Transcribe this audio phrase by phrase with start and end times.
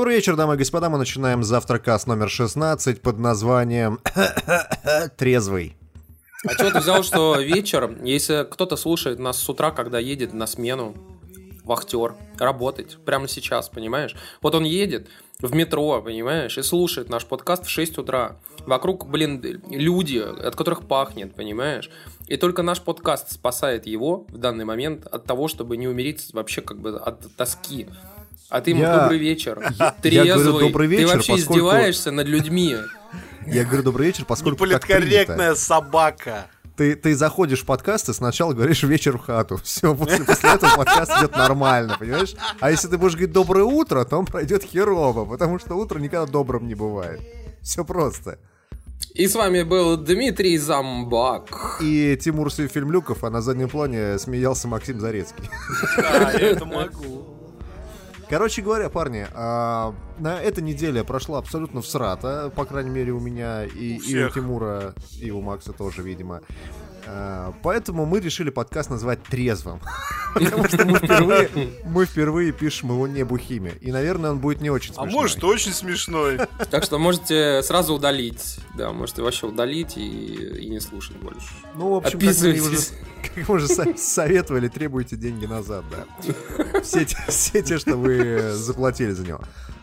[0.00, 0.88] Добрый вечер, дамы и господа.
[0.88, 4.00] Мы начинаем завтракас номер 16 под названием
[5.18, 5.76] «Трезвый».
[6.48, 10.46] А что ты взял, что вечер, если кто-то слушает нас с утра, когда едет на
[10.46, 10.94] смену,
[11.64, 14.16] вахтер, работать, прямо сейчас, понимаешь?
[14.40, 15.06] Вот он едет
[15.38, 18.38] в метро, понимаешь, и слушает наш подкаст в 6 утра.
[18.66, 21.90] Вокруг, блин, люди, от которых пахнет, понимаешь?
[22.26, 26.62] И только наш подкаст спасает его в данный момент от того, чтобы не умереть вообще
[26.62, 27.86] как бы от тоски.
[28.50, 29.58] А ты ему Я- добрый вечер.
[29.78, 30.44] я Трезвый.
[30.44, 32.76] говорю добрый вечер, Ты вообще поскольку- издеваешься над людьми.
[33.46, 34.58] Я говорю добрый вечер, поскольку.
[34.58, 36.46] Политкорректная собака.
[36.76, 39.56] Ты, ты заходишь в подкаст и сначала говоришь вечер в хату.
[39.64, 42.34] Все, после, после этого подкаст идет нормально, понимаешь?
[42.58, 46.26] А если ты будешь говорить доброе утро, то он пройдет херово, потому что утро никогда
[46.30, 47.20] добрым не бывает.
[47.62, 48.38] Все просто.
[49.14, 51.78] И с вами был Дмитрий Замбак.
[51.82, 55.44] И Тимур Фильмлюков, а на заднем плане смеялся Максим Зарецкий.
[55.96, 57.29] Да, я это могу.
[58.30, 63.64] Короче говоря, парни, а, на этой неделе прошла абсолютно всрата, по крайней мере у меня
[63.64, 64.30] и, и у.
[64.30, 66.40] Тимура, и у Макса тоже, видимо.
[67.06, 69.80] А, Поэтому мы решили подкаст назвать трезвым.
[70.34, 71.50] Потому что мы впервые,
[71.84, 73.72] мы впервые пишем его не бухими.
[73.80, 75.12] И, наверное, он будет не очень А смешной.
[75.12, 76.38] может, очень смешной.
[76.70, 78.58] Так что можете сразу удалить.
[78.76, 81.48] Да, можете вообще удалить и, и не слушать больше.
[81.74, 82.76] Ну, в общем, как мы, уже,
[83.34, 86.80] как мы уже со- советовали, требуйте деньги назад, да.
[86.82, 89.40] Все те, все те, что вы заплатили за него.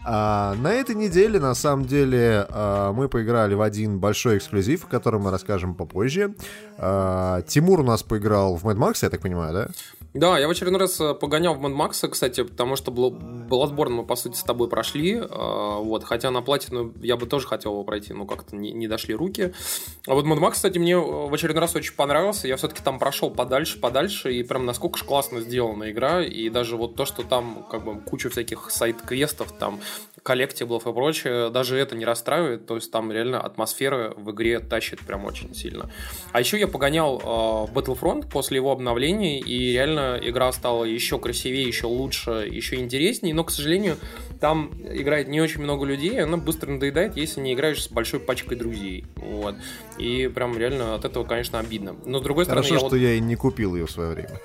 [0.10, 4.88] А, на этой неделе, на самом деле, а, мы поиграли в один большой эксклюзив, о
[4.88, 6.34] котором мы расскажем попозже.
[6.78, 9.68] А, Тимур у нас поиграл в Mad Max, я так понимаю, да?
[10.18, 13.90] Да, я в очередной раз э, погонял в Mad Max, кстати, потому что Blo- Bloodborne
[13.90, 15.14] мы, по сути, с тобой прошли.
[15.16, 18.88] э, Вот, хотя на платину я бы тоже хотел его пройти, но как-то не, не
[18.88, 19.54] дошли руки.
[20.08, 22.48] А вот Mad Max, кстати, мне э, в очередной раз очень понравился.
[22.48, 26.24] Я все-таки там прошел подальше, подальше, и прям насколько же классно сделана игра.
[26.24, 29.80] И даже вот то, что там как бы куча всяких сайт-квестов, там
[30.24, 32.66] коллектиблов и прочее, даже это не расстраивает.
[32.66, 35.92] То есть там реально атмосфера в игре тащит прям очень сильно.
[36.32, 41.68] А еще я погонял э, Battlefront после его обновления, и реально игра стала еще красивее,
[41.68, 43.34] еще лучше, еще интереснее.
[43.34, 43.98] Но, к сожалению,
[44.40, 48.58] там играет не очень много людей, она быстро надоедает, если не играешь с большой пачкой
[48.58, 49.06] друзей.
[49.16, 49.56] Вот.
[49.98, 51.96] И прям реально от этого, конечно, обидно.
[52.06, 54.12] Но с другой стороны, Хорошо, я что вот я и не купил ее в свое
[54.12, 54.40] время.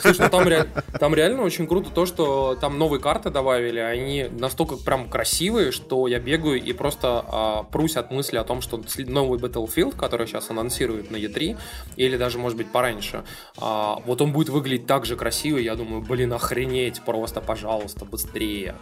[0.00, 0.68] Слушай, ну там, ре-
[0.98, 6.06] там реально очень круто то, что там новые карты добавили, они настолько прям красивые, что
[6.06, 10.50] я бегаю и просто а, прусь от мысли о том, что новый Battlefield, который сейчас
[10.50, 11.56] анонсируют на E3,
[11.96, 13.24] или даже, может быть, пораньше,
[13.58, 18.74] а, вот он будет выглядеть так же красиво, я думаю, блин, охренеть, просто, пожалуйста, быстрее.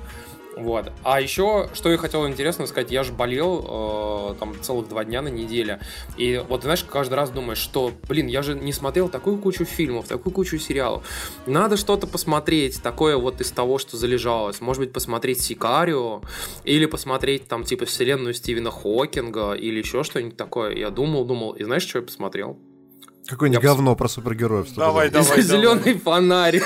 [0.57, 0.93] Вот.
[1.05, 5.23] А еще, что я хотел интересно сказать, я же болел э, там целых два дня
[5.23, 5.81] на неделе.
[6.17, 10.09] И вот, знаешь, каждый раз думаешь, что, блин, я же не смотрел такую кучу фильмов,
[10.09, 11.07] такую кучу сериалов.
[11.47, 14.61] Надо что-то посмотреть, такое вот из того, что залежалось.
[14.61, 16.23] Может быть, посмотреть Сикарио,
[16.65, 20.77] или посмотреть там, типа, вселенную Стивена Хокинга, или еще что-нибудь такое.
[20.77, 22.59] Я думал, думал, и знаешь, что я посмотрел?
[23.31, 24.75] Какое-нибудь Я говно про супергероев.
[24.75, 25.41] Давай, ты давай.
[25.41, 26.61] Зеленый фонарь.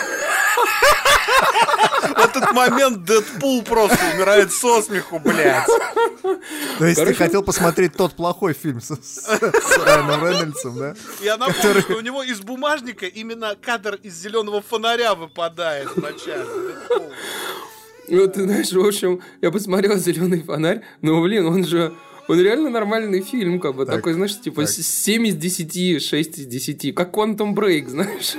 [2.05, 5.67] В этот момент Дэдпул просто умирает со смеху, блядь.
[6.79, 8.91] То есть ты хотел посмотреть тот плохой фильм с,
[9.85, 10.95] Райаном Рейнольдсом, да?
[11.21, 16.45] Я напомню, что у него из бумажника именно кадр из зеленого фонаря выпадает вначале.
[16.45, 17.13] Дэдпул.
[18.09, 21.95] Ну, ты знаешь, в общем, я посмотрел «Зеленый фонарь», но, блин, он же...
[22.29, 24.71] Он реально нормальный фильм, как бы, Так, такой, знаешь, типа так.
[24.71, 28.35] с- 7 из 10, 6 из 10, как Quantum Break, знаешь.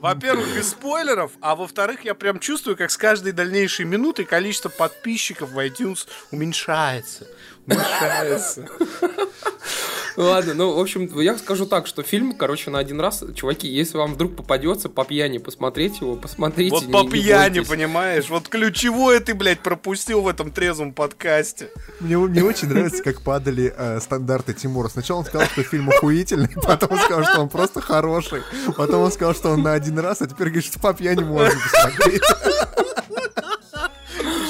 [0.00, 5.50] Во-первых, без спойлеров, а во-вторых, я прям чувствую, как с каждой дальнейшей минутой количество подписчиков
[5.50, 7.26] в iTunes уменьшается.
[7.66, 8.66] Уменьшается.
[10.16, 13.96] Ладно, ну, в общем, я скажу так, что фильм, короче, на один раз, чуваки, если
[13.96, 16.74] вам вдруг попадется по пьяни посмотреть его, посмотрите.
[16.74, 17.68] Вот не- по не пьяни, бойтесь.
[17.68, 18.28] понимаешь?
[18.28, 21.70] Вот ключевое ты, блядь, пропустил в этом трезвом подкасте.
[22.00, 24.88] Мне, мне очень нравится, как падали э, стандарты Тимура.
[24.88, 28.42] Сначала он сказал, что фильм охуительный, потом он сказал, что он просто хороший,
[28.76, 31.54] потом он сказал, что он на один раз, а теперь говорит, что по пьяни можно
[31.58, 32.22] посмотреть.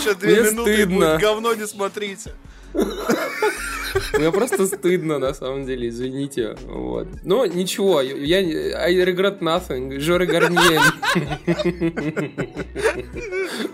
[0.00, 0.96] Еще две Мне минуты и стыдно.
[0.96, 2.32] будет говно, не смотрите.
[2.72, 6.56] Мне просто стыдно, на самом деле, извините.
[6.66, 7.08] Вот.
[7.24, 9.98] Но ничего, я I regret nothing.
[9.98, 10.80] Жоры Гарнье.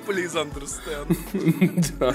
[0.07, 1.17] Please understand.
[1.99, 2.15] Да.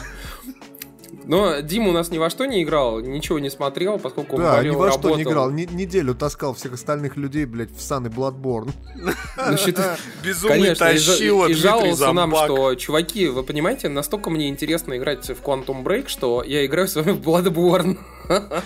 [1.25, 4.55] Но Дима у нас ни во что не играл, ничего не смотрел, поскольку он Да,
[4.57, 5.31] болел, ни во что не работал.
[5.31, 5.51] играл.
[5.51, 8.71] Ни- неделю таскал всех остальных людей, блядь, в сан и Bloodborne.
[8.95, 14.49] Ну, считай- Безумный Конечно, и, тащила и жаловался нам, что, чуваки, вы понимаете, настолько мне
[14.49, 17.97] интересно играть в Quantum Break, что я играю с вами в Bloodborne.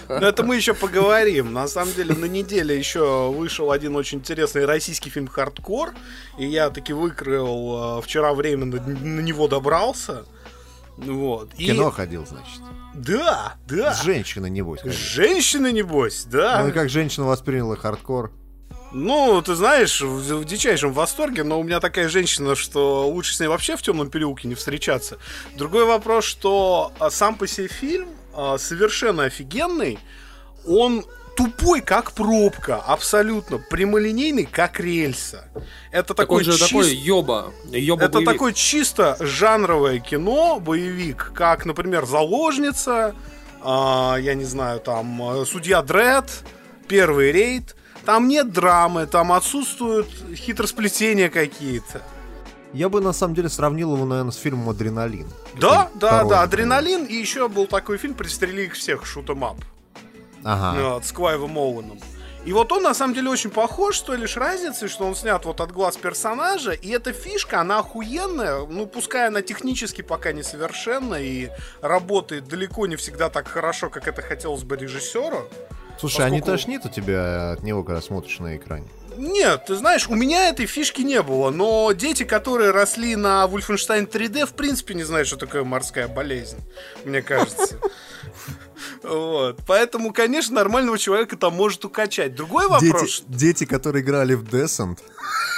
[0.10, 1.52] Но это мы еще поговорим.
[1.54, 5.94] На самом деле, на неделе еще вышел один очень интересный российский фильм «Хардкор»,
[6.38, 10.26] и я таки выкрыл э, вчера время, на, на него добрался.
[10.98, 11.54] Вот.
[11.54, 12.62] В кино ходил, значит.
[12.94, 13.94] Да, да.
[13.94, 14.98] С женщиной, небось, ходил.
[14.98, 16.62] Женщины, небось, да.
[16.62, 18.32] Ну и как женщина восприняла хардкор?
[18.94, 23.40] Ну, ты знаешь, в, в дичайшем восторге, но у меня такая женщина, что лучше с
[23.42, 25.18] ней вообще в темном переулке не встречаться.
[25.58, 30.00] Другой вопрос, что а, сам по себе фильм а, совершенно офигенный.
[30.66, 31.04] Он
[31.36, 33.58] тупой, как пробка, абсолютно.
[33.58, 35.46] Прямолинейный, как рельса.
[35.92, 37.54] Это Так такой он же чист- такой ёба.
[37.72, 38.32] ёба Это боевик.
[38.32, 43.16] такое чисто жанровое кино, боевик, как, например, «Заложница»,
[43.62, 46.26] а, я не знаю, там, э, «Судья Дред»,
[46.88, 47.76] «Первый рейд».
[48.06, 52.02] Там нет драмы, там отсутствуют хитросплетения какие-то.
[52.72, 55.28] Я бы на самом деле сравнил его, наверное, с фильмом «Адреналин».
[55.60, 56.42] Да, да, да.
[56.44, 59.58] «Адреналин», и еще был такой фильм «Пристрели их всех», «Шутем ап».
[60.46, 61.02] Ага.
[61.04, 62.00] С Клайвом Оуэном.
[62.46, 65.44] И вот он на самом деле очень похож, с той лишь разницей, что он снят
[65.46, 71.16] вот от глаз персонажа, и эта фишка, она охуенная, ну, пускай она технически пока несовершенна
[71.16, 71.50] и
[71.82, 75.50] работает далеко не всегда так хорошо, как это хотелось бы режиссеру.
[76.00, 78.88] Слушай, а не поскольку- тошнит у тебя от него, когда смотришь на экране?
[79.18, 84.10] Нет, ты знаешь, у меня этой фишки не было, но дети, которые росли на Wolfenstein
[84.10, 86.58] 3D, в принципе не знают, что такое морская болезнь,
[87.04, 87.80] мне кажется.
[89.04, 89.60] Вот.
[89.68, 92.36] Поэтому, конечно, нормального человека там может укачать.
[92.36, 95.00] Другой вопрос, Дети, дети, которые играли в Descent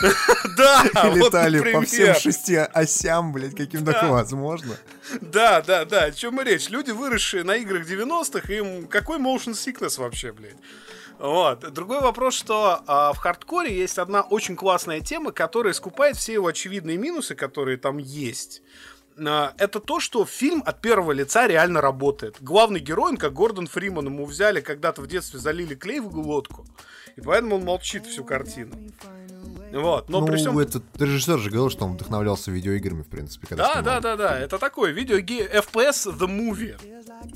[0.58, 4.76] Да, и летали по всем шести осям, блядь, каким такое возможно.
[5.22, 6.70] Да, да, да, о чем и речь.
[6.70, 10.58] Люди, выросшие на играх 90-х, им какой motion sickness вообще, блядь?
[11.20, 11.74] Вот.
[11.74, 16.48] Другой вопрос, что а, в хардкоре есть одна очень классная тема, которая скупает все его
[16.48, 18.62] очевидные минусы, которые там есть.
[19.20, 22.38] А, Это то, что фильм от первого лица реально работает.
[22.40, 26.66] Главный герой, он как Гордон Фриман, ему взяли когда-то в детстве, залили клей в глотку,
[27.16, 28.76] и поэтому он молчит всю картину.
[29.72, 30.58] Вот, но ну, при всем...
[30.60, 34.02] этот режиссер же говорил, что он вдохновлялся видеоиграми, в принципе, когда Да, снимал.
[34.02, 36.76] да, да, да, это такое видео FPS The Movie.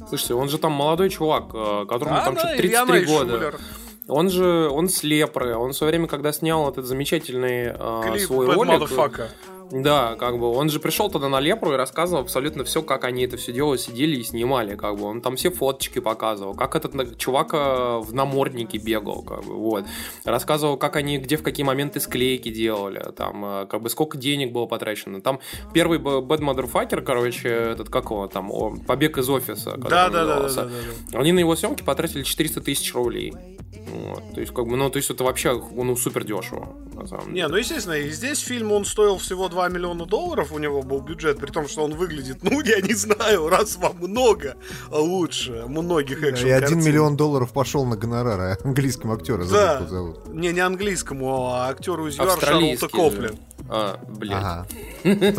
[0.07, 3.25] Слушайте, он же там молодой чувак, э, которому Да, там да, что-то Илья 33 года.
[3.25, 3.59] Найшулер.
[4.07, 8.27] Он же, он с лепры, он в свое время, когда снял этот замечательный э, Клип
[8.27, 9.27] свой Bad ролик, Motherfucker.
[9.71, 13.23] Да, как бы, он же пришел тогда на лепру и рассказывал абсолютно все, как они
[13.23, 17.17] это все дело сидели и снимали, как бы, он там все фоточки показывал, как этот
[17.17, 19.85] чувак э, в наморднике бегал, как бы, вот,
[20.25, 24.51] рассказывал, как они, где в какие моменты склейки делали, там, э, как бы, сколько денег
[24.51, 25.39] было потрачено, там,
[25.73, 30.49] первый Bad Motherfucker, короче, этот, как его там, побег из офиса, Да, да, да, да,
[30.49, 30.69] да,
[31.11, 31.19] да.
[31.19, 33.33] Они на его съемки потратили 400 тысяч рублей.
[33.87, 34.33] Вот.
[34.33, 37.47] То есть, как бы, ну, то есть это вообще, ну, супер дешево, на самом Не,
[37.47, 41.39] ну естественно, и здесь фильм он стоил всего 2 миллиона долларов, у него был бюджет,
[41.39, 44.55] при том, что он выглядит, ну, я не знаю, раз во много
[44.89, 49.47] лучше многих экшн И один миллион долларов пошел на гонорары английским актерам.
[49.49, 49.85] Да.
[49.87, 50.27] зовут.
[50.33, 53.29] Не, не английскому, а актеру из ЮАР Австралийский Коплин.
[53.29, 53.37] же.
[53.69, 54.37] А, блядь.
[54.43, 54.67] Ага.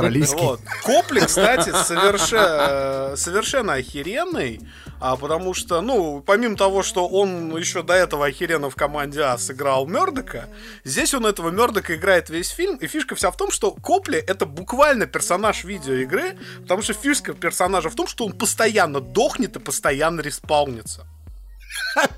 [0.42, 0.60] Вот.
[0.84, 4.60] Коплин, кстати, соверше- э, совершенно охеренный,
[5.00, 9.36] а, потому что, ну, помимо того, что он еще до этого охеренно в команде А
[9.38, 10.48] сыграл Мердока,
[10.84, 14.46] здесь он этого Мердока играет весь фильм, и фишка вся в том, что Копли это
[14.46, 20.20] буквально персонаж видеоигры, потому что фишка персонажа в том, что он постоянно дохнет и постоянно
[20.20, 21.06] респаунится.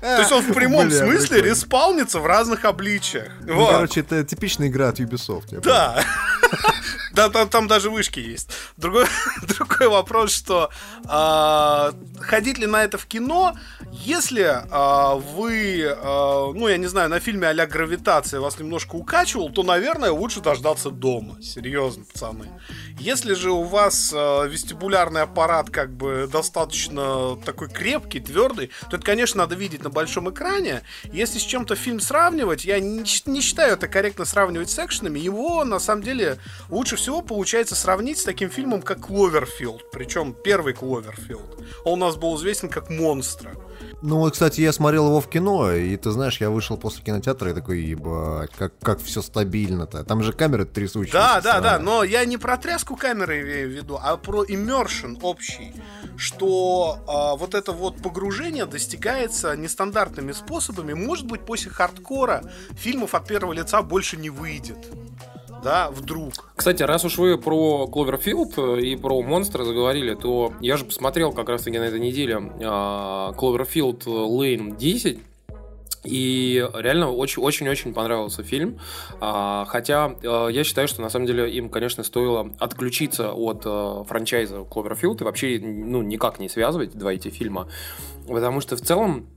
[0.01, 1.49] То есть он в прямом Бля, смысле прикольно.
[1.49, 3.29] респаунится в разных обличиях.
[3.41, 3.71] Ну, Вот.
[3.71, 5.59] короче, это типичная игра от Ubisoft.
[5.61, 6.03] Да.
[7.15, 8.49] Да, там, там даже вышки есть.
[8.75, 9.05] Другой,
[9.57, 10.69] другой вопрос, что
[11.05, 13.55] а, ходить ли на это в кино,
[13.93, 19.49] если а, вы, а, ну, я не знаю, на фильме а-ля «Гравитация» вас немножко укачивал,
[19.49, 21.41] то, наверное, лучше дождаться дома.
[21.41, 22.49] Серьезно, пацаны.
[22.99, 29.05] Если же у вас а, вестибулярный аппарат как бы достаточно такой крепкий, твердый, то это,
[29.05, 30.81] конечно, надо видеть на большом экране.
[31.03, 35.63] Если с чем-то фильм сравнивать, я не, не считаю это корректно сравнивать с экшенами, его,
[35.63, 39.91] на самом деле, лучше всего получается сравнить с таким фильмом, как «Кловерфилд».
[39.91, 41.63] Причем первый «Кловерфилд».
[41.83, 43.51] Он у нас был известен как «Монстра».
[44.01, 47.51] Ну, вот, кстати, я смотрел его в кино, и ты знаешь, я вышел после кинотеатра
[47.51, 50.03] и такой, ебать, как, как все стабильно-то.
[50.03, 51.17] Там же камеры трясущиеся.
[51.17, 55.17] Да, да, да, но я не про тряску камеры имею в виду, а про immersion
[55.21, 55.73] общий,
[56.17, 60.93] что а, вот это вот погружение достигается нестандартными способами.
[60.93, 64.77] Может быть, после хардкора фильмов от первого лица больше не выйдет.
[65.63, 66.33] Да, вдруг.
[66.55, 71.49] Кстати, раз уж вы про Кловерфилд и про монстра заговорили, то я же посмотрел как
[71.49, 72.39] раз таки на этой неделе
[73.35, 75.19] Кловерфилд Лейн 10.
[76.05, 78.79] И реально очень-очень-очень понравился фильм.
[79.19, 84.03] А, Хотя э, я считаю, что на самом деле им, конечно, стоило отключиться от э,
[84.07, 87.67] франчайза Cloverfield и вообще ну, никак не связывать два эти фильма.
[88.27, 89.27] Потому что в целом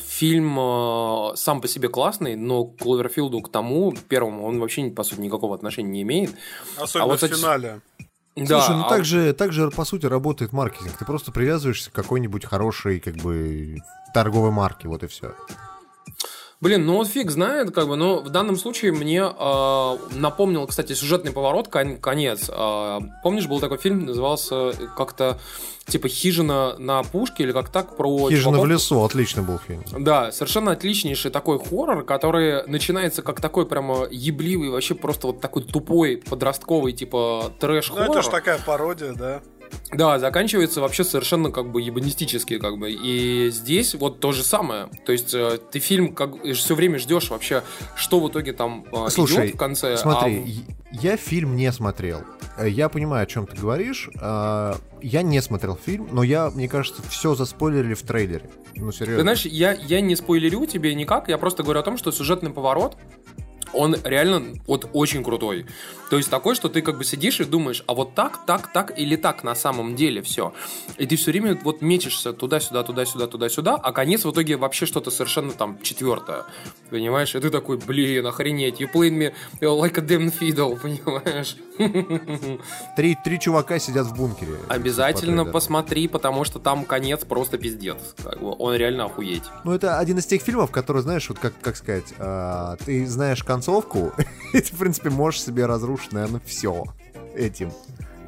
[0.00, 5.02] Фильм э, сам по себе классный, но к Кловерфилду к тому, первому, он вообще, по
[5.02, 6.30] сути, никакого отношения не имеет.
[6.76, 7.80] Особенно А вот, в кстати, финале.
[8.36, 8.88] Да, Слушай, ну а...
[8.88, 10.96] так, же, так же, по сути, работает маркетинг.
[10.96, 13.78] Ты просто привязываешься к какой-нибудь хорошей, как бы,
[14.14, 15.34] торговой марке, вот и все.
[16.60, 20.92] Блин, ну вот фиг знает, как бы, но в данном случае мне э, напомнил, кстати,
[20.92, 22.50] сюжетный поворот, кон- конец.
[22.52, 25.38] Э, помнишь, был такой фильм, назывался как-то
[25.86, 28.28] типа «Хижина на пушке» или как так, про...
[28.28, 28.64] «Хижина чуваков.
[28.64, 29.84] в лесу», отличный был фильм.
[30.00, 35.62] Да, совершенно отличнейший такой хоррор, который начинается как такой прямо ебливый, вообще просто вот такой
[35.62, 38.06] тупой подростковый типа трэш-хоррор.
[38.08, 39.42] Ну, это же такая пародия, да?
[39.92, 42.90] Да, заканчивается вообще совершенно как бы ебанистически, как бы.
[42.92, 44.88] И здесь вот то же самое.
[45.06, 47.62] То есть э, ты фильм как все время ждешь вообще,
[47.96, 49.96] что в итоге там э, Слушай, идет в конце.
[49.96, 50.96] Смотри, а...
[51.00, 52.22] я фильм не смотрел.
[52.58, 54.10] Э, я понимаю, о чем ты говоришь.
[55.00, 58.50] Я не смотрел фильм, но я, мне кажется, все заспойлерили в трейлере.
[58.74, 59.16] Ну, серьезно.
[59.16, 62.50] Ты знаешь, я, я не спойлерю тебе никак, я просто говорю о том, что сюжетный
[62.50, 62.96] поворот
[63.72, 65.66] он реально вот очень крутой.
[66.10, 68.98] То есть такой, что ты как бы сидишь и думаешь, а вот так, так, так
[68.98, 70.54] или так на самом деле все.
[70.96, 75.10] И ты все время вот мечешься туда-сюда, туда-сюда, туда-сюда, а конец в итоге вообще что-то
[75.10, 76.44] совершенно там четвертое.
[76.90, 77.34] Понимаешь?
[77.34, 81.56] И ты такой, блин, охренеть, you played me like a damn fiddle, понимаешь?
[82.96, 84.56] Три, три чувака сидят в бункере.
[84.68, 87.98] Обязательно посмотри, потому что там конец просто пиздец.
[88.40, 89.44] Он реально охуеть.
[89.64, 93.44] Ну, это один из тех фильмов, которые, знаешь, вот как, как сказать, э, ты знаешь
[93.44, 93.57] концовку,
[94.52, 96.84] и ты, в принципе, можешь себе разрушить, наверное, все
[97.34, 97.72] этим.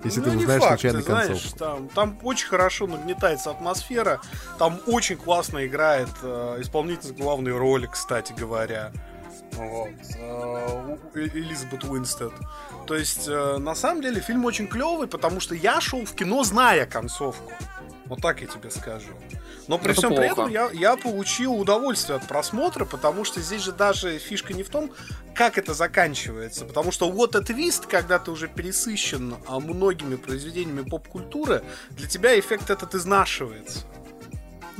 [0.04, 1.58] Если ну, ты узнаешь факт, случайно ты знаешь, концовку.
[1.58, 4.20] Там, там очень хорошо нагнетается атмосфера.
[4.58, 8.92] Там очень классно играет э, исполнитель главной роли, кстати говоря.
[9.52, 9.90] Вот.
[10.16, 12.32] Э, Элизабет Уинстед.
[12.86, 16.44] То есть, э, на самом деле, фильм очень клевый, потому что я шел в кино,
[16.44, 17.52] зная концовку.
[18.06, 19.12] Вот так я тебе скажу.
[19.70, 20.22] Но при Это всем плохо.
[20.22, 24.64] при этом я, я получил удовольствие от просмотра, потому что здесь же даже фишка не
[24.64, 24.90] в том,
[25.32, 26.64] как это заканчивается.
[26.64, 32.36] Потому что вот этот твист, когда ты уже пересыщен а, многими произведениями поп-культуры, для тебя
[32.36, 33.86] эффект этот изнашивается.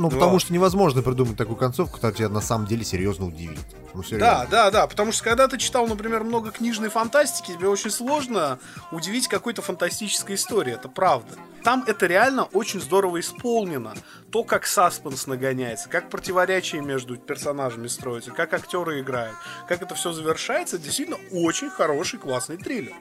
[0.01, 0.17] Ну, да.
[0.17, 3.59] потому что невозможно придумать такую концовку, которая тебя на самом деле серьезно удивит.
[3.93, 7.91] Ну, да, да, да, потому что когда ты читал, например, много книжной фантастики, тебе очень
[7.91, 8.59] сложно
[8.93, 11.35] удивить какой-то фантастической историей, это правда.
[11.65, 13.93] Там это реально очень здорово исполнено.
[14.33, 19.37] То, как саспенс нагоняется, как противоречие между персонажами строится, как актеры играют,
[19.69, 22.95] как это все завершается, действительно очень хороший, классный триллер.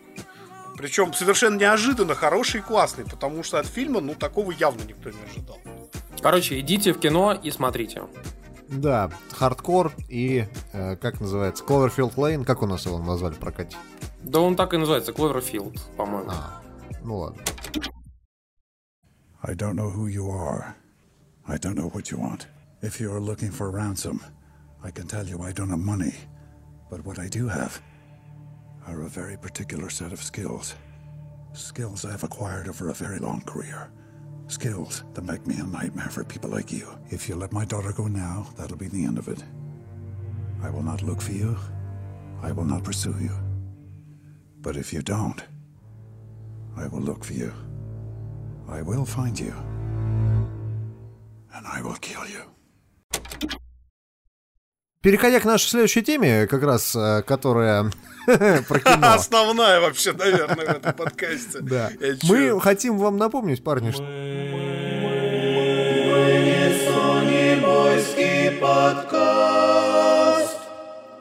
[0.75, 5.23] Причем совершенно неожиданно хороший и классный, потому что от фильма, ну, такого явно никто не
[5.29, 5.59] ожидал.
[6.21, 8.03] Короче, идите в кино и смотрите.
[8.67, 13.75] Да, хардкор и, э, как называется, Cloverfield Lane, как у нас его назвали в прокате?
[14.21, 16.29] Да он так и называется, Cloverfield, по-моему.
[16.29, 16.61] А,
[17.03, 17.41] ну ладно.
[19.41, 20.75] I don't know who you are.
[21.47, 22.47] I don't know what you want.
[22.81, 24.21] If you are looking for ransom,
[24.83, 26.13] I can tell you I don't have money.
[26.91, 27.81] But what I do have
[28.87, 30.75] are a very particular set of skills.
[31.53, 33.89] Skills I've acquired over a very long career.
[34.49, 36.87] Skills that make me a nightmare for people like you.
[37.11, 39.43] If you let my daughter go now, that'll be the end of it.
[40.63, 41.55] I will not look for you.
[42.41, 43.29] I will not pursue you.
[44.59, 45.39] But if you don't,
[46.75, 47.53] I will look for you.
[48.67, 49.53] I will find you.
[51.53, 52.41] And I will kill you.
[55.01, 57.89] Переходя к нашей следующей теме, как раз, э, которая
[58.25, 59.13] про кино.
[59.13, 61.61] Основная вообще, наверное, в этом подкасте.
[61.61, 61.91] Да.
[62.23, 64.03] Мы хотим вам напомнить, парни, что...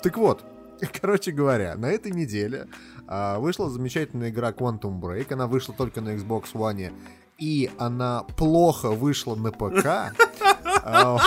[0.03, 0.45] Так вот,
[1.01, 2.69] короче говоря, на этой неделе
[3.07, 5.33] а, вышла замечательная игра Quantum Break.
[5.33, 6.93] Она вышла только на Xbox One,
[7.39, 10.15] и она плохо вышла на ПК.
[10.91, 11.19] А,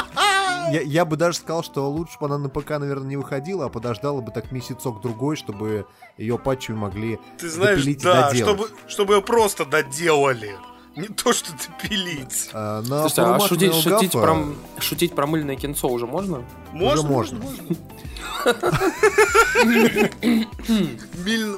[0.72, 3.70] я, я бы даже сказал, что лучше бы она на ПК, наверное, не выходила, а
[3.70, 5.86] подождала бы так месяцок-другой, чтобы
[6.17, 8.38] ее патчами могли Ты знаешь, да, и доделать.
[8.38, 10.55] чтобы, чтобы ее просто доделали.
[10.95, 12.50] Не то, что допилить.
[12.53, 14.38] А, на Слушайте, а шутить, шутить, про,
[14.79, 16.43] шутить про мыльное кинцо уже можно?
[16.74, 17.39] Можно, уже можно.
[17.39, 17.77] можно.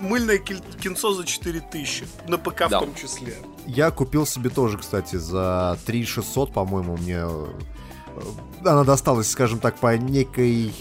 [0.01, 2.05] Мыльное кинцо за 4000.
[2.27, 3.35] На ПК в том числе.
[3.65, 7.25] Я купил себе тоже, кстати, за 3600, по-моему, мне
[8.65, 10.73] она досталась, скажем так, по некой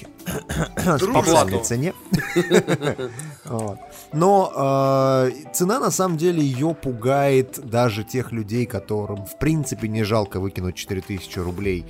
[0.99, 1.95] специальной цене.
[4.13, 10.05] Но э, цена на самом деле ее пугает даже тех людей, которым в принципе не
[10.05, 11.87] жалко выкинуть 4000 рублей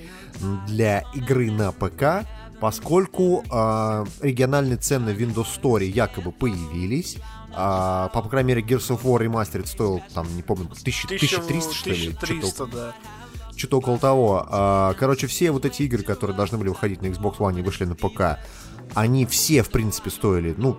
[0.66, 2.26] для игры на ПК,
[2.60, 7.18] поскольку э, региональные цены в Windows Store якобы появились.
[7.54, 11.90] А, по, по крайней мере, Gears of War Remastered стоил, там, не помню, 1300, что
[11.90, 12.08] ли?
[12.08, 12.94] 1300, да
[13.56, 14.46] что-то около того.
[14.48, 17.84] А, короче, все вот эти игры, которые должны были выходить на Xbox One и вышли
[17.84, 18.38] на ПК,
[18.94, 20.78] они все, в принципе, стоили, ну,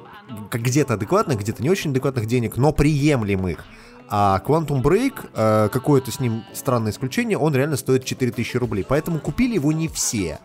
[0.51, 3.65] где-то адекватных, где-то не очень адекватных денег, но приемлемых.
[4.09, 8.85] А Quantum Break, э, какое-то с ним странное исключение, он реально стоит 4000 рублей.
[8.87, 10.39] Поэтому купили его не все.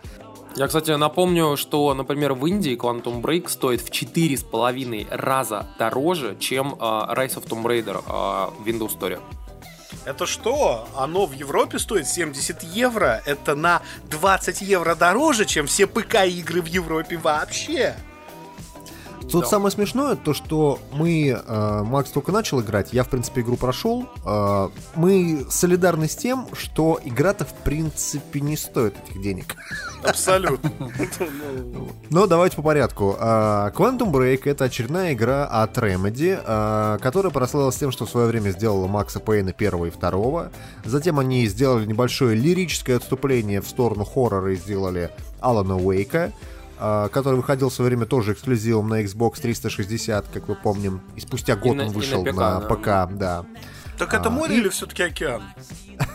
[0.57, 6.75] Я, кстати, напомню, что, например, в Индии Quantum Break стоит в 4,5 раза дороже, чем
[6.75, 9.21] э, Rise of Tomb Raider э, в Windows Store.
[10.04, 10.88] Это что?
[10.97, 13.23] Оно в Европе стоит 70 евро.
[13.26, 17.95] Это на 20 евро дороже, чем все ПК-игры в Европе вообще.
[19.30, 19.47] Тут да.
[19.47, 24.06] самое смешное, то что мы, э, Макс только начал играть, я, в принципе, игру прошел.
[24.25, 29.56] Э, мы солидарны с тем, что игра-то, в принципе, не стоит этих денег.
[30.02, 30.70] Абсолютно.
[32.11, 33.16] Но давайте по порядку.
[33.18, 38.28] Э, Quantum Break— это очередная игра от Remedy, э, которая прославилась тем, что в свое
[38.28, 40.50] время сделала Макса Пейна первого и второго.
[40.85, 46.32] Затем они сделали небольшое лирическое отступление в сторону хоррора и сделали Алана Уэйка.
[46.80, 51.20] А, который выходил в свое время тоже эксклюзивом на Xbox 360, как вы помним, и
[51.20, 53.47] спустя год и он на, вышел на ПК, на ПК да.
[53.99, 54.58] Так это а, море и...
[54.61, 55.42] или все-таки океан?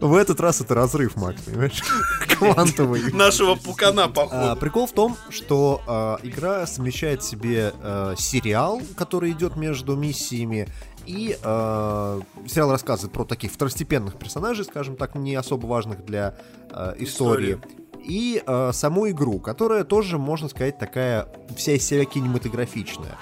[0.00, 1.80] В этот раз это разрыв, Макс, понимаешь?
[2.36, 3.02] Квантовый.
[3.12, 4.50] Нашего пукана, походу.
[4.50, 9.94] А, прикол в том, что а, игра совмещает в себе а, сериал, который идет между
[9.94, 10.68] миссиями,
[11.06, 16.34] и э, сериал рассказывает про таких второстепенных персонажей, скажем так, не особо важных для
[16.70, 17.56] э, истории.
[17.56, 23.16] истории и э, саму игру, которая тоже, можно сказать, такая вся из себя кинематографичная.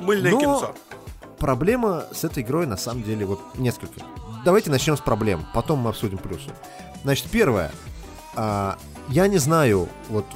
[0.00, 0.74] Мыльное Но кинцо.
[1.38, 4.00] проблема с этой игрой на самом деле вот несколько.
[4.44, 6.50] Давайте начнем с проблем, потом мы обсудим плюсы.
[7.02, 7.70] Значит, первое.
[8.36, 8.74] Э,
[9.08, 10.26] я не знаю, вот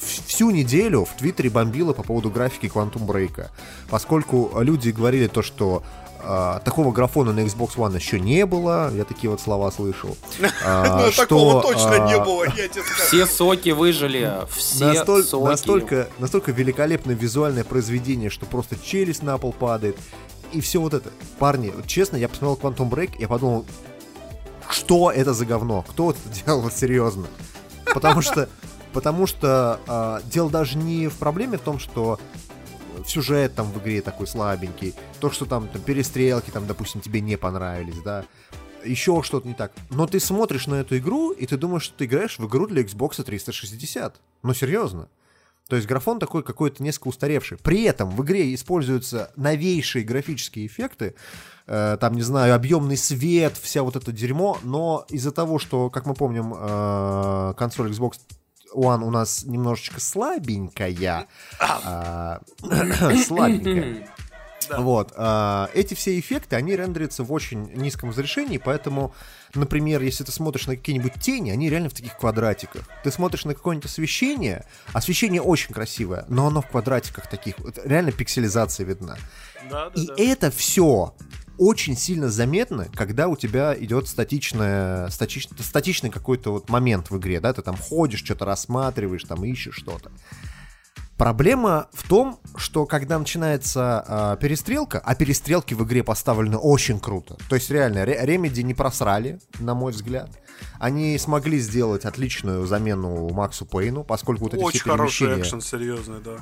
[0.00, 3.48] всю неделю в Твиттере бомбило по поводу графики Quantum Break,
[3.90, 5.82] поскольку люди говорили то, что
[6.26, 8.92] а, такого графона на Xbox One еще не было.
[8.94, 10.16] Я такие вот слова слышал.
[10.64, 13.02] А, ну, такого точно не а, было, я тебе скажу.
[13.06, 15.44] Все соки выжили, все соки.
[15.44, 19.96] Настолько, настолько великолепное визуальное произведение, что просто челюсть на пол падает.
[20.52, 21.10] И все вот это.
[21.38, 23.66] Парни, честно, я посмотрел Quantum Break, я подумал,
[24.70, 25.82] что это за говно?
[25.82, 27.26] Кто это делал серьезно?
[27.92, 28.48] Потому что
[28.94, 32.20] Потому что э, дело даже не в проблеме в том, что
[33.06, 37.36] сюжет там в игре такой слабенький, то, что там, там перестрелки, там, допустим, тебе не
[37.36, 38.24] понравились, да,
[38.84, 39.72] еще что-то не так.
[39.90, 42.82] Но ты смотришь на эту игру, и ты думаешь, что ты играешь в игру для
[42.82, 44.20] Xbox 360.
[44.42, 45.08] Ну, серьезно.
[45.68, 47.56] То есть графон такой какой-то несколько устаревший.
[47.56, 51.14] При этом в игре используются новейшие графические эффекты,
[51.66, 56.04] э, там, не знаю, объемный свет, вся вот это дерьмо, но из-за того, что, как
[56.04, 58.18] мы помним, э, консоль Xbox
[58.74, 61.26] One у нас немножечко слабенькая.
[61.58, 62.40] А,
[63.26, 64.08] слабенькая.
[64.68, 64.80] Да.
[64.80, 65.12] Вот.
[65.16, 69.14] А, эти все эффекты, они рендерятся в очень низком разрешении, поэтому,
[69.54, 72.88] например, если ты смотришь на какие-нибудь тени, они реально в таких квадратиках.
[73.02, 77.56] Ты смотришь на какое-нибудь освещение, освещение очень красивое, но оно в квадратиках таких.
[77.84, 79.16] Реально пикселизация видна.
[79.70, 80.14] Да, да, И да.
[80.16, 81.14] это все
[81.58, 87.40] очень сильно заметно, когда у тебя идет статичная, статич, статичный какой-то вот момент в игре,
[87.40, 90.10] да, ты там ходишь, что-то рассматриваешь, там ищешь что-то.
[91.16, 97.36] Проблема в том, что когда начинается э, перестрелка, а перестрелки в игре поставлены очень круто.
[97.48, 100.30] То есть реально, Ремеди не просрали, на мой взгляд.
[100.78, 106.20] Они смогли сделать отличную замену Максу Пейну, поскольку вот эти Очень все хороший экшен, серьезный,
[106.24, 106.36] да.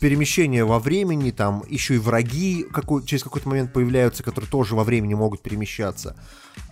[0.00, 4.84] Перемещения во времени, там еще и враги какой, через какой-то момент появляются, которые тоже во
[4.84, 6.16] времени могут перемещаться.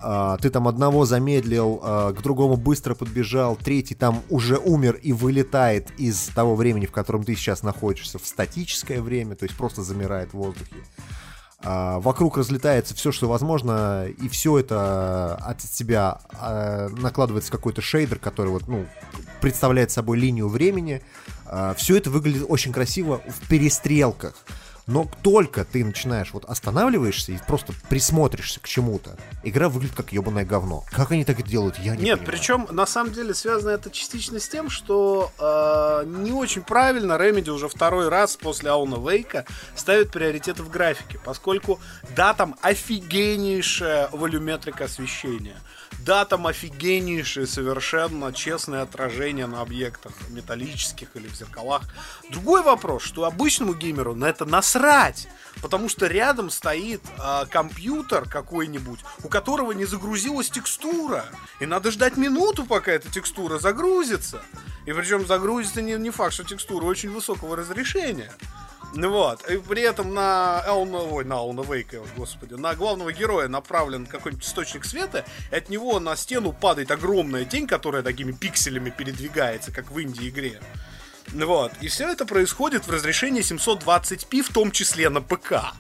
[0.01, 5.13] А, ты там одного замедлил, а, к другому быстро подбежал, третий там уже умер и
[5.13, 9.83] вылетает из того времени, в котором ты сейчас находишься, в статическое время, то есть просто
[9.83, 10.77] замирает в воздухе.
[11.65, 16.21] А, вокруг разлетается все, что возможно, и все это от себя
[16.91, 18.87] накладывается какой-то шейдер, который вот, ну,
[19.41, 21.03] представляет собой линию времени.
[21.77, 24.35] все это выглядит очень красиво в перестрелках.
[24.87, 30.45] Но только ты начинаешь, вот останавливаешься и просто присмотришься к чему-то, игра выглядит как ебаное
[30.45, 30.85] говно.
[30.91, 32.27] Как они так это делают, я не Нет, понимаю.
[32.27, 37.51] причем на самом деле связано это частично с тем, что э, не очень правильно Remedy
[37.51, 39.45] уже второй раз после Ауна Вейка
[39.77, 41.81] ставит приоритеты в графике, поскольку
[42.17, 45.57] да, там офигеннейшая волюметрика освещения–
[46.01, 51.83] да, там офигеннейшие совершенно честные отражения на объектах металлических или в зеркалах.
[52.31, 55.29] Другой вопрос, что обычному геймеру на это насрать,
[55.61, 61.25] потому что рядом стоит э, компьютер какой-нибудь, у которого не загрузилась текстура,
[61.61, 64.43] и надо ждать минуту, пока эта текстура загрузится.
[64.87, 68.33] И причем загрузится не, не факт, что текстура очень высокого разрешения.
[68.95, 69.49] Ну вот.
[69.49, 74.45] И при этом на Элна, ой, на Элна Вейка, господи, на главного героя направлен какой-нибудь
[74.45, 79.91] источник света, и от него на стену падает огромная тень, которая такими пикселями передвигается, как
[79.91, 80.61] в инди-игре.
[81.33, 81.73] Вот.
[81.81, 85.73] И все это происходит в разрешении 720p, в том числе на ПК.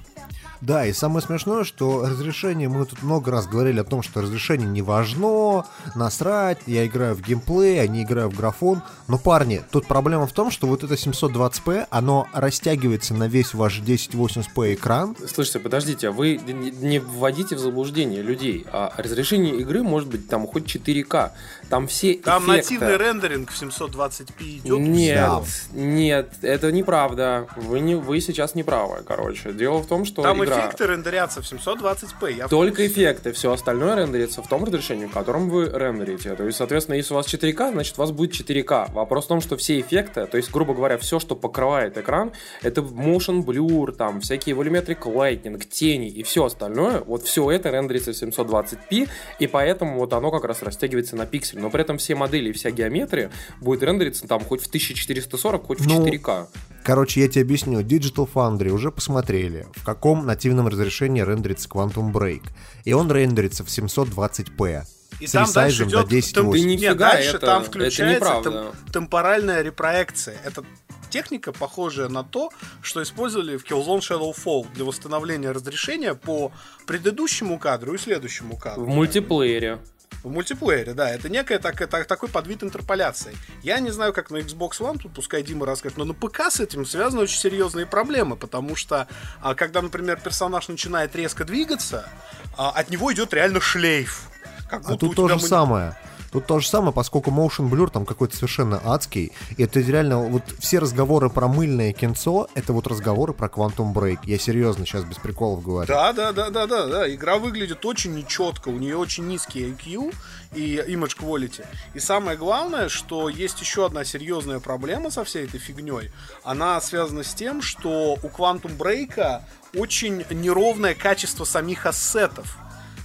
[0.62, 4.68] Да, и самое смешное, что разрешение, мы тут много раз говорили о том, что разрешение
[4.68, 5.64] не важно,
[5.96, 8.80] насрать, я играю в геймплей, а не играю в графон.
[9.08, 13.80] Но, парни, тут проблема в том, что вот это 720p, оно растягивается на весь ваш
[13.80, 15.16] 1080p экран.
[15.26, 18.64] Слушайте, подождите, а вы не вводите в заблуждение людей.
[18.70, 21.32] А разрешение игры может быть там хоть 4К.
[21.68, 22.74] Там все Там эффекты...
[22.74, 24.78] нативный рендеринг в 720p идет.
[24.78, 25.42] Нет, Да.
[25.72, 27.48] нет, это неправда.
[27.56, 29.52] Вы, не, вы сейчас не правы, короче.
[29.52, 30.51] Дело в том, что Там игра...
[30.60, 32.32] эффекты рендерятся в 720p.
[32.32, 36.34] Я Только эффекты, все остальное рендерится в том разрешении, в котором вы рендерите.
[36.34, 38.92] То есть, соответственно, если у вас 4К, значит у вас будет 4К.
[38.92, 42.80] Вопрос в том, что все эффекты, то есть, грубо говоря, все, что покрывает экран, это
[42.80, 48.16] motion blur, там, всякие volumetric lighting, тени и все остальное, вот все это рендерится в
[48.16, 51.60] 720p, и поэтому вот оно как раз растягивается на пиксель.
[51.60, 55.80] Но при этом все модели и вся геометрия будет рендериться там хоть в 1440, хоть
[55.80, 56.46] в Ну, 4К.
[56.84, 57.80] Короче, я тебе объясню.
[57.80, 62.42] Digital Foundry уже посмотрели, в каком нативном разрешении рендерится Quantum Break.
[62.84, 64.82] И он рендерится в 720p.
[65.20, 66.34] И там дальше идет до 1080.
[66.34, 68.50] тем- Да Нет, дальше это- там это включается неправда.
[68.84, 70.36] тем- темпоральная репроекция.
[70.44, 70.64] Это
[71.10, 76.50] техника, похожая на то, что использовали в Killzone Shadowfall для восстановления разрешения по
[76.86, 78.86] предыдущему кадру и следующему В кадру.
[78.86, 79.78] мультиплеере.
[80.22, 83.36] В мультиплеере, да, это некая так, так- такой подвид интерполяции.
[83.62, 86.60] Я не знаю, как на Xbox One, тут пускай Дима расскажет, но на ПК с
[86.60, 89.08] этим связаны очень серьезные проблемы, потому что,
[89.40, 92.08] а, когда, например, персонаж начинает резко двигаться,
[92.56, 94.28] а, от него идет реально шлейф.
[94.70, 95.96] Как А будто у тут то же мы- самое.
[96.32, 99.32] Тут то же самое, поскольку motion blur там какой-то совершенно адский.
[99.58, 104.20] И это реально, вот все разговоры про мыльное кинцо, это вот разговоры про Quantum Break.
[104.24, 105.88] Я серьезно сейчас без приколов говорю.
[105.88, 107.14] Да, да, да, да, да, да.
[107.14, 110.14] Игра выглядит очень нечетко, у нее очень низкий IQ
[110.54, 111.66] и image quality.
[111.92, 116.10] И самое главное, что есть еще одна серьезная проблема со всей этой фигней.
[116.44, 119.42] Она связана с тем, что у Quantum Break
[119.76, 122.56] очень неровное качество самих ассетов.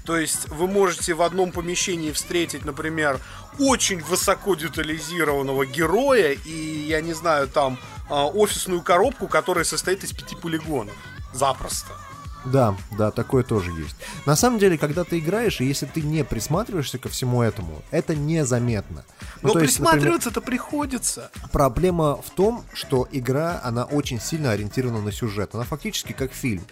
[0.07, 3.19] То есть вы можете в одном помещении встретить, например,
[3.59, 7.77] очень высоко детализированного героя и, я не знаю, там
[8.09, 10.95] а, офисную коробку, которая состоит из пяти полигонов.
[11.33, 11.91] Запросто.
[12.45, 13.97] Да, да, такое тоже есть.
[14.25, 18.15] На самом деле, когда ты играешь, и если ты не присматриваешься ко всему этому, это
[18.15, 19.03] незаметно.
[19.41, 21.31] Ну, Но то есть, например, присматриваться-то приходится.
[21.51, 25.53] Проблема в том, что игра, она очень сильно ориентирована на сюжет.
[25.53, 26.63] Она фактически как фильм.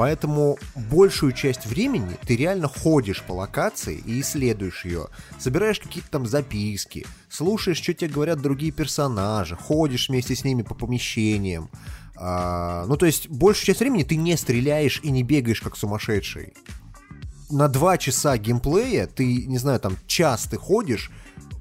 [0.00, 5.08] Поэтому большую часть времени ты реально ходишь по локации и исследуешь ее.
[5.38, 10.74] Собираешь какие-то там записки, слушаешь, что тебе говорят другие персонажи, ходишь вместе с ними по
[10.74, 11.68] помещениям.
[12.16, 16.54] А, ну, то есть, большую часть времени ты не стреляешь и не бегаешь как сумасшедший.
[17.50, 21.10] На два часа геймплея ты, не знаю, там час ты ходишь,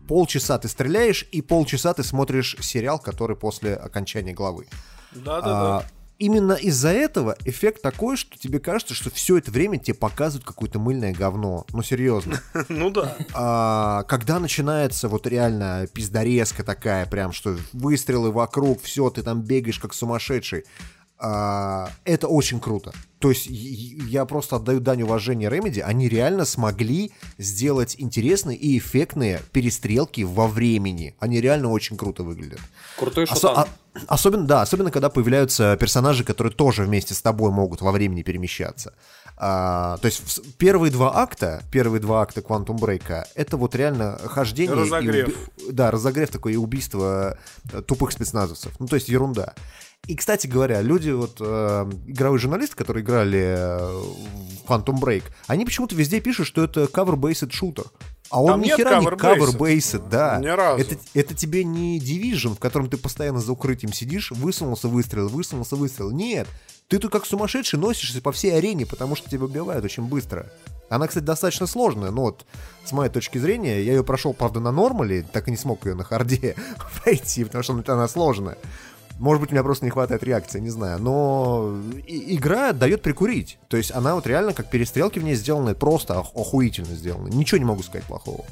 [0.08, 4.67] полчаса ты стреляешь и полчаса ты смотришь сериал, который после окончания главы.
[5.12, 5.80] Да-да-да.
[5.80, 5.86] А,
[6.19, 10.77] именно из-за этого эффект такой, что тебе кажется, что все это время тебе показывают какое-то
[10.77, 11.65] мыльное говно.
[11.71, 12.41] Ну, серьезно.
[12.67, 13.15] Ну да.
[13.34, 19.79] А, когда начинается вот реально пиздорезка такая, прям, что выстрелы вокруг, все, ты там бегаешь
[19.79, 20.65] как сумасшедший,
[21.19, 22.93] это очень круто.
[23.19, 23.51] То есть и-
[23.97, 30.21] и я просто отдаю дань уважения Remedy, они реально смогли сделать интересные и эффектные перестрелки
[30.23, 31.15] во времени.
[31.19, 32.62] Они реально очень круто выглядят.
[32.97, 33.58] Крутой Осо- шутан.
[33.58, 33.67] а-
[34.08, 38.93] особенно, да, особенно когда появляются персонажи, которые тоже вместе с тобой могут во времени перемещаться.
[39.41, 44.75] А, то есть первые два акта, первые два акта Quantum Break, это вот реально хождение.
[44.75, 45.27] и Разогрев.
[45.27, 47.38] уби- да, разогрев такой и убийство
[47.73, 48.73] э, тупых спецназовцев.
[48.79, 49.53] Ну, то есть ерунда.
[50.08, 55.66] И, кстати говоря, люди, вот э, игровые журналисты, которые играли э, в Quantum Break, они
[55.66, 57.86] почему-то везде пишут, что это cover-based шутер.
[58.30, 60.40] А он Там ни хера не cover-based, да.
[60.40, 60.82] Ни разу.
[60.82, 65.76] Это, это тебе не Division, в котором ты постоянно за укрытием сидишь, высунулся выстрел, высунулся
[65.76, 66.12] выстрел.
[66.12, 66.48] Нет,
[66.88, 70.52] ты тут как сумасшедший носишься по всей арене, потому что тебя убивают очень быстро.
[70.90, 72.46] Она, кстати, достаточно сложная, но вот
[72.84, 75.94] с моей точки зрения, я ее прошел, правда, на нормале, так и не смог ее
[75.94, 76.56] на харде
[77.04, 78.58] пройти, потому что она сложная.
[79.19, 80.99] Может быть, у меня просто не хватает реакции, не знаю.
[80.99, 81.77] Но
[82.08, 83.60] и- игра дает прикурить.
[83.67, 87.29] То есть она вот реально, как перестрелки в ней сделаны, просто ох- охуительно сделаны.
[87.29, 88.45] Ничего не могу сказать плохого.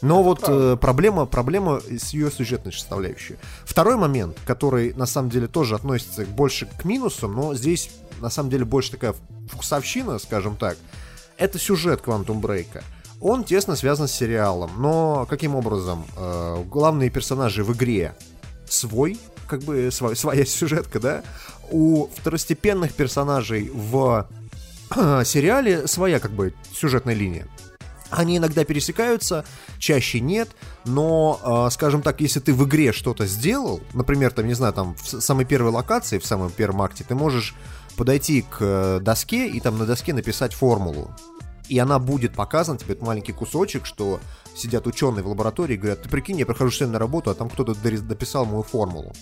[0.00, 3.36] Но вот э, проблема, проблема с ее сюжетной составляющей.
[3.64, 8.50] Второй момент, который на самом деле тоже относится больше к минусам, но здесь на самом
[8.50, 9.14] деле больше такая
[9.48, 10.76] вкусовщина, скажем так,
[11.36, 12.82] это сюжет Quantum Break.
[13.20, 16.04] Он тесно связан с сериалом, но каким образом?
[16.16, 18.14] Э, главные персонажи в игре
[18.68, 19.20] свой,
[19.52, 21.22] как бы сва- своя сюжетка, да?
[21.70, 24.26] У второстепенных персонажей в
[25.24, 27.46] сериале своя как бы сюжетная линия.
[28.08, 29.44] Они иногда пересекаются,
[29.78, 30.48] чаще нет,
[30.86, 34.94] но, э, скажем так, если ты в игре что-то сделал, например, там, не знаю, там,
[34.94, 37.54] в самой первой локации, в самом первом акте, ты можешь
[37.96, 41.10] подойти к э, доске и там на доске написать формулу.
[41.68, 44.20] И она будет показана тебе, этот маленький кусочек, что
[44.54, 47.48] сидят ученые в лаборатории и говорят, ты прикинь, я прохожу сегодня на работу, а там
[47.48, 49.12] кто-то дописал мою формулу.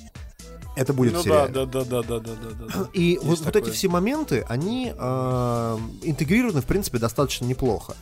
[0.77, 1.53] Это будет ну, в сериале.
[1.53, 2.89] Да, да, да, да, да, да, да.
[2.93, 7.95] И вот, вот эти все моменты, они э, интегрированы, в принципе, достаточно неплохо.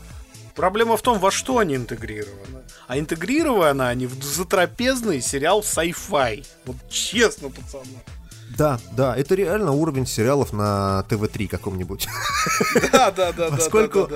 [0.55, 2.63] Проблема в том, во что они интегрированы.
[2.89, 6.45] А интегрированы они в затрапезный сериал sci-fi.
[6.67, 8.03] Вот честно, пацаны.
[8.57, 12.09] Да, да, это реально уровень сериалов на ТВ-3 каком-нибудь.
[12.93, 13.49] Да, да, да.
[13.51, 14.09] Поскольку,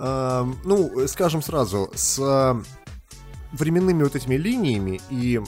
[0.00, 2.62] э, ну, скажем сразу, с э,
[3.52, 5.40] временными вот этими линиями и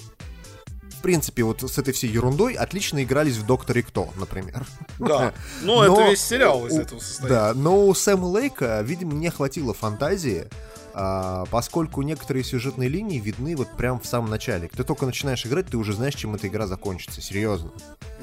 [0.90, 4.64] в принципе, вот с этой всей ерундой отлично игрались в Докторе Кто, например.
[5.00, 7.28] Да, но, но это весь сериал из этого состоит.
[7.28, 10.46] Да, но у Сэма Лейка, видимо, не хватило фантазии,
[10.94, 14.68] а, поскольку некоторые сюжетные линии видны вот прям в самом начале.
[14.68, 17.72] Ты только начинаешь играть, ты уже знаешь, чем эта игра закончится, серьезно.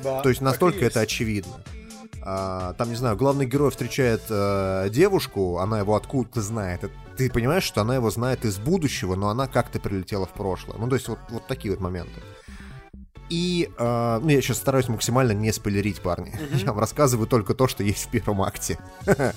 [0.03, 1.61] Да, То есть настолько это очевидно.
[2.21, 6.89] А, там, не знаю, главный герой встречает а, девушку, она его откуда-то знает.
[7.17, 10.77] Ты понимаешь, что она его знает из будущего, но она как-то прилетела в прошлое.
[10.77, 12.21] Ну, то есть вот, вот такие вот моменты.
[13.29, 16.31] И, э, ну, я сейчас стараюсь максимально не спойлерить, парни.
[16.33, 16.57] Mm-hmm.
[16.61, 18.79] Я вам рассказываю только то, что есть в первом акте.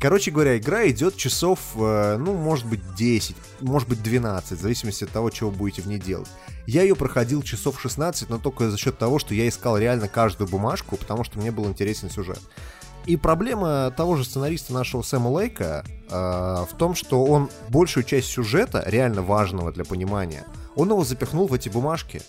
[0.00, 5.04] Короче говоря, игра идет часов, э, ну, может быть, 10, может быть, 12, в зависимости
[5.04, 6.28] от того, чего будете в ней делать.
[6.66, 10.48] Я ее проходил часов 16, но только за счет того, что я искал реально каждую
[10.48, 12.40] бумажку, потому что мне был интересен сюжет.
[13.06, 18.28] И проблема того же сценариста нашего Сэма Лейка э, в том, что он большую часть
[18.28, 22.20] сюжета, реально важного для понимания, он его запихнул в эти бумажки.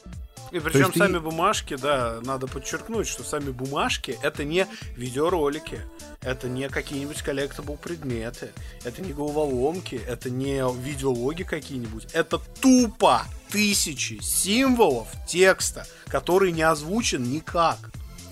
[0.51, 1.19] И причем сами ты...
[1.19, 5.82] бумажки, да, надо подчеркнуть, что сами бумажки это не видеоролики,
[6.21, 8.51] это не какие-нибудь collectable предметы,
[8.84, 17.23] это не головоломки, это не видеологи какие-нибудь, это тупо тысячи символов текста, который не озвучен
[17.23, 17.77] никак.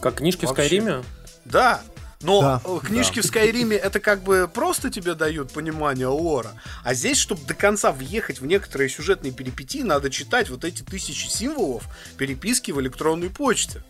[0.01, 0.63] Как книжки Вообще.
[0.63, 1.03] в Скайриме?
[1.45, 1.81] Да,
[2.21, 3.21] но да, книжки да.
[3.21, 6.53] в Скайриме это как бы просто тебе дают понимание лора.
[6.83, 11.27] А здесь, чтобы до конца въехать в некоторые сюжетные перипетии, надо читать вот эти тысячи
[11.27, 11.83] символов
[12.17, 13.83] переписки в электронной почте.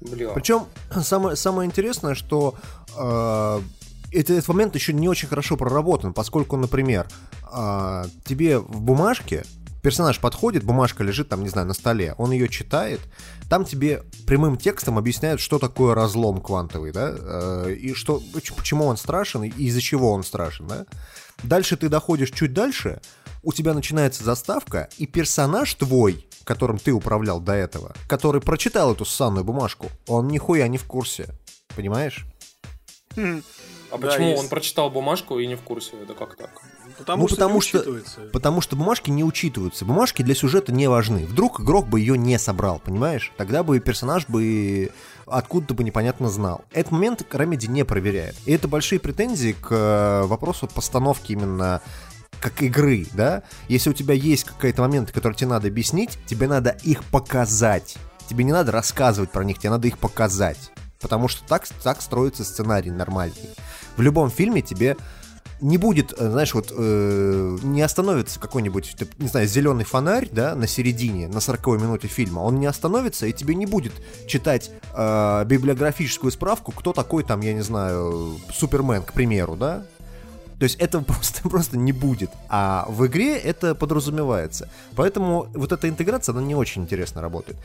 [0.00, 0.30] Бля.
[0.30, 0.66] Причем
[1.02, 2.54] самое, самое интересное, что
[2.96, 3.60] э,
[4.12, 7.06] это, этот момент еще не очень хорошо проработан, поскольку, например,
[7.52, 9.44] э, тебе в бумажке
[9.88, 13.00] персонаж подходит, бумажка лежит там, не знаю, на столе, он ее читает,
[13.48, 18.22] там тебе прямым текстом объясняют, что такое разлом квантовый, да, э, и что,
[18.54, 20.84] почему он страшен, и из-за чего он страшен, да.
[21.42, 23.00] Дальше ты доходишь чуть дальше,
[23.42, 29.06] у тебя начинается заставка, и персонаж твой, которым ты управлял до этого, который прочитал эту
[29.06, 31.28] ссанную бумажку, он нихуя не в курсе,
[31.76, 32.26] понимаешь?
[33.16, 33.42] Хм.
[33.90, 34.42] А да, почему есть.
[34.42, 35.92] он прочитал бумажку и не в курсе?
[36.02, 36.50] Это как так?
[36.98, 37.84] Потому ну, что потому что,
[38.32, 39.84] потому что бумажки не учитываются.
[39.84, 41.26] Бумажки для сюжета не важны.
[41.26, 43.32] Вдруг игрок бы ее не собрал, понимаешь?
[43.36, 44.90] Тогда бы персонаж бы
[45.26, 46.64] откуда-то бы непонятно знал.
[46.72, 48.34] Этот момент Remedy не проверяет.
[48.46, 51.80] И это большие претензии к э, вопросу постановки именно
[52.40, 53.42] как игры, да?
[53.68, 57.96] Если у тебя есть какие-то моменты, которые тебе надо объяснить, тебе надо их показать.
[58.28, 60.70] Тебе не надо рассказывать про них, тебе надо их показать.
[61.00, 63.50] Потому что так, так строится сценарий нормальный.
[63.96, 64.96] В любом фильме тебе
[65.60, 70.66] не будет, э, знаешь, вот э, не остановится какой-нибудь, не знаю, зеленый фонарь, да, на
[70.66, 73.92] середине, на 40 минуте фильма, он не остановится, и тебе не будет
[74.26, 79.84] читать э, библиографическую справку, кто такой там, я не знаю, Супермен, к примеру, да,
[80.58, 82.30] то есть этого просто, просто не будет.
[82.48, 84.68] А в игре это подразумевается.
[84.96, 87.58] Поэтому вот эта интеграция, она не очень интересно работает.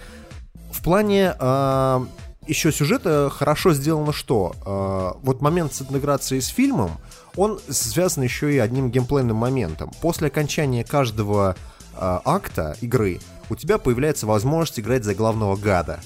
[0.71, 2.05] В плане э,
[2.47, 4.55] еще сюжета хорошо сделано что?
[4.65, 6.91] Э, вот момент с интеграцией с фильмом,
[7.35, 9.91] он связан еще и одним геймплейным моментом.
[10.01, 11.55] После окончания каждого
[11.95, 13.19] э, акта игры
[13.49, 15.99] у тебя появляется возможность играть за главного гада.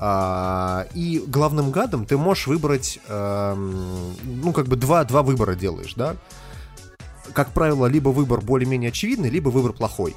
[0.00, 5.94] А, и главным гадом ты можешь выбрать, э, ну, как бы два, два выбора делаешь,
[5.94, 6.16] да?
[7.32, 10.14] Как правило, либо выбор более-менее очевидный, либо выбор плохой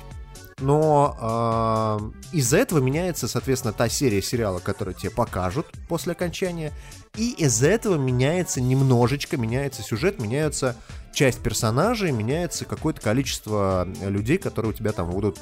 [0.61, 1.99] но
[2.31, 6.71] э, из-за этого меняется, соответственно, та серия сериала, которую тебе покажут после окончания,
[7.15, 10.75] и из-за этого меняется немножечко, меняется сюжет, меняется
[11.13, 15.39] часть персонажей, меняется какое-то количество людей, которые у тебя там будут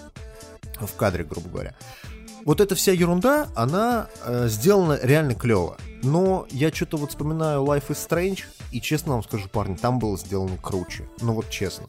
[0.80, 1.76] в кадре, грубо говоря.
[2.46, 5.78] Вот эта вся ерунда, она э, сделана реально клево.
[6.02, 10.18] Но я что-то вот вспоминаю Life is Strange, и честно вам скажу, парни, там было
[10.18, 11.08] сделано круче.
[11.22, 11.86] Ну вот честно.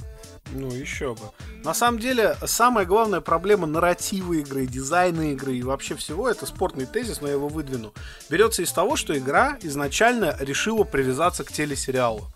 [0.53, 1.31] Ну, еще бы.
[1.65, 6.87] На самом деле, самая главная проблема нарратива игры, дизайна игры и вообще всего, это спортный
[6.87, 7.93] тезис, но я его выдвину,
[8.29, 12.27] берется из того, что игра изначально решила привязаться к телесериалу.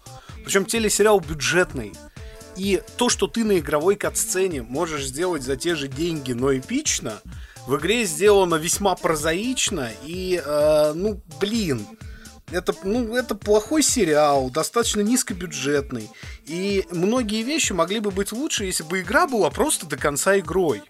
[0.44, 1.92] Причем телесериал бюджетный.
[2.56, 7.20] И то, что ты на игровой кат-сцене можешь сделать за те же деньги, но эпично,
[7.66, 11.84] в игре сделано весьма прозаично и, э, ну, блин,
[12.54, 16.08] это, ну, это плохой сериал, достаточно низкобюджетный.
[16.46, 20.82] И многие вещи могли бы быть лучше, если бы игра была просто до конца игрой.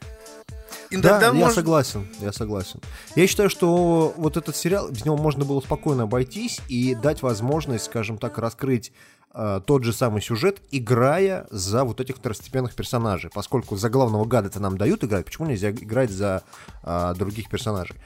[0.91, 1.57] И да, я может...
[1.57, 2.81] согласен, я согласен.
[3.17, 7.87] Я считаю, что вот этот сериал, без него можно было спокойно обойтись и дать возможность,
[7.87, 8.93] скажем так, раскрыть
[9.33, 13.31] э, тот же самый сюжет, играя за вот этих второстепенных персонажей.
[13.35, 16.43] Поскольку за главного гада-то нам дают играть, почему нельзя играть за
[16.83, 17.97] э, других персонажей?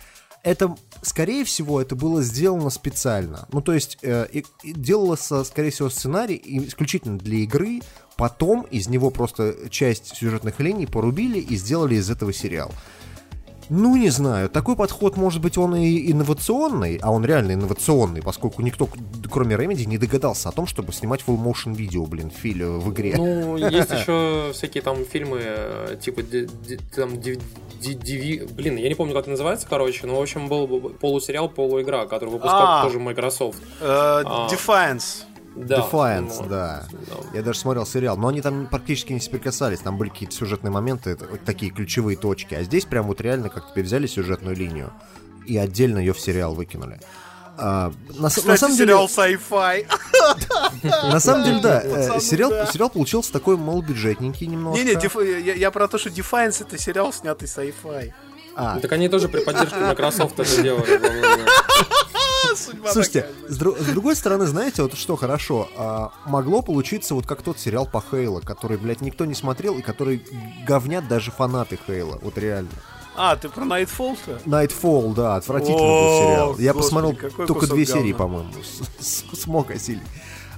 [0.43, 3.47] Это, скорее всего, это было сделано специально.
[3.53, 7.81] Ну, то есть, э, и, и делалось, скорее всего, сценарий исключительно для игры,
[8.17, 12.73] потом из него просто часть сюжетных линий порубили и сделали из этого сериал.
[13.71, 14.49] Ну, не знаю.
[14.49, 18.89] Такой подход, может быть, он и инновационный, а он реально инновационный, поскольку никто,
[19.31, 23.15] кроме Remedy, не догадался о том, чтобы снимать full motion видео, блин, филь в игре.
[23.17, 26.23] Ну, есть еще всякие там фильмы, э, типа,
[26.95, 30.67] там, блин, я не помню, как это называется, короче, но, в общем, был
[31.01, 33.59] полусериал, полуигра, который выпускал а, тоже Microsoft.
[33.81, 34.49] Э, а.
[34.51, 35.25] Defiance.
[35.67, 36.85] Да, Defiance, да.
[36.91, 37.17] да.
[37.35, 41.17] Я даже смотрел сериал, но они там практически не соприкасались, там были какие-то сюжетные моменты,
[41.45, 44.93] такие ключевые точки, а здесь прям вот реально как тебе взяли сюжетную линию
[45.47, 47.01] и отдельно ее в сериал выкинули.
[47.61, 49.87] А, на, Кстати, на самом сериал деле, sci-fi.
[51.11, 54.85] На самом деле, да, э, сериал, сериал получился такой малобюджетненький немножко.
[54.85, 58.13] Не-не, я, я про то, что Defiance это сериал, снятый sci-fi.
[58.55, 58.79] А.
[58.79, 61.01] Так они тоже при поддержке Microsoft это делали.
[62.91, 67.43] Слушайте, с, дру- с другой стороны, знаете, вот что хорошо, а, могло получиться вот как
[67.43, 70.23] тот сериал по Хейла, который, блядь, никто не смотрел и который
[70.67, 72.71] говнят даже фанаты Хейла, вот реально.
[73.17, 74.43] А, ты про Nightfall-то?
[74.47, 76.59] Nightfall, да, отвратительный был сериал.
[76.59, 78.53] Я посмотрел только две серии, по-моему,
[79.01, 80.03] смог осилить.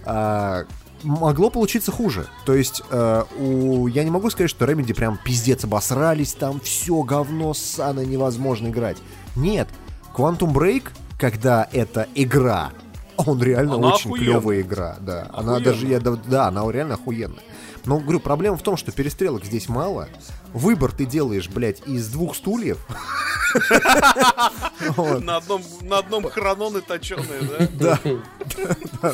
[0.04, 0.66] А,
[1.02, 2.26] могло получиться хуже.
[2.44, 3.86] То есть, э, у...
[3.86, 8.98] я не могу сказать, что Remedy прям пиздец обосрались, там все говно, сано невозможно играть.
[9.36, 9.68] Нет,
[10.14, 10.84] Quantum Break
[11.20, 12.72] когда это игра.
[13.16, 14.40] Он реально она очень охуенная.
[14.40, 15.22] клевая игра, да.
[15.22, 15.56] Охуенная.
[15.56, 17.44] Она даже, я, да, она реально охуенная.
[17.84, 20.08] Но, говорю, проблема в том, что перестрелок здесь мало.
[20.52, 22.78] Выбор ты делаешь, блядь, из двух стульев.
[25.20, 27.98] На одном, на одном хрононы точеные, да?
[29.02, 29.12] Да.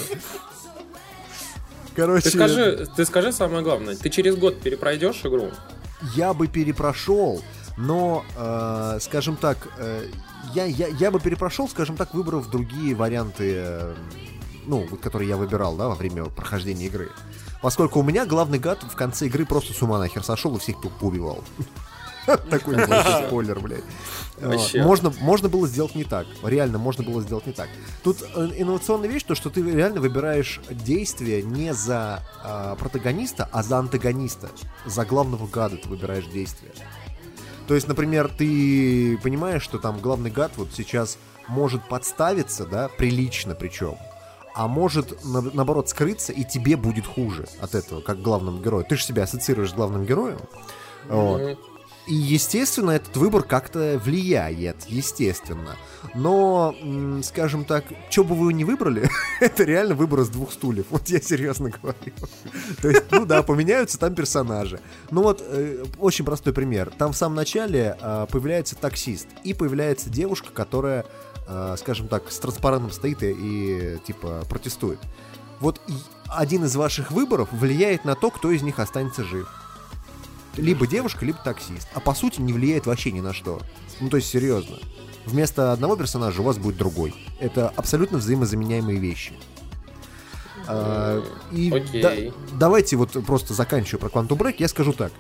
[1.95, 2.25] Короче...
[2.25, 5.51] Ты скажи, ты скажи самое главное, ты через год перепройдешь игру?
[6.15, 7.43] Я бы перепрошел,
[7.77, 10.09] но, э, скажем так, э,
[10.55, 13.95] я, я, я бы перепрошел, скажем так, выбрав другие варианты, э,
[14.67, 17.11] ну, которые я выбирал, да, во время прохождения игры.
[17.63, 20.81] Поскольку у меня главный гад в конце игры просто с ума нахер сошел и всех
[21.01, 21.43] поубивал.
[22.51, 23.85] Такой небольшой спойлер, блядь.
[24.75, 26.27] Можно, можно было сделать не так.
[26.43, 27.69] Реально, можно было сделать не так.
[28.03, 33.63] Тут э, инновационная вещь, то, что ты реально выбираешь действие не за э, протагониста, а
[33.63, 34.49] за антагониста.
[34.85, 36.73] За главного гада ты выбираешь действие.
[37.67, 43.55] То есть, например, ты понимаешь, что там главный гад вот сейчас может подставиться, да, прилично
[43.55, 43.97] причем,
[44.55, 48.85] а может, на, наоборот, скрыться, и тебе будет хуже от этого, как главному герою.
[48.89, 50.39] Ты же себя ассоциируешь с главным героем.
[51.09, 51.57] Mm-hmm.
[51.57, 51.76] Вот.
[52.07, 55.77] И, естественно, этот выбор как-то влияет, естественно.
[56.15, 56.75] Но,
[57.25, 60.87] скажем так, что бы вы ни выбрали, это реально выбор из двух стульев.
[60.91, 62.13] Вот я серьезно говорю.
[62.83, 64.81] То есть, ну да, поменяются там персонажи.
[65.11, 66.93] Ну вот, э, очень простой пример.
[66.97, 71.05] Там в самом начале э, появляется таксист, и появляется девушка, которая,
[71.49, 75.01] э, скажем так, с транспарентом стоит и типа, протестует.
[75.59, 75.81] Вот
[76.29, 79.49] один из ваших выборов влияет на то, кто из них останется жив
[80.57, 81.89] либо девушка, либо таксист.
[81.95, 83.61] А по сути не влияет вообще ни на что.
[84.01, 84.77] Ну, то есть, серьезно.
[85.25, 87.15] Вместо одного персонажа у вас будет другой.
[87.41, 89.33] Это абсолютно взаимозаменяемые вещи.
[90.69, 91.71] А, и
[92.03, 92.13] да,
[92.59, 94.57] давайте вот просто заканчиваю про Quantum Break.
[94.59, 95.13] Я скажу так.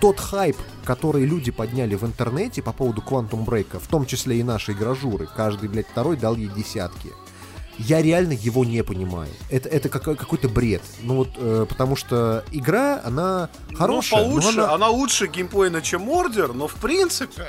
[0.00, 4.42] Тот хайп, который люди подняли в интернете по поводу Quantum Break, в том числе и
[4.42, 7.12] нашей гражуры, каждый, блядь, второй дал ей десятки
[7.78, 9.30] я реально его не понимаю.
[9.50, 10.82] Это, это как, какой-то бред.
[11.02, 14.24] Ну вот, э, потому что игра, она хорошая.
[14.24, 14.72] Ну, получше, она...
[14.72, 17.48] она лучше геймплейна, чем Ордер, но в принципе...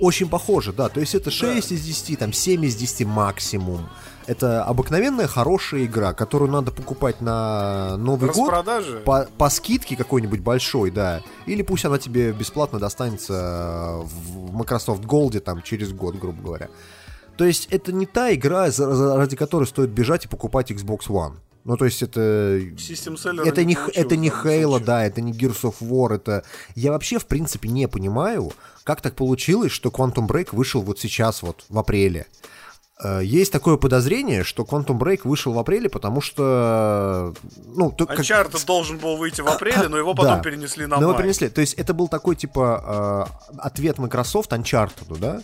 [0.00, 0.88] Очень похоже, да.
[0.88, 1.74] То есть это 6 да.
[1.74, 3.88] из 10, там 7 из 10 максимум.
[4.28, 8.52] Это обыкновенная хорошая игра, которую надо покупать на Новый год
[9.04, 11.22] по, по скидке какой-нибудь большой, да.
[11.46, 16.68] Или пусть она тебе бесплатно достанется в Microsoft Gold там через год, грубо говоря.
[17.38, 21.36] То есть это не та игра, ради которой стоит бежать и покупать Xbox One.
[21.64, 22.20] Ну, то есть это...
[23.44, 26.42] Это не, это не Halo, да, это не Gears of War, это...
[26.74, 28.52] Я вообще, в принципе, не понимаю,
[28.84, 32.26] как так получилось, что Quantum Break вышел вот сейчас, вот, в апреле.
[33.02, 37.34] Э, есть такое подозрение, что Quantum Break вышел в апреле, потому что...
[37.66, 38.18] Ну, то, как...
[38.18, 40.42] Uncharted должен был выйти в апреле, но его потом да.
[40.42, 41.10] перенесли на но май.
[41.10, 41.48] его перенесли.
[41.48, 45.40] То есть это был такой, типа, э, ответ Microsoft Uncharted, да?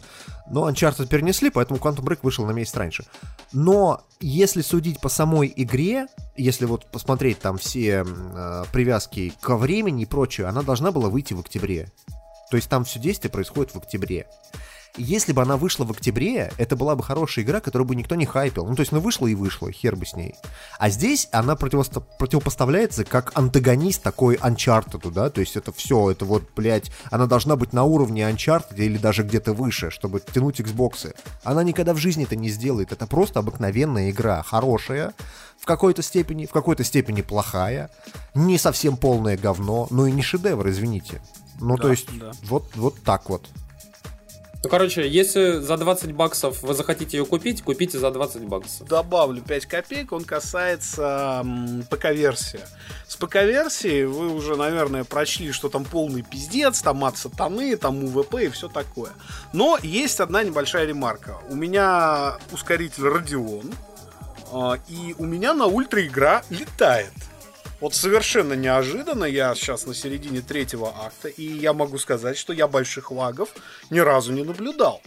[0.47, 3.05] Но Uncharted перенесли, поэтому Quantum Break вышел на месяц раньше.
[3.53, 10.03] Но если судить по самой игре, если вот посмотреть там все э, привязки ко времени
[10.03, 11.89] и прочее, она должна была выйти в октябре.
[12.51, 14.27] То есть там все действие происходит в октябре.
[14.97, 18.27] Если бы она вышла в октябре, это была бы хорошая игра, которую бы никто не
[18.27, 18.65] хайпил.
[18.65, 20.37] Ну, то есть, ну, вышла и вышла, хер бы с ней.
[20.79, 25.31] А здесь она противосто- противопоставляется как антагонист такой Uncharted, да?
[25.31, 29.25] То есть, это все, это вот, блядь, она должна быть на уровне Uncharted или даже
[29.25, 31.13] где-то выше, чтобы тянуть Xbox.
[31.43, 32.93] Она никогда в жизни это не сделает.
[32.93, 35.13] Это просто обыкновенная игра, хорошая,
[35.59, 37.91] в какой-то степени, в какой-то степени плохая,
[38.35, 41.21] не совсем полное говно, но и не шедевр, извините.
[41.61, 42.33] Ну, да, то есть, да.
[42.45, 43.49] вот, вот так вот.
[44.65, 48.89] Ну, короче, если за 20 баксов вы захотите ее купить, купите за 20 баксов.
[48.89, 51.45] Добавлю 5 копеек, он касается
[51.91, 52.61] ПК-версии.
[53.07, 58.37] С ПК-версией вы уже, наверное, прочли, что там полный пиздец, там от сатаны, там УВП
[58.37, 59.11] и все такое.
[59.53, 61.37] Но есть одна небольшая ремарка.
[61.51, 63.75] У меня ускоритель Radeon,
[64.51, 67.13] а, и у меня на ультра игра летает.
[67.85, 72.67] Вот совершенно неожиданно, я сейчас на середине третьего акта, и я могу сказать, что я
[72.67, 73.51] больших лагов
[73.91, 75.03] ни разу не наблюдал.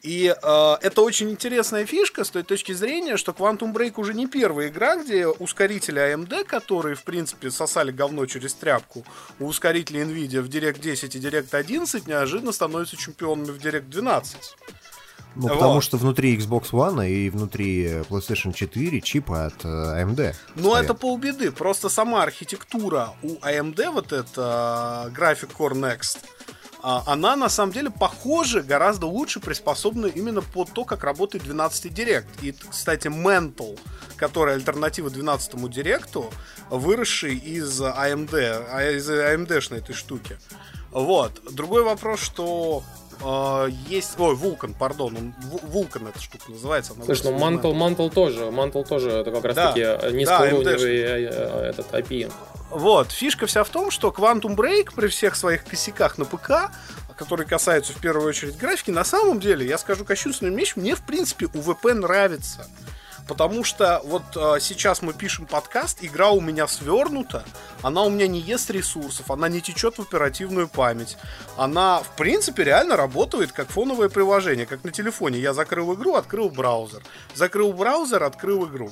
[0.00, 4.26] И э, это очень интересная фишка с той точки зрения, что Quantum Break уже не
[4.26, 9.04] первая игра, где ускорители AMD, которые, в принципе, сосали говно через тряпку,
[9.38, 14.36] у ускорителей NVIDIA в Direct 10 и Direct 11 неожиданно становятся чемпионами в Direct 12.
[15.36, 15.54] Ну, вот.
[15.54, 20.34] потому что внутри Xbox One и внутри PlayStation 4 чипы от AMD.
[20.54, 20.84] Ну, стоят.
[20.84, 21.50] это полбеды.
[21.50, 26.18] Просто сама архитектура у AMD, вот это Graphic Core Next,
[26.86, 31.86] а, она на самом деле похоже гораздо лучше приспособлена именно под то, как работает 12
[31.86, 32.26] Direct.
[32.42, 33.78] И, кстати, Mental,
[34.16, 36.30] который альтернатива 12 Директу,
[36.68, 40.36] выросший из AMD, а, из AMD-шной этой штуки.
[40.94, 41.42] Вот.
[41.52, 42.82] Другой вопрос, что
[43.20, 44.18] Uh, есть...
[44.18, 45.16] Ой, Вулкан, пардон.
[45.16, 46.94] Он, Вулкан эта штука называется.
[47.04, 48.50] Слушай, ну Мантл, Мантл тоже.
[48.50, 52.32] Мантл тоже это как раз да, таки низкоуровневый да, э, этот API.
[52.70, 53.12] Вот.
[53.12, 56.72] Фишка вся в том, что Quantum Break при всех своих косяках на ПК
[57.16, 61.02] которые касаются в первую очередь графики, на самом деле, я скажу кощунственную вещь, мне в
[61.02, 62.66] принципе УВП нравится.
[63.26, 67.44] Потому что вот э, сейчас мы пишем подкаст, игра у меня свернута,
[67.80, 71.16] она у меня не ест ресурсов, она не течет в оперативную память.
[71.56, 75.38] Она, в принципе, реально работает как фоновое приложение, как на телефоне.
[75.38, 77.02] Я закрыл игру, открыл браузер.
[77.34, 78.90] Закрыл браузер, открыл игру.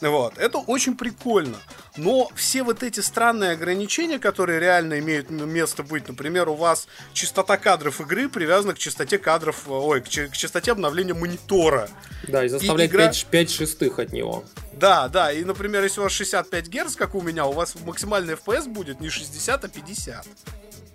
[0.00, 0.38] Вот.
[0.38, 1.58] Это очень прикольно.
[1.96, 7.56] Но все вот эти странные ограничения, которые реально имеют место быть, например, у вас частота
[7.56, 11.88] кадров игры привязана к частоте кадров, ой, к, к частоте обновления монитора.
[12.28, 13.06] Да, и заставляет и игра...
[13.06, 14.44] 5, 5 шестых от него.
[14.72, 18.34] Да, да, и, например, если у вас 65 Гц, как у меня, у вас максимальный
[18.34, 20.26] FPS будет не 60, а 50.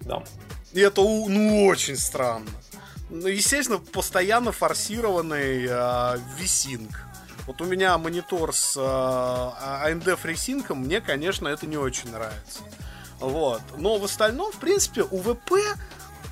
[0.01, 0.23] Да.
[0.73, 2.47] И это, ну, очень странно.
[3.09, 6.91] Ну, естественно, постоянно форсированный э, висинг.
[7.47, 12.59] Вот у меня монитор с э, AMD FreeSync, мне, конечно, это не очень нравится.
[13.19, 13.61] Вот.
[13.77, 15.53] Но в остальном, в принципе, УВП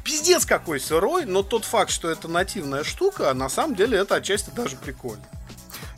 [0.03, 4.51] пиздец какой сырой, но тот факт, что это нативная штука, на самом деле это отчасти
[4.55, 5.23] даже прикольно.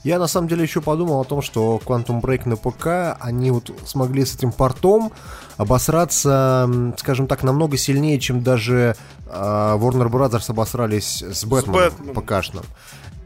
[0.04, 3.72] Я на самом деле еще подумал о том, что Quantum Break на ПК, они вот
[3.86, 5.12] смогли с этим портом
[5.58, 8.96] обосраться, скажем так, намного сильнее, чем даже
[9.28, 12.66] э, Warner Brothers обосрались с Бэтменом, с ПКшным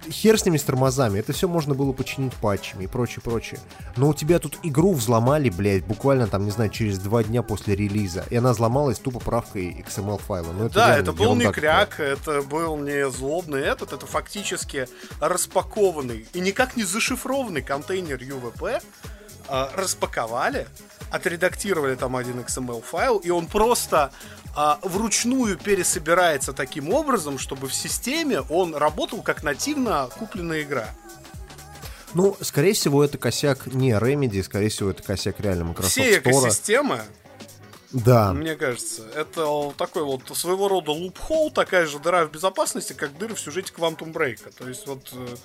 [0.10, 3.60] хер с ними с тормозами, это все можно было починить патчами и прочее, прочее.
[3.96, 7.76] Но у тебя тут игру взломали, блядь, буквально там, не знаю, через два дня после
[7.76, 10.52] релиза, и она взломалась тупо правкой XML файла.
[10.52, 14.88] Ну, это да, это был не кряк, это был не злобный этот, это фактически
[15.20, 18.82] распакованный и никак не зашифрованный контейнер UVP,
[19.50, 20.68] э, распаковали,
[21.12, 24.12] отредактировали там один XML файл, и он просто
[24.56, 30.90] а, вручную пересобирается таким образом, чтобы в системе он работал как нативно купленная игра.
[32.14, 37.02] Ну, скорее всего, это косяк не Remedy, скорее всего, это косяк реально Microsoft Все экосистемы,
[37.92, 38.34] да.
[38.34, 43.36] Мне кажется, это такой вот своего рода лупхол, такая же дыра в безопасности, как дыры
[43.36, 44.54] в сюжете Quantum Break.
[44.58, 45.36] То есть вот э,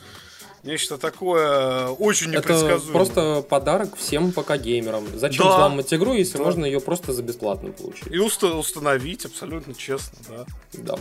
[0.62, 2.76] Нечто такое очень непредсказуемое.
[2.76, 5.06] Это просто подарок всем пока геймерам.
[5.14, 5.52] Зачем да.
[5.52, 6.44] взломать игру, если да.
[6.44, 8.08] можно ее просто за бесплатно получить?
[8.08, 10.46] И уст- установить, абсолютно честно, да.
[10.72, 10.98] Да.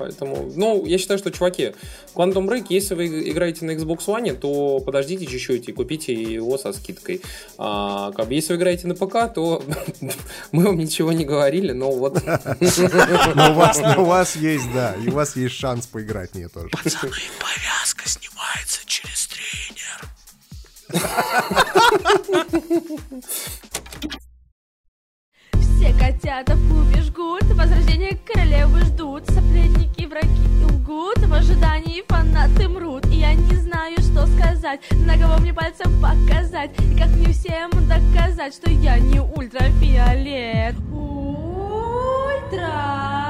[0.00, 1.74] Поэтому, ну, я считаю, что, чуваки,
[2.14, 6.72] Quantum Break, если вы играете на Xbox One, то подождите чуть-чуть и купите его со
[6.72, 7.20] скидкой.
[7.58, 9.62] А, как бы, если вы играете на ПК, то
[10.52, 12.18] мы вам ничего не говорили, но вот...
[12.24, 16.70] Но у вас, есть, да, и у вас есть шанс поиграть в нее тоже.
[16.70, 20.08] Повязка снимается через тренер.
[25.80, 30.28] Все котята в клубе жгут, возрождение королевы ждут, соплетники враги
[30.62, 35.90] лгут, в ожидании фанаты мрут, и я не знаю, что сказать, на кого мне пальцем
[35.98, 40.74] показать, и как мне всем доказать, что я не ультрафиолет.
[40.92, 43.20] Ультрафиолет.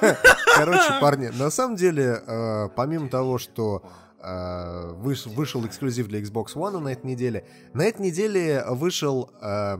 [0.56, 3.82] Короче, парни, на самом деле, э, помимо того, что
[4.20, 7.44] э, выш- вышел эксклюзив для Xbox One на этой неделе,
[7.74, 9.78] на этой неделе вышел э,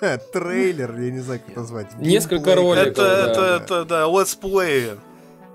[0.32, 1.94] трейлер, я не знаю, как это назвать.
[1.98, 2.88] Несколько роликов.
[2.88, 3.30] Это, да.
[3.30, 4.98] это, это, да, Let's Play.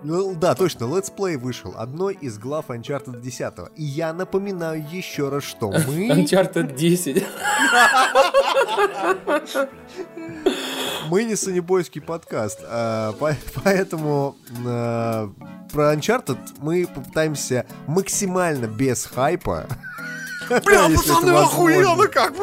[0.03, 1.73] Ну, да, точно, Let's Play вышел.
[1.75, 3.53] Одной из глав Uncharted 10.
[3.75, 5.79] И я напоминаю еще раз, что мы...
[6.09, 7.25] Uncharted 10.
[11.09, 14.35] Мы не санебойский подкаст, а, по- поэтому
[14.65, 15.29] а,
[15.71, 19.67] про Uncharted мы попытаемся максимально без хайпа.
[20.65, 22.33] Бля, пацаны, охуенно как!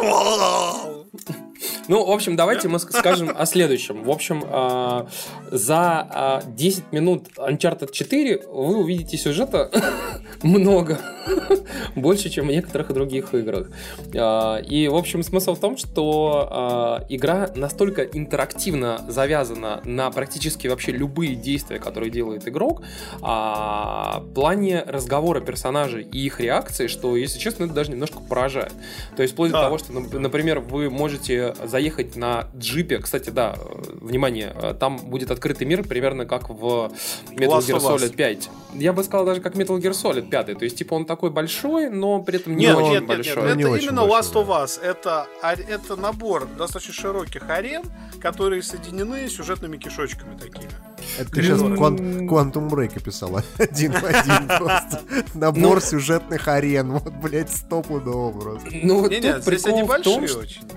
[1.88, 4.04] Ну, в общем, давайте мы ск- скажем о следующем.
[4.04, 5.06] В общем, а,
[5.50, 9.70] за а, 10 минут Uncharted 4 вы увидите сюжета
[10.44, 10.98] много.
[11.94, 13.68] Больше, чем в некоторых других играх.
[14.14, 20.68] А, И, в общем, смысл в том, что а, игра настолько интерактивно завязана на практически
[20.68, 22.82] вообще любые действия, которые делает игрок,
[23.22, 28.72] а, в плане разговора персонажей и их реакции, что, если честно, это даже немножко поражает.
[29.16, 32.98] То есть, вплоть до того, что, нап- например, вы можете заехать на джипе.
[32.98, 33.56] Кстати, да,
[34.00, 36.92] внимание, э, там будет открытый мир примерно как в
[37.30, 37.80] Metal Gear.
[37.80, 38.50] Solid 5.
[38.74, 40.58] Я бы сказал даже как Metal Gear Solid 5.
[40.58, 43.42] То есть, типа, он такой большой, но при этом не Нет, очень нет, нет, большой.
[43.44, 44.80] нет, Не это очень именно большой, Last of Us.
[44.82, 47.82] Это, ар- это набор достаточно широких арен,
[48.20, 50.70] которые соединены сюжетными кишочками такими.
[51.18, 53.36] Это ты сейчас Quantum Break описал.
[53.58, 55.02] Один в один просто.
[55.34, 56.92] Набор сюжетных арен.
[56.92, 58.68] Вот, блядь, стопудово просто.
[58.82, 60.26] Ну, вот тут прикол в том.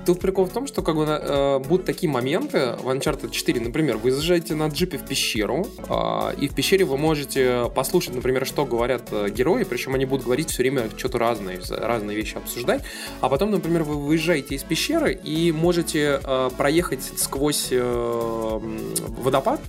[0.06, 3.60] Тут прикол в том, что как бы э, будут такие моменты в Uncharted 4.
[3.62, 8.46] Например, вы заезжаете на джипе в пещеру, э, и в пещере вы можете послушать, например,
[8.46, 12.84] что говорят э, герои, причем они будут говорить все время что-то разное, разные вещи обсуждать.
[13.22, 19.60] А потом, например, вы выезжаете из пещеры и можете э, проехать сквозь водопад.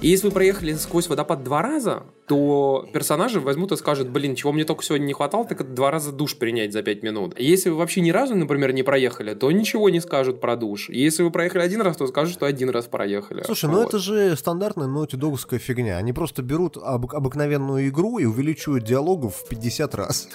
[0.00, 4.52] И если вы проехали сквозь водопад два раза, то персонажи возьмут и скажут, блин, чего
[4.52, 7.38] мне только сегодня не хватало, так это два раза душ принять за пять минут.
[7.38, 10.88] Если вы вообще ни разу, например, не проехали, то ничего не скажут про душ.
[10.88, 13.42] Если вы проехали один раз, то скажут, что один раз проехали.
[13.44, 13.88] Слушай, ну Вот.
[13.88, 15.96] это же стандартная ноутидоговская фигня.
[15.96, 20.28] Они просто берут обык- обыкновенную игру и увеличивают диалогов в 50 раз.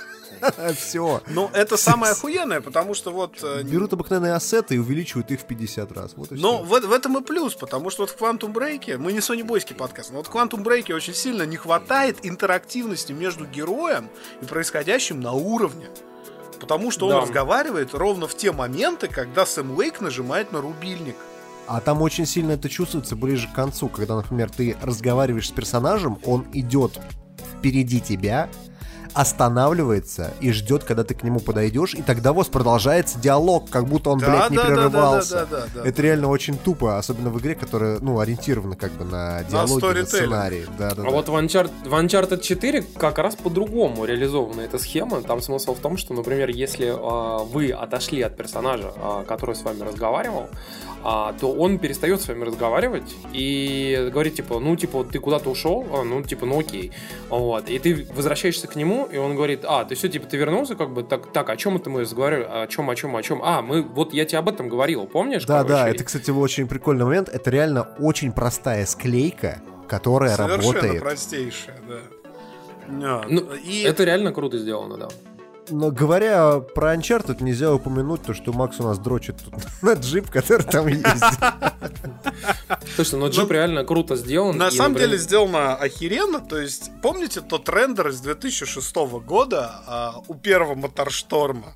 [0.77, 1.21] Все.
[1.27, 3.37] Ну, это самое охуенное, потому что вот...
[3.43, 6.13] э, Берут обыкновенные ассеты и увеличивают их в 50 раз.
[6.15, 6.79] Вот Но всё.
[6.81, 9.75] в, в этом и плюс, потому что вот в Quantum Break, мы не Sony Бойский
[9.75, 14.09] подкаст, но вот в Quantum Break очень сильно не хватает интерактивности между героем
[14.41, 15.87] и происходящим на уровне.
[16.59, 17.21] Потому что он Да.
[17.21, 21.15] разговаривает ровно в те моменты, когда Сэм Лейк нажимает на рубильник.
[21.67, 26.19] А там очень сильно это чувствуется ближе к концу, когда, например, ты разговариваешь с персонажем,
[26.25, 26.99] он идет
[27.57, 28.49] впереди тебя,
[29.13, 33.85] останавливается и ждет, когда ты к нему подойдешь, и тогда у вас продолжается диалог, как
[33.85, 35.33] будто он, Да, блядь, не да, да, да, прерывался.
[35.33, 35.89] да, да, да, да.
[35.89, 39.87] Это реально очень тупо, особенно в игре, которая, ну, ориентирована как бы на диалоги, на,
[39.87, 40.05] storytelling.
[40.05, 40.65] сценарий.
[40.77, 41.09] Да, да, А да.
[41.11, 45.21] вот в Uncharted, в Uncharted 4 как раз по-другому реализована эта схема.
[45.21, 49.61] Там смысл в том, что, например, если э, вы отошли от персонажа, э, который с
[49.63, 50.47] вами разговаривал,
[51.03, 55.85] а, то он перестает с вами разговаривать и говорит, типа, ну, типа, ты куда-то ушел,
[55.93, 56.91] А, ну, типа, ну, окей.
[57.29, 57.69] Вот.
[57.69, 60.91] И ты возвращаешься к нему, и он говорит, а, ты все, типа, ты вернулся, как
[60.91, 63.41] бы, так, так, о чем это мы разговаривали, о чем, о чем, о чем?
[63.43, 65.45] А, мы, вот я тебе об этом говорил, помнишь?
[65.45, 67.29] Да, да, это, кстати, очень прикольный момент.
[67.29, 71.01] Это реально очень простая склейка, которая Совершенно работает.
[71.01, 71.99] простейшее, да.
[72.87, 73.25] Да.
[73.29, 75.07] Ну, и это реально круто сделано, да.
[75.69, 80.29] Но говоря про Uncharted, нельзя упомянуть то, что Макс у нас дрочит тут на джип,
[80.29, 81.23] который там ездит.
[82.97, 84.57] Точно, но джип реально круто сделан.
[84.57, 86.39] На самом деле сделано охеренно.
[86.39, 88.95] То есть, помните тот рендер из 2006
[89.25, 91.75] года а, у первого Моторшторма?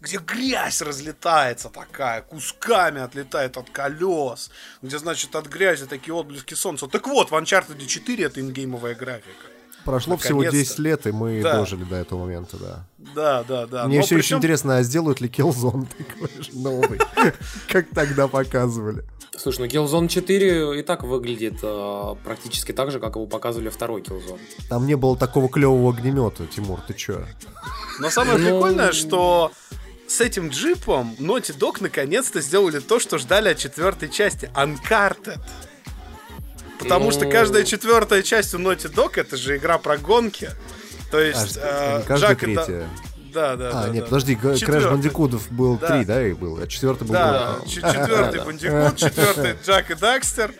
[0.00, 4.50] Где грязь разлетается такая, кусками отлетает от колес,
[4.80, 6.86] где, значит, от грязи такие отблески солнца.
[6.86, 9.57] Так вот, в Uncharted 4 это ингеймовая графика.
[9.88, 11.56] Прошло всего 10 лет, и мы да.
[11.56, 12.84] дожили до этого момента, да.
[13.14, 13.86] Да, да, да.
[13.86, 14.36] Мне Но все причем...
[14.36, 17.00] очень интересно, а сделают ли Killzone такой же новый,
[17.72, 19.02] как тогда показывали?
[19.34, 24.02] Слушай, ну Killzone 4 и так выглядит э, практически так же, как его показывали второй
[24.02, 24.38] Killzone.
[24.68, 27.24] Там не было такого клевого огнемета, Тимур, ты чё?
[27.98, 28.44] Но самое ну...
[28.44, 29.52] прикольное, что
[30.06, 34.50] с этим джипом Naughty Dog наконец-то сделали то, что ждали от четвертой части.
[34.54, 35.38] Uncharted.
[36.78, 37.12] Потому ну...
[37.12, 40.50] что каждая четвертая часть у Naughty Dog это же игра про гонки.
[41.10, 42.88] То есть а, э, Джак третья.
[43.32, 43.88] Да, да, а, да.
[43.88, 44.06] нет, да.
[44.06, 45.88] подожди, Crash Бандикутов был да.
[45.88, 50.54] три, да, и был, а четвертый был Да, четвертый Бандикут, четвертый Джак и Дакстер,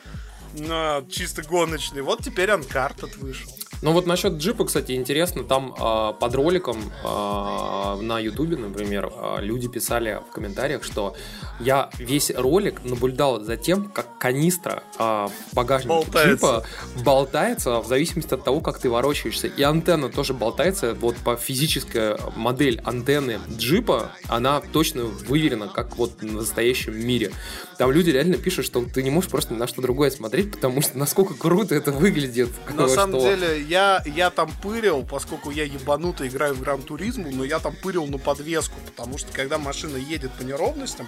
[1.11, 2.03] чисто гоночный.
[2.03, 3.51] Вот теперь Uncharted вышел.
[3.81, 9.37] Ну вот насчет джипа, кстати, интересно, там э, под роликом э, на ютубе, например, э,
[9.41, 11.15] люди писали в комментариях, что
[11.61, 16.31] я весь ролик наблюдал за тем, как канистра э, в багажнике болтается.
[16.31, 16.65] джипа
[17.05, 19.47] болтается в зависимости от того, как ты ворочаешься.
[19.47, 26.21] И антенна тоже болтается, вот по физической модель антенны джипа, она точно выверена, как вот
[26.21, 27.31] в настоящем мире.
[27.79, 30.99] Там люди реально пишут, что ты не можешь просто на что другое смотреть, потому что
[30.99, 32.51] насколько круто это выглядит.
[32.75, 33.31] На самом что...
[33.31, 37.77] деле, я, я там пырил, поскольку я ебануто играю в Гран Туризму, но я там
[37.81, 41.07] пырил на подвеску, потому что когда машина едет по неровностям,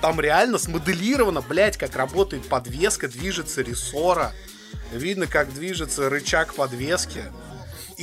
[0.00, 4.32] там реально смоделировано, блядь, как работает подвеска, движется рессора,
[4.92, 7.24] видно, как движется рычаг подвески.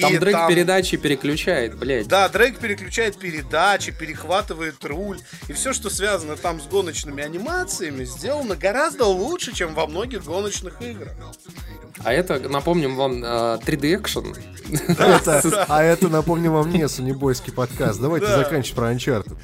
[0.01, 0.49] Там Дрейк там...
[0.49, 2.07] передачи переключает, блядь.
[2.07, 5.19] Да, Дрейк переключает передачи, перехватывает руль.
[5.47, 10.81] И все, что связано там с гоночными анимациями, сделано гораздо лучше, чем во многих гоночных
[10.81, 11.13] играх.
[12.03, 14.35] А это, напомним вам, 3D Action.
[15.67, 17.99] А это, напомним вам, не Сонибойский подкаст.
[17.99, 19.35] Давайте заканчивать про Uncharted.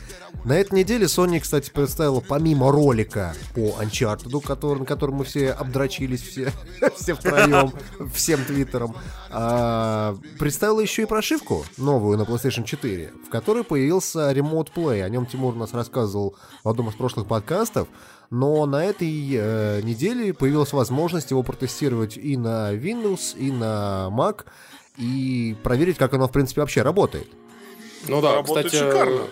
[0.46, 5.52] На этой неделе Sony, кстати, представила помимо ролика по Uncharted, который, на котором мы все
[5.52, 6.52] обдрочились, все,
[6.96, 7.74] все втроем,
[8.14, 8.96] всем твиттером,
[9.32, 15.02] а, представила еще и прошивку новую на PlayStation 4, в которой появился Remote Play.
[15.02, 17.88] О нем Тимур нас рассказывал в одном из прошлых подкастов.
[18.30, 24.46] Но на этой э, неделе появилась возможность его протестировать и на Windows, и на Mac,
[24.98, 27.28] и проверить, как оно, в принципе, вообще работает.
[28.08, 29.28] Ну да, работает кстати, шикарно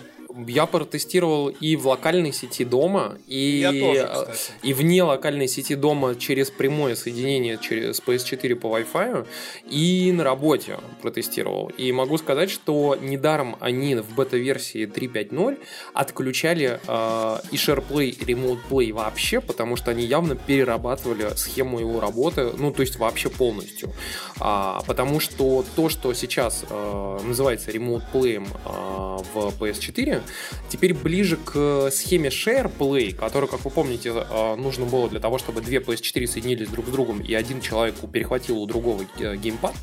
[0.46, 6.50] я протестировал и в локальной сети дома, и, тоже, и вне локальной сети дома через
[6.50, 9.26] прямое соединение через PS4 по Wi-Fi,
[9.70, 11.68] и на работе протестировал.
[11.78, 15.58] И могу сказать, что недаром они в бета-версии 3.5.0
[15.92, 22.00] отключали э, и SharePlay, и Remote Play вообще, потому что они явно перерабатывали схему его
[22.00, 23.92] работы, ну, то есть вообще полностью.
[24.40, 30.23] А, потому что то, что сейчас э, называется Remote Play э, в PS4,
[30.68, 35.60] теперь ближе к схеме SharePlay, которая, как вы помните, э, нужно было для того, чтобы
[35.60, 39.74] две PS4 соединились друг с другом, и один человек перехватил у другого э, геймпад,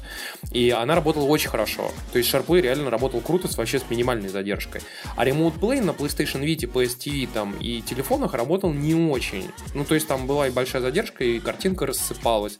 [0.51, 1.91] и она работала очень хорошо.
[2.11, 4.81] То есть SharePlay реально работал круто, с, вообще с минимальной задержкой.
[5.15, 9.49] А Remote Play на PlayStation Vita, PS TV там, и телефонах работал не очень.
[9.73, 12.59] Ну, то есть там была и большая задержка, и картинка рассыпалась.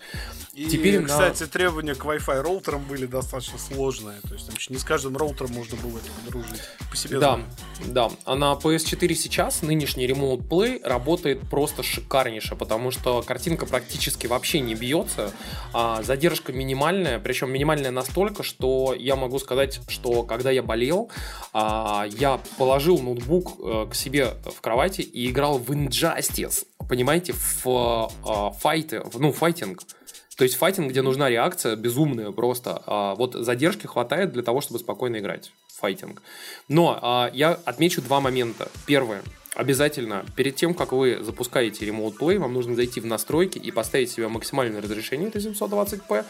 [0.54, 1.48] И, Теперь, кстати, на...
[1.48, 4.20] требования к Wi-Fi роутерам были достаточно сложные.
[4.28, 6.62] То есть там не с каждым роутером можно было это подружить.
[6.90, 7.46] По себе да, знаю.
[7.88, 8.12] да.
[8.26, 14.60] А на PS4 сейчас нынешний Remote Play работает просто шикарнейше, потому что картинка практически вообще
[14.60, 15.32] не бьется.
[15.72, 21.10] А задержка минимальная, причем минимальная настолько, что я могу сказать, что когда я болел,
[21.54, 26.66] а, я положил ноутбук а, к себе в кровати и играл в Injustice.
[26.90, 29.84] Понимаете, в а, файте, ну, файтинг.
[30.38, 32.82] То есть файтинг, где нужна реакция, безумная просто.
[32.86, 36.22] А вот задержки хватает для того, чтобы спокойно играть файтинг.
[36.68, 38.70] Но а, я отмечу два момента.
[38.86, 39.22] Первое.
[39.54, 44.10] Обязательно, перед тем, как вы запускаете Remote Play, вам нужно зайти в настройки и поставить
[44.10, 46.24] себе максимальное разрешение, это 720p,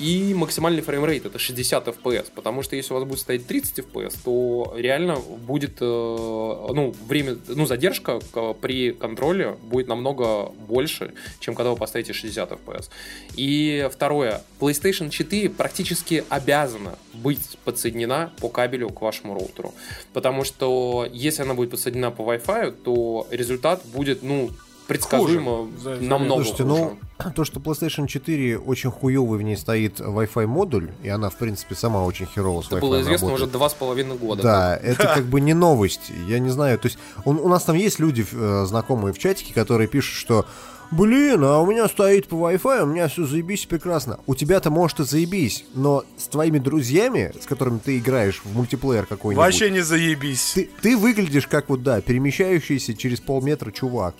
[0.00, 4.16] и максимальный framerate это 60 FPS, потому что если у вас будет стоять 30 FPS,
[4.24, 8.18] то реально будет, э, ну, время, ну, задержка
[8.60, 12.88] при контроле будет намного больше, чем когда вы поставите 60 FPS.
[13.36, 19.74] И второе, PlayStation 4 практически обязана быть подсоединена по кабелю к вашему роутеру,
[20.14, 24.50] потому что если она будет подсоединена по Wi-Fi, то результат будет, ну,
[24.86, 26.00] предсказуемо хуже.
[26.00, 26.74] намного Слушайте, хуже.
[26.74, 26.98] ну,
[27.34, 31.74] то, что PlayStation 4 очень хуёвый в ней стоит Wi-Fi модуль, и она, в принципе,
[31.74, 33.48] сама очень херово с Это было известно работает.
[33.48, 34.42] уже два с половиной года.
[34.42, 36.10] Да, это как бы не новость.
[36.26, 39.54] Я не знаю, то есть он, у нас там есть люди, э, знакомые в чатике,
[39.54, 40.46] которые пишут, что
[40.90, 44.18] Блин, а у меня стоит по Wi-Fi, у меня все заебись прекрасно.
[44.26, 49.06] У тебя-то может и заебись, но с твоими друзьями, с которыми ты играешь в мультиплеер
[49.06, 49.44] какой-нибудь...
[49.44, 50.52] Вообще не заебись.
[50.56, 54.16] Ты, ты выглядишь как вот, да, перемещающийся через полметра чувак.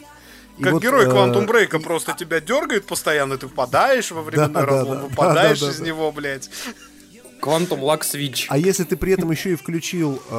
[0.63, 1.47] Как вот, герой Квантум э...
[1.47, 5.73] Брейка просто тебя дергает постоянно, ты впадаешь во временной да, разлом, да, выпадаешь да, да,
[5.73, 5.87] из да.
[5.87, 6.51] него, блядь.
[7.41, 8.47] Quantum Lock Switch.
[8.49, 10.33] А если ты при этом еще и включил э,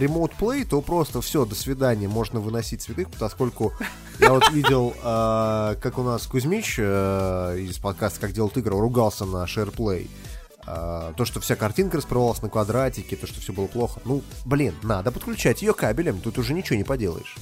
[0.00, 3.72] Remote Play, то просто все, до свидания, можно выносить цветы, поскольку
[4.18, 9.24] я вот видел, э, как у нас Кузьмич э, из подкаста «Как делают игры» ругался
[9.24, 10.08] на SharePlay.
[10.66, 14.00] Э, то, что вся картинка расплывалась на квадратике, то, что все было плохо.
[14.04, 17.36] Ну, блин, надо подключать ее кабелем, тут уже ничего не поделаешь.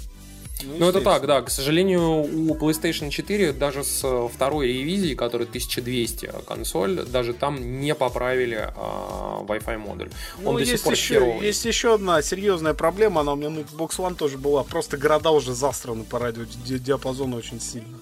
[0.62, 1.42] Ну, это так, да.
[1.42, 7.80] К сожалению, у PlayStation 4 даже с э, второй ревизии, которая 1200 консоль, даже там
[7.80, 10.10] не поправили а, Wi-Fi модуль.
[10.38, 11.46] Ну, Он до есть, сих пор еще, херовый.
[11.46, 14.62] есть еще одна серьезная проблема, она у меня на Xbox One тоже была.
[14.64, 17.98] Просто города уже засраны по радио ди- диапазону очень сильно.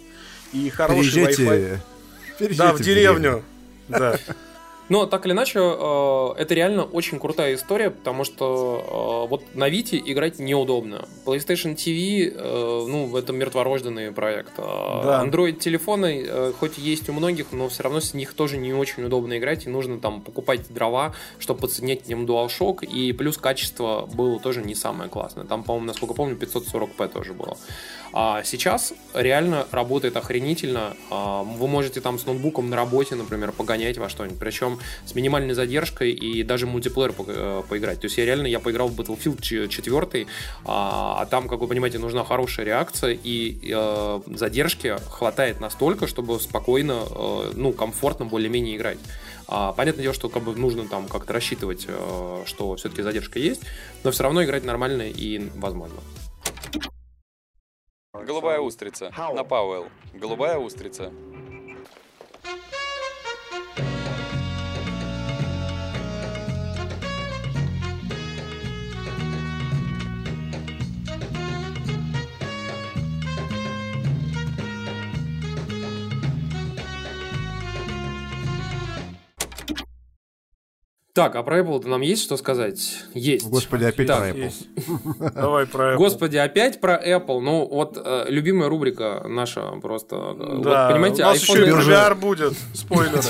[0.52, 1.78] И хороший Wi-Fi.
[2.38, 3.44] Переезжайте, Да, в деревню.
[3.88, 4.18] Да.
[4.88, 9.68] Но так или иначе, э, это реально очень крутая история, потому что э, вот на
[9.68, 11.06] Вите играть неудобно.
[11.26, 14.52] PlayStation TV, э, ну, это мертворожденный проект.
[14.58, 15.24] А Да.
[15.24, 19.66] Android-телефоны, хоть есть у многих, но все равно с них тоже не очень удобно играть,
[19.66, 24.62] и нужно там покупать дрова, чтобы подсоединять к ним DualShock, и плюс качество было тоже
[24.62, 25.44] не самое классное.
[25.44, 27.56] Там, по-моему, насколько помню, 540p тоже было.
[28.12, 30.96] А сейчас реально работает охренительно.
[31.10, 34.38] А, Вы можете там с ноутбуком на работе, например, погонять во что-нибудь.
[34.38, 38.00] Причем с минимальной задержкой и даже мультиплеер по- э, поиграть.
[38.00, 40.26] То есть я реально я поиграл в Battlefield 4,
[40.64, 46.38] а, а там, как вы понимаете, нужна хорошая реакция и э, задержки хватает настолько, чтобы
[46.40, 48.98] спокойно, э, ну, комфортно более-менее играть.
[49.50, 53.62] А, понятное дело, что как бы нужно там как-то рассчитывать, э, что все-таки задержка есть,
[54.04, 55.98] но все равно играть нормально и возможно.
[58.12, 59.10] Голубая устрица.
[59.34, 59.86] На Пауэлл.
[60.12, 61.12] Голубая устрица.
[81.18, 83.00] Так, а про Apple нам есть что сказать?
[83.12, 83.48] Есть.
[83.48, 84.44] Господи, опять Так, про Apple.
[84.44, 84.68] Есть.
[85.34, 85.96] Давай про Apple.
[85.96, 87.40] Господи, опять про Apple.
[87.40, 90.14] Ну, вот э, любимая рубрика наша просто.
[90.14, 91.70] э, Да, вот, понимаете, у нас еще и.
[91.70, 92.52] VR будет.
[92.72, 93.18] Спойлеры.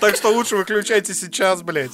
[0.00, 1.92] Так что лучше выключайте сейчас, блядь.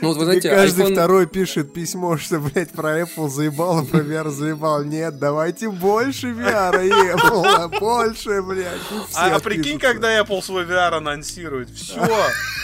[0.00, 3.84] Ну, вот вы знаете, каждый iPhone- второй пишет письмо, что, блядь, про Apple заебал, а
[3.84, 4.84] про VR заебал.
[4.84, 8.66] Нет, давайте больше VR и Apple, а больше, блядь.
[9.08, 11.70] Все А, а прикинь, когда Apple свой VR анонсирует.
[11.70, 12.00] Все.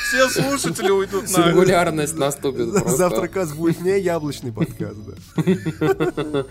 [0.08, 1.28] Все слушатели уйдут на...
[1.28, 2.90] Сингулярность наступит просто.
[2.90, 6.44] Завтра каз будет не яблочный подкаст, да.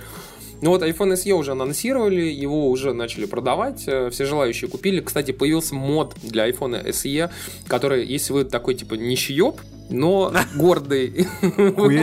[0.62, 5.02] Ну вот iPhone SE уже анонсировали, его уже начали продавать, э, все желающие купили.
[5.02, 7.30] Кстати, появился мод для iPhone SE,
[7.68, 9.60] который, если вы такой типа нищеёб,
[9.90, 11.28] но гордый,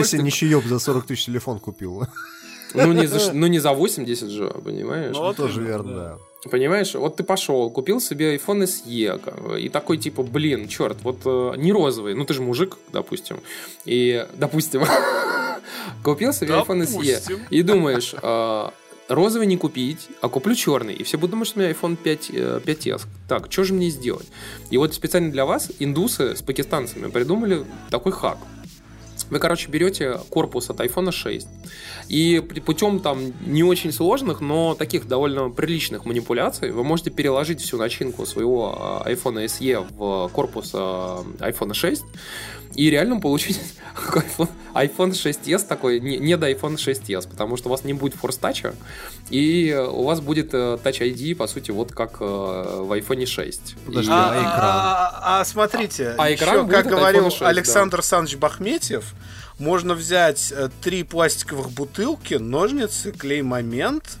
[0.03, 2.03] себе нищеёб за 40 тысяч телефон купил.
[2.73, 5.15] ну не за ну не за 80 же, понимаешь?
[5.15, 6.17] Ну, вот Тоже верно, да.
[6.49, 11.53] Понимаешь, вот ты пошел, купил себе iPhone SE, и такой типа, блин, черт, вот э,
[11.57, 13.37] не розовый, ну ты же мужик, допустим,
[13.85, 14.83] и, допустим,
[16.03, 17.39] купил себе iPhone SE, Допустим.
[17.51, 18.69] и думаешь, э,
[19.13, 22.29] розовый не купить, а куплю черный, и все будут думать, что у меня iPhone 5,
[22.31, 23.07] э, 5s.
[23.27, 24.27] Так, что же мне сделать?
[24.69, 28.37] И вот специально для вас индусы с пакистанцами придумали такой хак.
[29.29, 31.47] Вы, короче, берете корпус от iPhone 6
[32.09, 37.77] и путем там не очень сложных, но таких довольно приличных манипуляций вы можете переложить всю
[37.77, 42.03] начинку своего а, iPhone SE в корпус а, iPhone 6
[42.75, 43.59] и реально получить
[44.13, 48.15] iPhone, iPhone 6s такой, не, не до iPhone 6s, потому что у вас не будет
[48.15, 48.73] Force Touch,
[49.29, 53.75] и у вас будет э, Touch ID, по сути, вот как э, в iPhone 6.
[53.85, 54.55] Подожди, И- а А, экран?
[54.55, 59.13] а- а- а смотрите, А еще, экран будет как говорил iPhone 6, Александр Саныч Бахметьев,
[59.59, 64.17] можно взять э, три пластиковых бутылки, ножницы, клей-момент,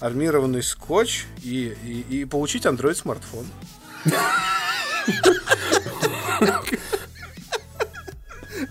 [0.00, 3.46] армированный скотч и, и, и получить Android смартфон.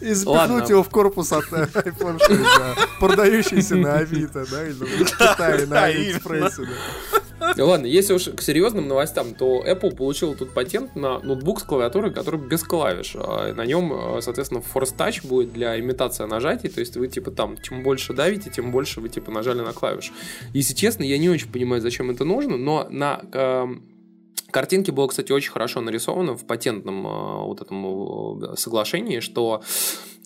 [0.04, 2.76] И запихнуть его в корпус от э, iPhone 6, да.
[3.00, 7.66] Продающийся на Авито, да, или в Китае, на Алиэкспрессе, да.
[7.66, 12.14] Ладно, если уж к серьезным новостям, то Apple получил тут патент на ноутбук с клавиатурой,
[12.14, 13.16] который без клавиш.
[13.16, 17.32] А На нем, э, соответственно, Force Touch будет для имитации нажатий, то есть вы, типа,
[17.32, 20.12] там, чем больше давите, тем больше вы, типа, нажали на клавиш.
[20.54, 23.84] Если честно, я не очень понимаю, зачем это нужно, но на эм,
[24.54, 29.64] Картинки было, кстати, очень хорошо нарисовано в патентном э, вот этом э, соглашении, что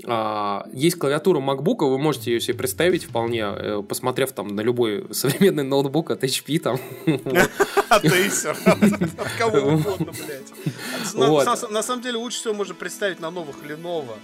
[0.03, 5.07] э, есть клавиатура MacBook, вы можете ее себе представить вполне, э, посмотрев там на любой
[5.11, 6.78] современный ноутбук от HP там.
[7.89, 8.57] От Acer,
[9.17, 11.71] от кого угодно, блядь.
[11.71, 14.15] На самом деле лучше всего можно представить на новых Lenovo.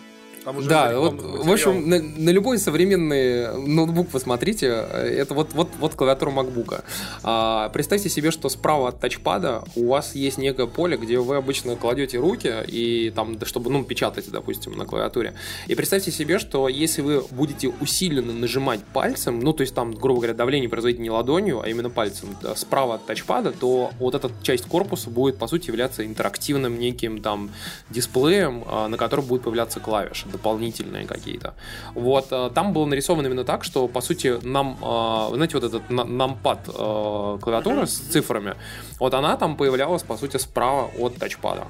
[0.44, 5.70] Там уже Да, вот, в общем, на, на любой современный ноутбук посмотрите, это вот, вот,
[5.80, 6.84] вот клавиатура MacBook.
[7.24, 11.76] А, представьте себе, что справа от тачпада у вас есть некое поле, где вы обычно
[11.76, 15.34] кладете руки, и там, чтобы, ну, печатать, допустим, на клавиатуре.
[15.68, 20.22] И представьте себе, что если вы будете усиленно нажимать пальцем, ну, то есть там, грубо
[20.22, 24.30] говоря, давление производить не ладонью, а именно пальцем, да, справа от тачпада, то вот эта
[24.42, 27.52] часть корпуса будет, по сути, являться интерактивным неким там
[27.90, 31.54] дисплеем, а, на котором будут появляться клавиши дополнительные какие-то.
[31.96, 35.90] Вот, а, там было нарисовано именно так, что, по сути, нам, а, знаете, вот этот
[35.90, 38.56] на- нампад а, клавиатуры с цифрами,
[39.00, 41.64] вот она там появлялась, по сути, справа от тачпада.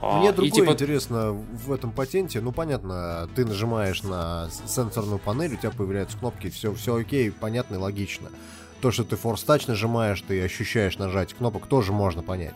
[0.00, 2.40] А, Мне и другое типа- интересно в этом патенте.
[2.40, 7.76] Ну, понятно, ты нажимаешь на сенсорную панель, у тебя появляются кнопки, все, все окей, понятно
[7.76, 8.28] и логично.
[8.80, 12.54] То, что ты Touch нажимаешь, ты ощущаешь нажатие кнопок, тоже можно понять.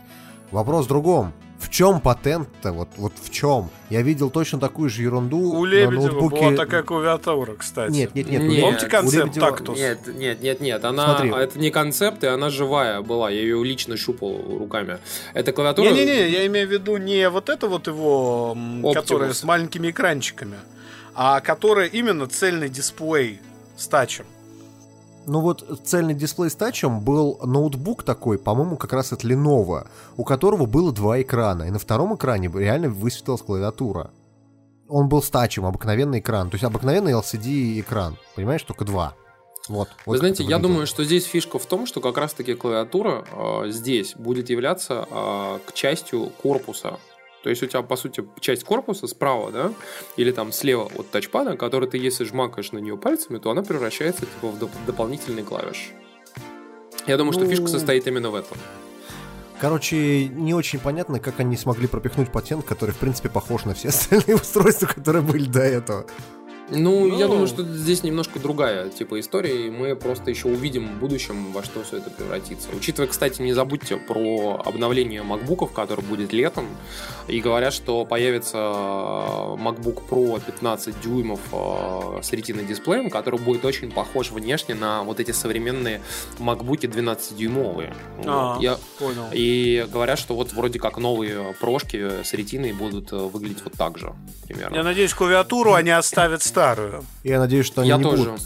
[0.51, 1.33] Вопрос в другом.
[1.59, 2.73] В чем патент-то?
[2.73, 3.69] Вот, вот в чем?
[3.91, 6.37] Я видел точно такую же ерунду У на Лебедева ноутбуке.
[6.41, 7.91] была такая клавиатура, кстати.
[7.91, 8.43] Нет, нет, нет.
[8.43, 8.61] Нет.
[8.63, 9.77] Помните концепт Лебедева- «Тактус»?
[9.77, 11.31] Нет, нет, нет, нет, она Смотри.
[11.33, 13.29] это не концепт, и она живая была.
[13.31, 14.99] Я ее лично щупал руками.
[15.35, 15.89] Это клавиатура.
[15.91, 18.95] Не-не-не, я имею в виду не вот это вот его, Optimus.
[18.95, 20.59] которое с маленькими экранчиками,
[21.15, 23.41] а которое именно цельный дисплей
[23.77, 24.27] с тачем.
[25.29, 30.25] Ну вот цельный дисплей с тачем был ноутбук такой, по-моему, как раз от Lenovo, у
[30.25, 34.11] которого было два экрана, и на втором экране реально высветилась клавиатура.
[34.89, 39.15] Он был с тачем, обыкновенный экран, то есть обыкновенный LCD экран, понимаешь, только два.
[39.69, 39.89] Вот.
[40.07, 43.27] Вы вот знаете, как я думаю, что здесь фишка в том, что как раз-таки клавиатура
[43.31, 46.99] э, здесь будет являться э, к частью корпуса.
[47.49, 49.73] То есть у тебя, по сути, часть корпуса справа, да,
[50.19, 54.27] или там слева от тачпада, который ты, если жмакаешь на нее пальцами, то она превращается
[54.27, 55.93] типа, в доп- дополнительный клавиш.
[57.07, 58.59] Я думаю, что Ну, фишка состоит именно в этом.
[59.63, 63.89] Короче, не очень понятно, как они смогли пропихнуть патент, который, в принципе, похож на все
[63.97, 66.05] остальные устройства, которые были до этого.
[66.71, 67.33] Ну, я Ну.
[67.33, 71.63] думаю, что здесь немножко другая типа история, и мы просто еще увидим в будущем, во
[71.65, 72.69] что все это превратится.
[72.77, 76.67] Учитывая, кстати, не забудьте про обновление макбуков, который будет летом,
[77.27, 83.91] и говорят, что появится MacBook Pro 15 дюймов э, с ретиной дисплеем, который будет очень
[83.91, 86.01] похож внешне на вот эти современные
[86.39, 87.95] MacBook 12-дюймовые.
[88.25, 88.55] А.
[88.55, 88.63] Вот.
[88.63, 89.27] Я, Понял.
[89.33, 93.99] и говорят, что вот вроде как новые прошки с ретиной будут э, выглядеть вот так
[93.99, 94.13] же,
[94.47, 94.77] примерно.
[94.77, 97.05] Я надеюсь, клавиатуру они оставят старую.
[97.25, 98.25] Я надеюсь, что они Я не тоже.
[98.25, 98.43] будут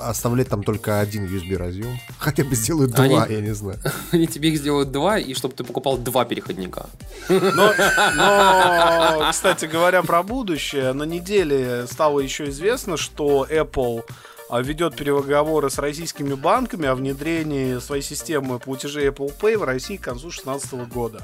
[0.00, 1.98] оставлять там только один USB разъем.
[2.18, 3.78] Хотя бы сделают Они- два, я не знаю.
[4.12, 6.86] Они тебе их сделают два, и чтобы ты покупал два переходника.
[7.28, 7.38] Но,
[8.16, 14.04] но, кстати говоря про будущее, на неделе стало еще известно, что Apple
[14.50, 20.02] ведет переговоры с российскими банками о внедрении своей системы платежей Apple Pay в России к
[20.02, 21.22] концу 2016 года.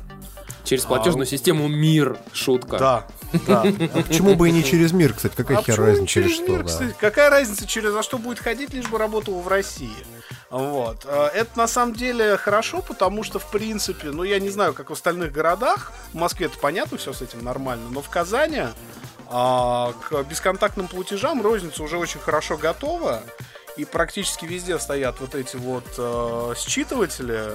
[0.64, 2.18] Через платежную систему МИР.
[2.32, 2.78] Шутка.
[2.78, 3.06] Да,
[3.46, 3.62] да.
[3.62, 6.52] А почему бы и не через мир, кстати, какая А хер разница через через что,
[6.52, 6.68] мир, да.
[6.68, 6.96] кстати?
[6.98, 9.92] Какая разница, через за что будет ходить, лишь бы работал в России.
[10.50, 11.04] Вот.
[11.06, 14.88] А, Это на самом деле хорошо, потому что, в принципе, ну, я не знаю, как
[14.88, 18.62] в остальных городах, в Москве это понятно, все с этим нормально, но в Казани
[19.30, 23.22] а, к бесконтактным платежам розница уже очень хорошо готова.
[23.76, 27.50] И практически везде стоят вот эти вот э, считыватели.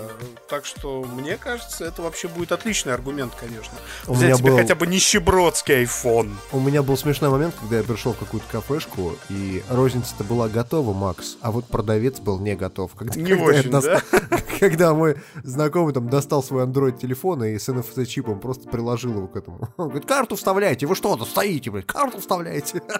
[0.49, 3.77] Так что, мне кажется, это вообще будет отличный аргумент, конечно.
[4.05, 6.33] У Взять меня себе был- хотя бы нищебродский iPhone.
[6.51, 10.93] У меня был смешной момент, когда я пришел в какую-то кафешку, и розница-то была готова,
[10.93, 12.95] Макс, а вот продавец был не готов.
[12.95, 14.01] Когда, Не когда очень, да?
[14.59, 15.15] Когда мой
[15.45, 19.69] знакомый там достал свой Android-телефон и с NFC-чипом просто приложил его к этому.
[19.77, 22.81] Он говорит, карту вставляйте, вы что, стоите, блядь, карту вставляете.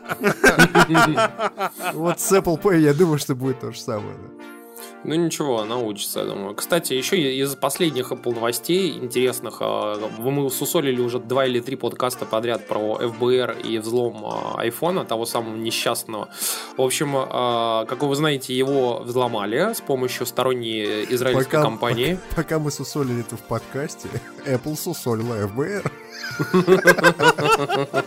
[1.94, 4.16] Вот с Apple Pay я думаю, что будет то же самое.
[4.18, 4.44] да.
[5.06, 6.54] Ну ничего, научится, я думаю.
[6.56, 12.26] Кстати, еще из последних Apple новостей интересных, а, мы сусолили уже два или три подкаста
[12.26, 16.28] подряд про ФБР и взлом а, айфона, того самого несчастного.
[16.76, 22.20] В общем, а, как вы знаете, его взломали с помощью сторонней израильской Пока- компании.
[22.36, 24.10] Пока мы сусолили это в подкасте,
[24.46, 25.90] Apple сусолила ФБР.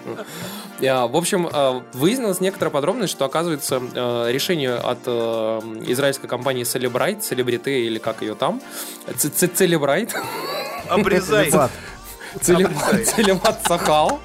[0.84, 6.64] А, В общем, а, выяснилась некоторая подробность, что, оказывается, а, решение от а, израильской компании
[6.64, 8.60] Celebrite, Celebrity или как ее там,
[9.06, 10.12] Celebrite,
[10.88, 11.50] Обрезай.
[11.52, 11.70] Бат,
[12.40, 14.20] Целемат Целемат Сахал.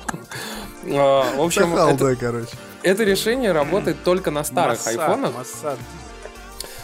[0.90, 2.50] А, В общем, Сахал, это, да, короче.
[2.82, 5.34] это решение работает только на старых айфонах.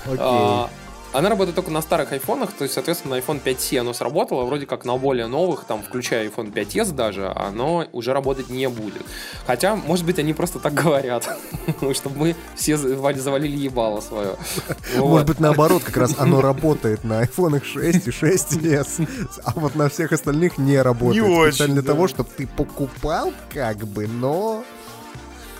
[0.05, 0.67] Окей.
[1.13, 4.65] Она работает только на старых айфонах, то есть, соответственно, на iPhone 5C оно сработало, вроде
[4.65, 9.03] как на более новых, там, включая iPhone 5s даже, оно уже работать не будет.
[9.45, 11.29] Хотя, может быть, они просто так говорят,
[11.93, 14.35] чтобы мы все завали- завалили ебало свое.
[14.97, 19.07] Может быть, наоборот, как раз оно работает на iPhone 6 и 6s,
[19.43, 21.23] а вот на всех остальных не работает.
[21.23, 24.63] Не очень, Специально для того, чтобы ты покупал, как бы, но...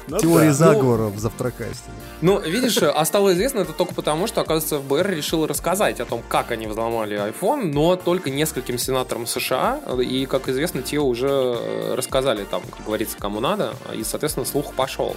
[0.08, 0.54] Ну Теории да.
[0.54, 1.90] заговора в завтракасте.
[2.22, 6.22] Ну, видишь, а стало известно это только потому, что, оказывается, ФБР решил рассказать о том,
[6.28, 11.96] как они взломали iPhone, но только нескольким сенаторам США, и, как известно, те уже э,
[11.96, 15.16] рассказали там, как говорится, кому надо, и, соответственно, слух пошел.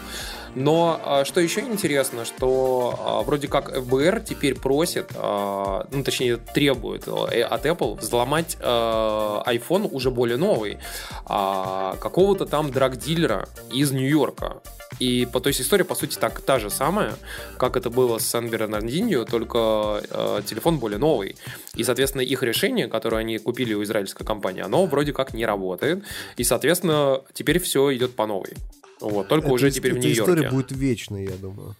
[0.56, 6.38] Но а, что еще интересно, что а, вроде как ФБР теперь просит, а, ну, точнее,
[6.38, 10.78] требует э, от Apple взломать э, iPhone уже более новый,
[11.26, 14.62] какого-то там драг-дилера из Нью-Йорка.
[14.98, 17.14] И по то есть история, по сути, так та же самая,
[17.58, 21.36] как это было с Сан Бернардиньо, только э, телефон более новый.
[21.74, 26.02] И, соответственно, их решение, которое они купили у израильской компании, оно вроде как не работает.
[26.36, 28.54] И, соответственно, теперь все идет по новой.
[29.00, 30.32] Вот, только уже Эта- теперь в Нью-Йорке.
[30.32, 31.76] история будет вечной, я думаю.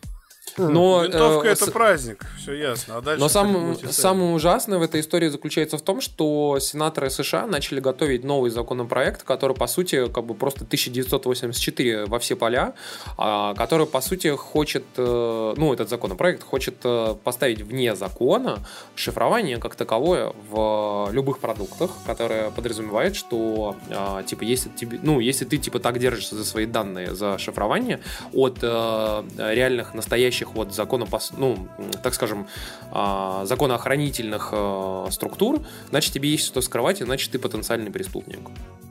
[0.59, 2.97] Но, Винтовка э, это с- праздник, все ясно.
[2.99, 7.47] А дальше Но сам, самое ужасное в этой истории заключается в том, что сенаторы США
[7.47, 12.75] начали готовить новый законопроект, который, по сути, как бы просто 1984 во все поля,
[13.19, 18.59] а, который, по сути, хочет, э, ну, этот законопроект хочет э, поставить вне закона
[18.95, 25.45] шифрование как таковое в любых продуктах, которое подразумевает, что, а, типа, если тебе, ну, если
[25.45, 28.01] ты, типа, так держишься за свои данные, за шифрование
[28.33, 31.32] от э, реальных, настоящих вот законопос...
[31.36, 32.47] ну, м, так скажем,
[32.90, 38.40] а, законоохранительных э, структур, значит, тебе есть что скрывать, иначе ты потенциальный преступник.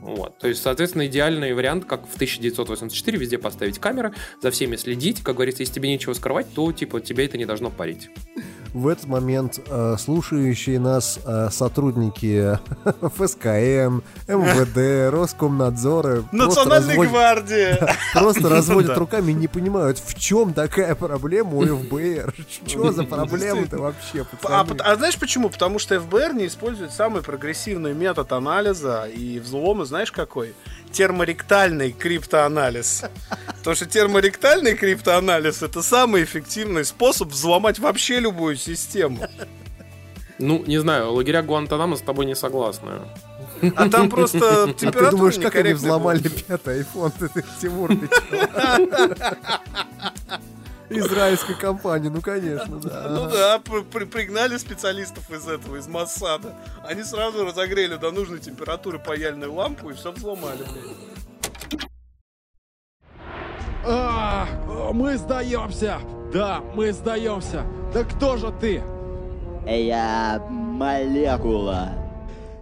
[0.00, 0.38] Вот.
[0.38, 5.22] То есть, соответственно, идеальный вариант, как в 1984, везде поставить камеры, за всеми следить.
[5.22, 8.08] Как говорится, если тебе нечего скрывать, то, типа, тебя это не должно парить.
[8.76, 12.58] В этот момент э, слушающие нас э, сотрудники
[13.00, 17.78] ФСКН, МВД, Роскомнадзора просто Национальной разводят- гвардии.
[18.12, 22.34] просто разводят руками и не понимают, в чем такая проблема у ФБР.
[22.66, 24.80] Что за проблема-то вообще, А, пацаны?
[24.82, 25.48] а знаешь почему?
[25.48, 30.54] Потому что ФБР не использует самый прогрессивный метод анализа и взлома, знаешь какой?
[30.96, 33.04] Терморектальный криптоанализ.
[33.58, 39.28] Потому что терморектальный криптоанализ это самый эффективный способ взломать вообще любую систему.
[40.38, 42.92] Ну, не знаю, лагеря Гуантанамо с тобой не согласны.
[43.74, 47.12] А там просто А температура ты думаешь, как они взломали пятый айфон?
[47.12, 48.08] Ты, Тимур, ты?
[50.88, 53.06] Израильской компании, ну конечно, да.
[53.08, 56.54] Ну да, при- пригнали специалистов из этого, из Моссада.
[56.88, 61.82] Они сразу разогрели до нужной температуры паяльную лампу и все взломали, блядь.
[63.88, 64.46] А,
[64.92, 65.98] мы сдаемся!
[66.32, 67.64] Да, мы сдаемся!
[67.94, 68.82] Да кто же ты?
[69.66, 71.90] Я молекула.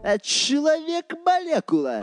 [0.03, 2.03] Э, Человек-молекула.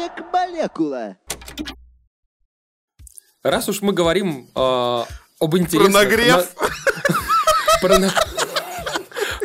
[0.00, 1.16] Человек-молекула.
[3.42, 5.06] Раз уж мы говорим э, об
[5.50, 5.92] Про интересных...
[5.92, 6.36] нагрев.
[6.36, 7.98] на- Про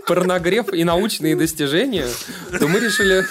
[0.05, 2.07] про нагрев и научные достижения,
[2.57, 3.25] то мы решили...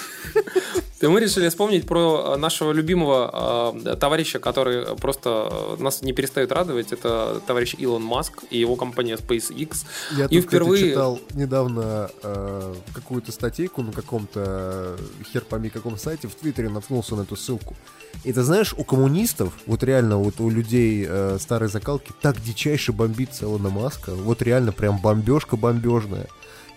[1.05, 6.13] То мы решили вспомнить про э, нашего любимого э, товарища, который просто э, нас не
[6.13, 6.91] перестает радовать.
[6.91, 9.85] Это товарищ Илон Маск и его компания SpaceX.
[10.17, 10.77] Я и тут, впервые...
[10.77, 14.97] кстати, читал недавно э, какую-то статейку на каком-то, э,
[15.31, 17.75] хер пойми каком сайте, в Твиттере наткнулся на эту ссылку.
[18.23, 22.93] И ты знаешь, у коммунистов, вот реально вот у людей э, старой закалки, так дичайше
[22.93, 24.15] бомбит Илона Маска.
[24.15, 26.25] Вот реально прям бомбежка бомбежная.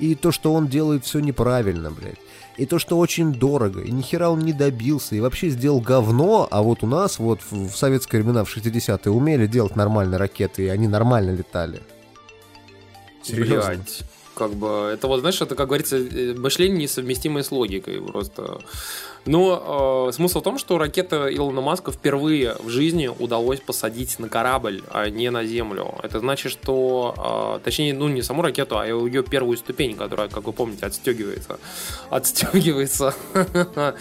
[0.00, 2.18] И то, что он делает все неправильно, блядь.
[2.58, 6.60] И то, что очень дорого, и нихера он не добился, и вообще сделал говно, а
[6.60, 10.68] вот у нас вот в, в советские времена, в 60-е, умели делать нормальные ракеты, и
[10.68, 11.80] они нормально летали.
[13.22, 13.74] Серьезно.
[13.74, 14.02] Блядь.
[14.34, 18.60] Как бы, это вот, знаешь, это, как говорится, э, мышление несовместимое с логикой просто.
[19.26, 24.28] Но э, смысл в том, что ракета Илона Маска впервые в жизни удалось посадить на
[24.28, 25.94] корабль, а не на Землю.
[26.02, 30.44] Это значит, что, э, точнее, ну не саму ракету, а ее первую ступень, которая, как
[30.44, 31.58] вы помните, отстегивается.
[32.10, 33.14] Отстегивается.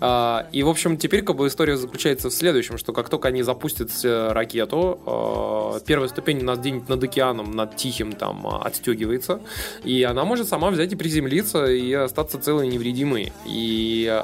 [0.00, 3.42] А, И, в общем, теперь как бы история заключается в следующем, что как только они
[3.42, 8.60] запустят э, ракету, э, первая ступень у нас где-нибудь над океаном, над Тихим там э,
[8.64, 9.40] отстегивается,
[9.84, 13.32] и она может сама взять и приземлиться и остаться целой и невредимой.
[13.46, 14.22] И,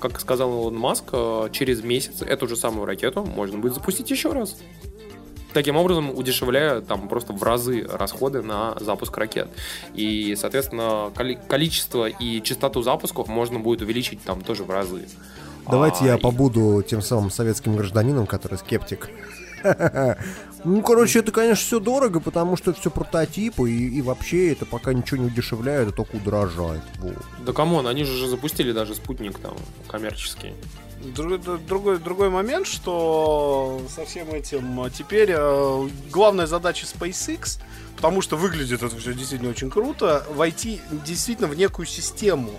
[0.00, 1.04] как сказал Илон Маск,
[1.52, 4.56] через месяц эту же самую ракету можно будет запустить еще раз.
[5.52, 9.48] Таким образом, удешевляя там просто в разы расходы на запуск ракет.
[9.94, 15.06] И, соответственно, коли- количество и частоту запусков можно будет увеличить там тоже в разы.
[15.70, 19.10] Давайте А, я и- побуду тем самым советским гражданином, который скептик.
[20.64, 24.64] Ну, короче, это, конечно, все дорого, потому что это все прототипы, и, и вообще это
[24.64, 26.82] пока ничего не удешевляет, а только удорожает.
[26.98, 27.16] Вот.
[27.44, 29.56] Да come on, они же уже запустили даже спутник там
[29.88, 30.54] коммерческий.
[31.16, 37.58] Дру- Другой, другой момент, что со всем этим теперь э, главная задача SpaceX,
[37.96, 42.52] потому что выглядит это все действительно очень круто, войти действительно в некую систему,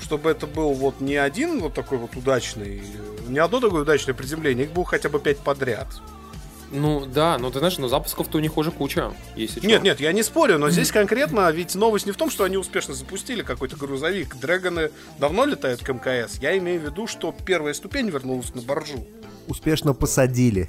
[0.00, 2.82] чтобы это был вот не один вот такой вот удачный,
[3.28, 5.86] не одно такое удачное приземление, их было хотя бы пять подряд.
[6.70, 10.12] Ну да, но ты знаешь, но запусков-то у них уже куча, если Нет, нет, я
[10.12, 13.76] не спорю, но здесь конкретно ведь новость не в том, что они успешно запустили какой-то
[13.76, 14.36] грузовик.
[14.36, 16.38] Дрэгоны давно летают к МКС.
[16.40, 19.06] Я имею в виду, что первая ступень вернулась на боржу.
[19.46, 20.68] Успешно посадили.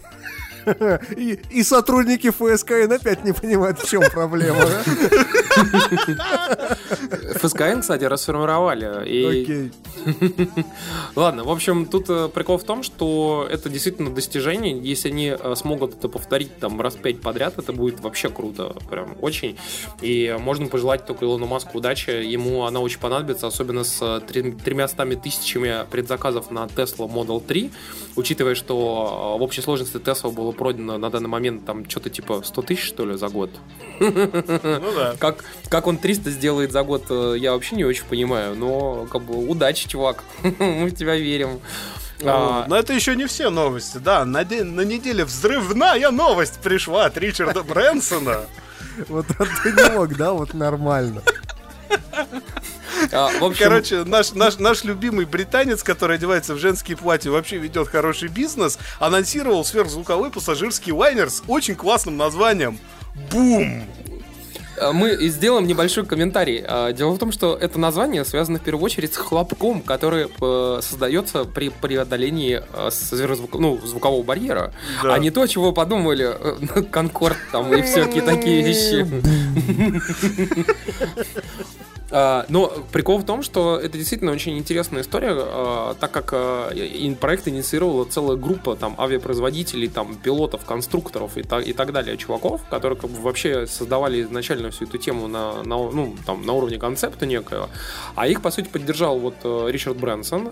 [1.15, 4.65] И, и сотрудники ФСКН опять не понимают, в чем проблема.
[7.35, 8.85] ФСКН, кстати, расформировали.
[8.85, 9.71] Окей.
[11.15, 14.77] Ладно, в общем, тут э, прикол в том, что это действительно достижение.
[14.77, 18.75] Если они э, смогут это повторить там раз пять подряд, это будет вообще круто.
[18.89, 19.57] Прям очень.
[20.01, 22.09] И можно пожелать только Илону Маску удачи.
[22.09, 27.71] Ему она очень понадобится, особенно с э, тремястами тысячами предзаказов на Tesla Model 3.
[28.15, 32.61] Учитывая, что в общей сложности Tesla было продано на данный момент там что-то типа 100
[32.63, 33.49] тысяч, что ли, за год.
[33.99, 35.15] Ну да.
[35.19, 38.55] Как, как он 300 сделает за год, э, я вообще не очень понимаю.
[38.55, 40.23] Но как бы удачи, чувак.
[40.59, 41.59] Мы в тебя верим.
[42.23, 44.25] А, Но это еще не все новости, да.
[44.25, 48.41] На, де- на неделе взрывная новость пришла от Ричарда Брэнсона.
[49.07, 50.33] Вот это ты не мог, да?
[50.33, 51.21] Вот нормально.
[53.11, 57.57] А, в общем, Короче, наш, наш, наш любимый британец, который одевается в женские платья, вообще
[57.57, 62.79] ведет хороший бизнес, анонсировал сверхзвуковой пассажирский лайнер с очень классным названием
[63.31, 63.83] «Бум».
[64.79, 66.63] а, мы сделаем небольшой комментарий.
[66.65, 70.79] А, Дело в том, что это название связано в первую очередь с хлопком, который э,
[70.81, 72.89] создается при преодолении э,
[73.53, 74.73] ну, звукового барьера,
[75.03, 75.13] Да.
[75.15, 79.05] а не то, чего подумали э, Конкорд там и всякие такие вещи.
[82.11, 86.71] А, Но прикол в том, что это действительно очень интересная история, а, так как а,
[87.19, 92.61] проект инициировала целая группа там авиапроизводителей, там пилотов, конструкторов и, та- и так далее, чуваков,
[92.69, 96.77] которые как бы вообще создавали изначально всю эту тему на, на, ну, там, на уровне
[96.77, 97.69] концепта некоего,
[98.15, 100.51] а их, по сути, поддержал вот э, Ричард Брэнсон,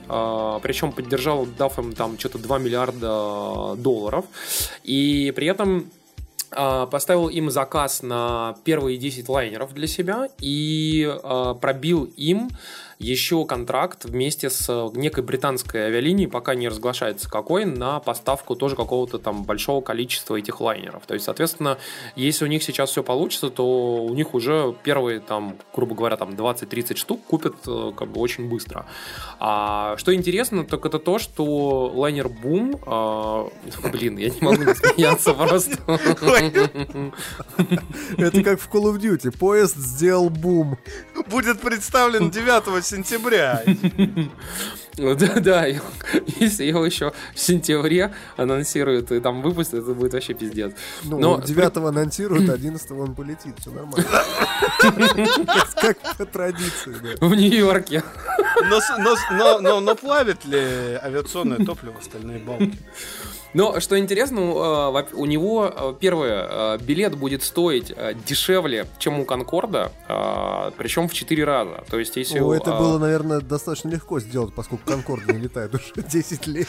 [0.61, 4.25] причем поддержал, дав им там что-то 2 миллиарда долларов,
[4.83, 5.89] и при этом
[6.49, 12.49] поставил им заказ на первые 10 лайнеров для себя и а, пробил им
[12.99, 18.75] еще контракт вместе с э, некой британской авиалинией, пока не разглашается какой, на поставку тоже
[18.75, 21.05] какого-то там большого количества этих лайнеров.
[21.05, 21.77] То есть, соответственно,
[22.15, 26.31] если у них сейчас все получится, то у них уже первые там, грубо говоря, там
[26.31, 28.87] 20-30 штук купят э, как бы очень быстро.
[29.39, 33.49] А что интересно, так это то, что лайнер Boom, а,
[33.91, 35.77] блин, я не могу не смеяться просто.
[38.17, 39.37] Это как в Call of Duty.
[39.37, 40.77] Поезд сделал бум.
[41.29, 43.63] Будет представлен 9 сентября.
[44.97, 45.79] Ну Да, да, и-
[46.39, 50.73] если его еще в сентябре анонсируют и там выпустят, это будет вообще пиздец.
[51.03, 53.55] Ну, Но 9 анонсируют, 11 он полетит.
[53.59, 54.05] Все нормально.
[55.81, 57.27] Как по традиции, да.
[57.27, 58.03] в Нью-Йорке.
[58.69, 58.79] Но,
[59.95, 60.57] плавит ли
[61.03, 62.77] авиационное топливо стальные балки?
[63.53, 69.19] Но что интересно, э, у него э, первое, э, билет будет стоить э, дешевле, чем
[69.19, 71.83] у Конкорда, э, причем в 4 раза.
[71.89, 72.39] То есть, если...
[72.39, 76.67] Ну, это э, было, наверное, достаточно легко сделать, поскольку Конкорд не летает уже 10 лет.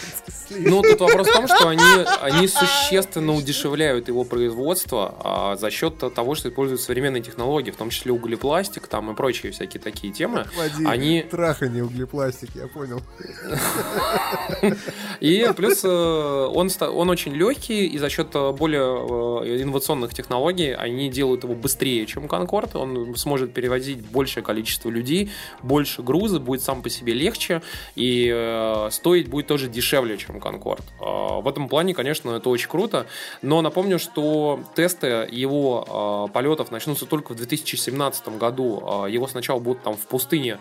[0.51, 1.83] Ну, тут вопрос в том, что они,
[2.21, 7.91] они существенно удешевляют его производство а, за счет того, что используют современные технологии, в том
[7.91, 10.47] числе углепластик там и прочие всякие такие темы.
[10.57, 13.03] Води, Они трахание углепластик, я понял.
[15.21, 16.47] И плюс э,
[16.81, 21.55] он, он очень легкий, и за счет э, более э, инновационных технологий они делают его
[21.55, 22.77] быстрее, чем Конкорд.
[22.77, 25.31] Он сможет перевозить большее количество людей,
[25.63, 27.63] больше груза, будет сам по себе легче,
[27.97, 30.85] и э, стоить будет тоже дешевле, чем Конкорд.
[30.99, 33.07] В этом плане, конечно, это очень круто.
[33.43, 39.07] Но напомню, что тесты его полетов начнутся только в 2017 году.
[39.07, 40.59] Его сначала будут там в пустыне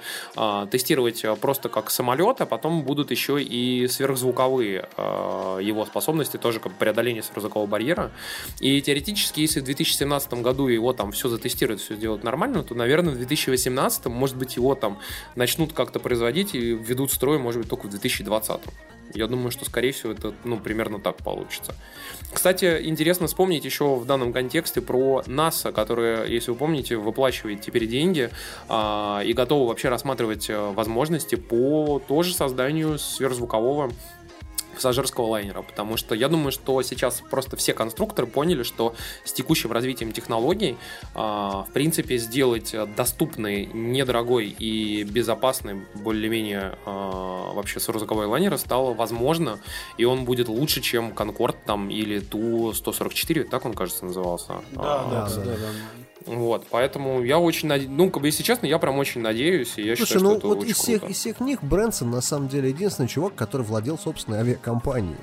[0.71, 4.87] тестировать просто как самолет, а потом будут еще и сверхзвуковые
[5.61, 5.96] его способности,
[6.37, 8.11] тоже как преодоление сверхзвукового барьера.
[8.59, 13.13] И теоретически, если в 2017 году его там все затестируют, все сделают нормально, то, наверное,
[13.13, 14.99] в 2018, может быть, его там
[15.35, 18.61] начнут как-то производить и введут в строй, может быть, только в 2020.
[19.13, 21.75] Я думаю, что, скорее всего, это, ну, примерно так получится.
[22.33, 27.87] Кстати, интересно вспомнить еще в данном контексте про НАСА, которая, если вы помните, выплачивает теперь
[27.87, 28.29] деньги
[28.67, 33.91] а, и готова вообще рассматривать э, возможности по тоже созданию сверхзвукового
[34.77, 38.93] пассажирского лайнера, потому что я думаю, что сейчас просто все конструкторы поняли, что
[39.25, 40.77] с текущим развитием технологий,
[41.15, 49.59] а, в принципе, сделать доступный, недорогой и безопасный более-менее а, вообще сорозвуковой лайнер стало возможно,
[49.97, 54.53] и он будет лучше, чем Конкорд там или Ту-144, так он, кажется, назывался.
[54.71, 55.55] Да, А, да, да, да.
[55.55, 56.06] да.
[56.27, 59.83] Вот, поэтому я очень надеюсь, ну, как бы, если честно, я прям очень надеюсь, и
[59.83, 61.11] я Слушай, считаю, ну что это вот очень из всех, круто.
[61.11, 65.17] из всех них Брэнсон на самом деле единственный чувак, который владел собственной авиакомпанией.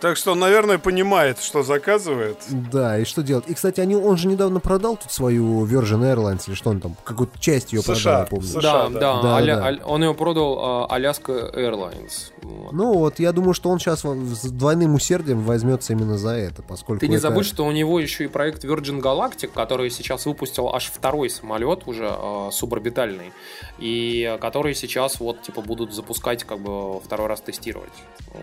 [0.00, 2.36] Так что он, наверное, понимает, что заказывает.
[2.50, 3.44] Да, и что делать?
[3.48, 6.96] И, кстати, они, он же недавно продал тут свою Virgin Airlines, или что он там,
[7.04, 8.46] какую-то часть ее продал, США, я помню.
[8.46, 8.60] США.
[8.62, 9.00] Да, да.
[9.00, 9.64] да, Да, Аля- да.
[9.64, 12.30] Аль- он его продал а, Alaska Airlines.
[12.42, 12.72] Вот.
[12.72, 17.00] Ну вот, я думаю, что он сейчас с двойным усердием возьмется именно за это, поскольку
[17.00, 20.68] Ты не это- забудь, что у него еще и проект Virgin Galactic, который сейчас выпустил
[20.74, 23.32] аж второй самолет уже э, суборбитальный,
[23.78, 27.92] и который сейчас вот типа будут запускать как бы второй раз тестировать.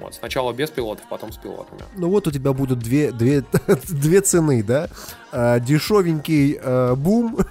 [0.01, 0.15] Вот.
[0.15, 1.83] Сначала без пилотов, потом с пилотами.
[1.95, 3.43] Ну вот у тебя будут две, две,
[3.89, 4.89] две цены, да?
[5.31, 7.37] А, дешевенький а, бум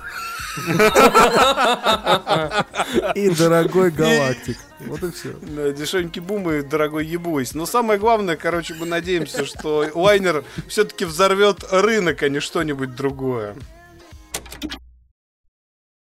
[3.14, 4.58] и дорогой галактик.
[4.86, 5.32] Вот и все.
[5.72, 7.54] Дешевенький бум и дорогой ебусь.
[7.54, 13.54] Но самое главное, короче, мы надеемся, что лайнер все-таки взорвет рынок, а не что-нибудь другое.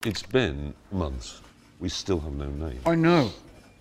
[0.04, 1.40] It's been months.
[1.80, 2.80] We still have no name.
[2.84, 3.32] I know.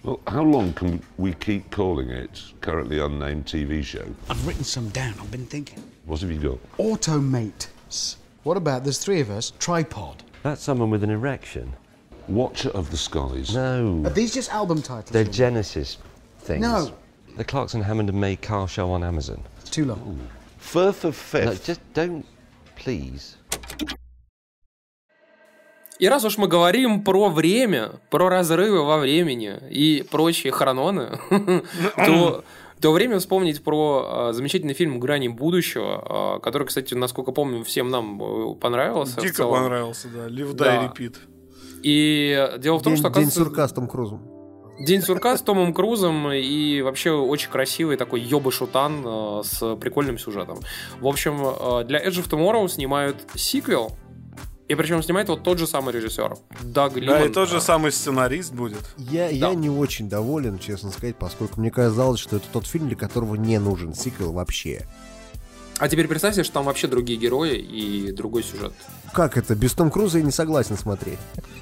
[0.08, 4.06] Well, how long can we keep calling it currently unnamed TV show?
[4.30, 5.14] I've written some down.
[5.20, 5.84] I've been thinking.
[6.06, 6.78] What have you got?
[6.78, 8.16] Automates.
[8.44, 9.52] What about there's three of us?
[9.60, 10.24] Tripod.
[10.44, 11.74] That's someone with an erection.
[12.30, 13.54] Watcher of the Skies.
[13.54, 14.02] No.
[14.06, 15.12] Are these just album titles?
[15.12, 15.98] They're Genesis
[16.40, 16.62] things.
[16.62, 16.94] No.
[17.36, 19.44] The Clarkson Hammond and May car show on Amazon.
[19.60, 20.26] It's too long.
[20.58, 21.46] Firth of Fifth.
[21.46, 22.26] No, just don't,
[22.78, 23.36] please.
[26.00, 31.20] И раз уж мы говорим про время, про разрывы во времени и прочие хрононы,
[31.96, 32.44] то
[32.80, 37.90] то время вспомнить про э, замечательный фильм «Грани будущего», э, который, кстати, насколько помню, всем
[37.90, 39.20] нам э, понравился.
[39.20, 40.28] Дико понравился, да.
[40.28, 40.86] Live, Да.
[40.86, 41.16] die, repeat.
[41.82, 44.22] И дело в том, День, что, день сурка с Том Крузом.
[44.80, 50.60] День сурка с Томом Крузом и вообще очень красивый такой ёба-шутан э, с прикольным сюжетом.
[51.00, 53.98] В общем, э, для Edge of Tomorrow снимают сиквел,
[54.68, 57.24] и причем снимает вот тот же самый режиссер, Даг Да, Лимон.
[57.24, 58.82] и тот же самый сценарист будет.
[58.98, 62.98] Я, я не очень доволен, честно сказать, поскольку мне казалось, что это тот фильм, для
[62.98, 64.86] которого не нужен сиквел вообще.
[65.80, 68.74] А теперь представь себе, что там вообще другие герои и другой сюжет.
[69.14, 69.54] Как это?
[69.54, 71.20] Без Том Круза я не согласен смотреть.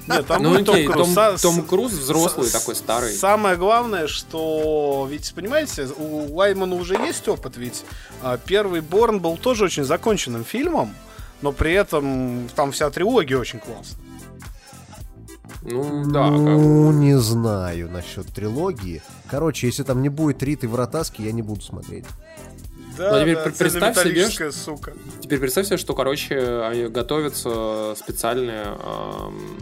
[0.08, 1.14] Нет, там ну будет окей, Том Круз.
[1.14, 3.12] Том, Том Круз взрослый с- такой старый.
[3.12, 7.84] Самое главное, что ведь, понимаете, у Лаймана уже есть опыт, ведь
[8.22, 10.94] а, первый Борн был тоже очень законченным фильмом,
[11.42, 14.02] но при этом там вся трилогия очень классная.
[15.62, 19.02] Ну да, как- ну, не знаю насчет трилогии.
[19.28, 22.04] Короче, если там не будет Риты Вратаски, я не буду смотреть.
[22.96, 24.92] Да, Ну, а теперь да, пр- представь себе, цельнометаллическая сука.
[25.20, 29.58] Теперь представь себе, что, короче, готовится специальная эм,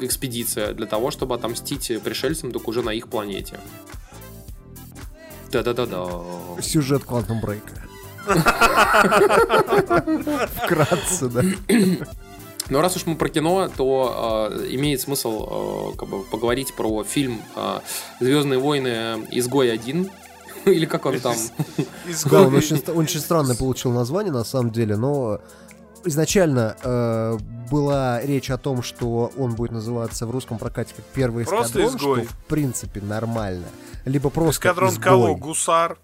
[0.00, 3.58] экспедиция для того, чтобы отомстить пришельцам, только уже на их планете.
[5.52, 6.08] Да-да-да-да.
[6.62, 7.62] Сюжет Quantum Break.
[10.64, 11.42] Вкратце, да.
[12.70, 17.02] Но раз уж мы про кино, то э, имеет смысл э, как бы поговорить про
[17.02, 17.80] фильм э,
[18.20, 20.08] Звездные войны Изгой 1.
[20.66, 21.34] Или как он там?
[22.30, 25.40] Да, он очень, странно получил название, на самом деле, но
[26.04, 27.38] изначально э,
[27.70, 31.96] была речь о том, что он будет называться в русском прокате как первый Просто эскадрон,
[31.96, 32.24] «Изгой».
[32.24, 33.66] что в принципе нормально.
[34.04, 35.02] Либо просто Эскадрон «Изгой».
[35.02, 35.34] кого?
[35.34, 35.98] Гусар?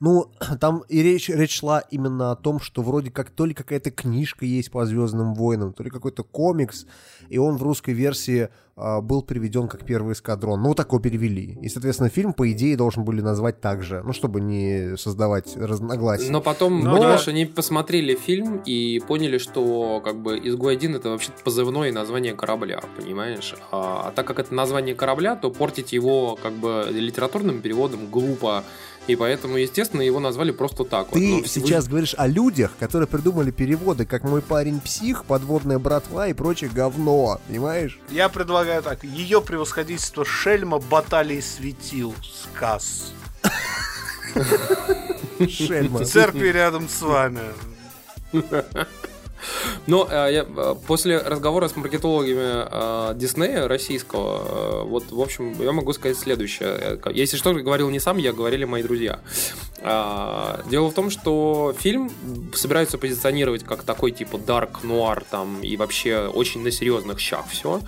[0.00, 3.90] Ну, там и речь, речь шла именно о том, что вроде как то ли какая-то
[3.90, 6.86] книжка есть по Звездным войнам, то ли какой-то комикс,
[7.28, 8.48] и он в русской версии
[8.78, 10.60] а, был переведен как первый эскадрон.
[10.60, 11.58] Ну, вот так его перевели.
[11.62, 16.28] И, соответственно, фильм, по идее, должен были назвать так же, ну, чтобы не создавать разногласий.
[16.28, 21.08] Но потом, Но- понимаешь, они посмотрели фильм и поняли, что как бы Изгой 1 это
[21.08, 23.54] вообще позывное название корабля, понимаешь?
[23.72, 28.62] А, а так как это название корабля, то портить его как бы литературным переводом глупо.
[29.06, 31.12] И поэтому, естественно, его назвали просто так.
[31.12, 31.18] вот.
[31.18, 36.28] Ты Но сейчас говоришь о людях, которые придумали переводы, как «Мой парень псих», «Подводная братва»
[36.28, 37.98] и прочее говно, понимаешь?
[38.10, 39.04] Я предлагаю так.
[39.04, 42.14] Ее превосходительство Шельма баталии светил.
[42.22, 43.12] Сказ.
[45.48, 46.00] Шельма.
[46.00, 47.40] В церкви рядом с вами.
[49.86, 55.60] Но э, я, э, после разговора с маркетологами э, Диснея российского, э, вот, в общем,
[55.60, 56.98] я могу сказать следующее.
[57.04, 59.20] Э, Если что, говорил не сам я, говорили мои друзья.
[59.88, 62.10] А, Дело в том, что фильм
[62.52, 67.80] собираются позиционировать как такой типа дарк нуар там и вообще очень на серьезных щах все.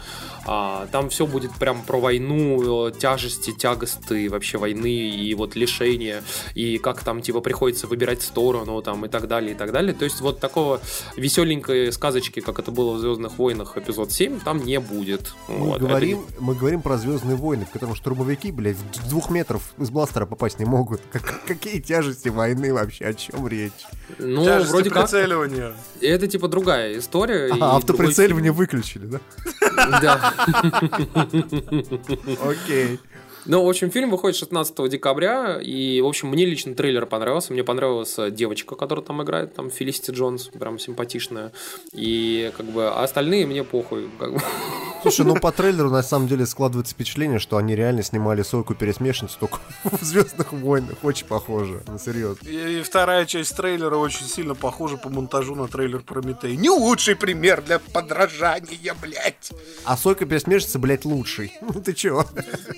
[0.47, 6.23] Там все будет прям про войну, э, тяжести, тягосты вообще войны и вот лишения
[6.55, 9.93] и как там типа приходится выбирать сторону там и так далее и так далее.
[9.93, 10.81] То есть вот такого
[11.17, 15.35] веселенькой сказочки, как это было в Звездных войнах эпизод 7, там не будет.
[15.49, 15.81] Мы, Вот.
[15.81, 18.77] говорим, мы говорим про Звездные войны, в котором штурмовики, блядь,
[19.11, 21.03] двух метров из бластера попасть не могут.
[21.13, 23.07] Как- какие тяжести войны вообще?
[23.07, 23.73] О чем речь?
[24.19, 25.11] Ну, Тяжести вроде как.
[25.11, 25.73] прицеливания.
[26.03, 27.47] Это типа другая история.
[27.47, 29.21] А, другой автоприцеливание выключили, да?
[30.03, 30.35] Да.
[32.45, 33.01] Окей.
[33.49, 37.55] Ну, в общем, фильм выходит 16 декабря, и, в общем, мне лично трейлер понравился.
[37.55, 41.53] Мне понравилась девочка, которая там играет, там Фелисити Джонс, прям симпатичная.
[41.93, 44.11] И, как бы, а остальные мне похуй.
[44.19, 44.41] как бы.
[45.03, 49.39] Слушай, ну по трейлеру на самом деле складывается впечатление, что они реально снимали сойку пересмешницу
[49.39, 50.97] только в Звездных войнах.
[51.03, 51.83] Очень похоже.
[51.87, 52.47] Ну, серьезно.
[52.49, 56.57] И, и вторая часть трейлера очень сильно похожа по монтажу на трейлер Прометей.
[56.57, 59.53] Не лучший пример для подражания, блядь.
[59.85, 61.53] А сойка пересмешница, блядь, лучший.
[61.69, 62.25] Ну ты чё?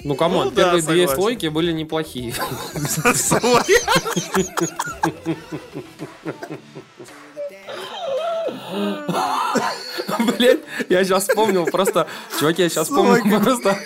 [0.04, 2.34] Ну, come on, Ну первые две сойки были неплохие.
[10.38, 12.06] Блять, я сейчас вспомнил просто...
[12.38, 13.78] Чуваки, я сейчас вспомнил просто...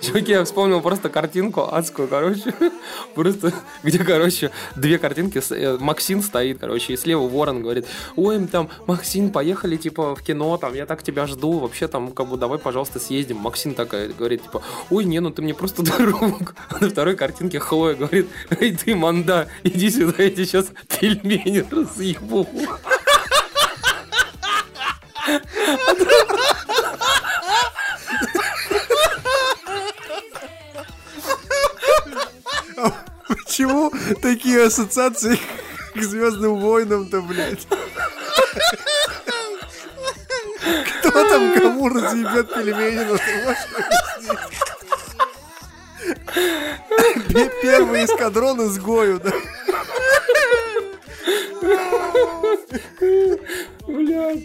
[0.00, 2.54] Чуваки, я вспомнил просто картинку адскую, короче.
[3.14, 5.42] Просто, где, короче, две картинки.
[5.52, 10.56] э, Максим стоит, короче, и слева Ворон говорит, ой, там, Максим, поехали, типа, в кино,
[10.56, 13.36] там, я так тебя жду, вообще, там, как бы, давай, пожалуйста, съездим.
[13.36, 16.54] Максим такая говорит, типа, ой, не, ну ты мне просто друг.
[16.70, 18.28] А на второй картинке Хлоя говорит,
[18.58, 22.46] эй, ты, манда, иди сюда, я тебе сейчас пельмени разъебу.
[33.28, 33.92] Почему
[34.22, 35.38] такие ассоциации
[35.94, 37.66] к Звездным войнам-то, блядь?
[40.98, 43.04] Кто там кому разъебет пельмени?
[43.04, 43.66] Ну, ты можешь
[47.62, 49.32] Первый эскадрон изгою, да?
[53.86, 54.44] Блядь.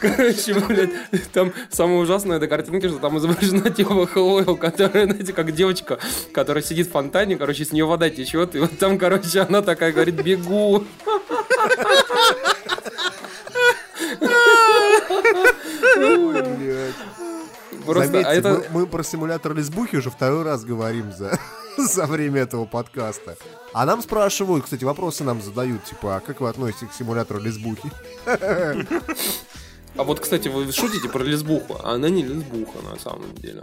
[0.00, 0.90] Короче, блядь,
[1.32, 5.98] там самое ужасное этой картинки, что там изображена типа Хлоя, которая, знаете, как девочка,
[6.32, 9.92] которая сидит в фонтане, короче, с нее вода течет, и вот там, короче, она такая
[9.92, 10.84] говорит, бегу.
[15.96, 16.94] Блядь.
[17.84, 18.64] Просто, Заметьте, а это...
[18.70, 21.38] мы, мы про симулятор лесбухи уже второй раз говорим за,
[21.94, 23.36] за время этого подкаста.
[23.72, 27.90] А нам спрашивают, кстати, вопросы нам задают, типа, а как вы относитесь к симулятору лесбухи?
[29.98, 33.62] А вот, кстати, вы шутите про лесбуху, а она не лесбуха на самом деле.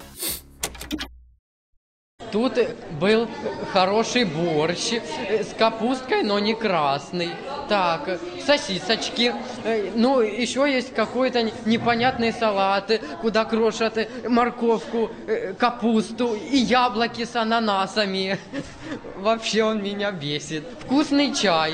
[2.32, 2.58] Тут
[3.00, 3.28] был
[3.72, 7.30] хороший борщ э, с капусткой, но не красный.
[7.70, 9.34] Так, сосисочки.
[9.64, 12.92] Э, Ну, еще есть какой-то не- непонятный салат,
[13.22, 15.12] куда крошат э, морковку,
[15.60, 18.40] капусту и яблоки с ананасами.
[19.18, 20.64] Вообще он меня бесит.
[20.82, 21.74] Вкусный чай.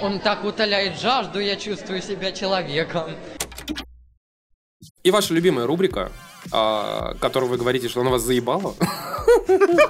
[0.00, 3.10] Он так утоляет жажду, я чувствую себя человеком.
[5.02, 6.10] И ваша любимая рубрика,
[6.52, 8.74] а, которую вы говорите, что она вас заебала.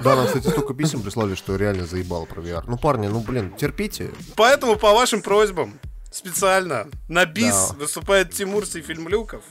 [0.03, 2.63] Да, нам, кстати, столько писем прислали, что реально заебало про VR.
[2.67, 4.11] Ну, парни, ну, блин, терпите.
[4.35, 5.79] Поэтому по вашим просьбам
[6.11, 7.75] специально на бис Да.
[7.77, 9.41] выступает Тимур Сифильмлюков.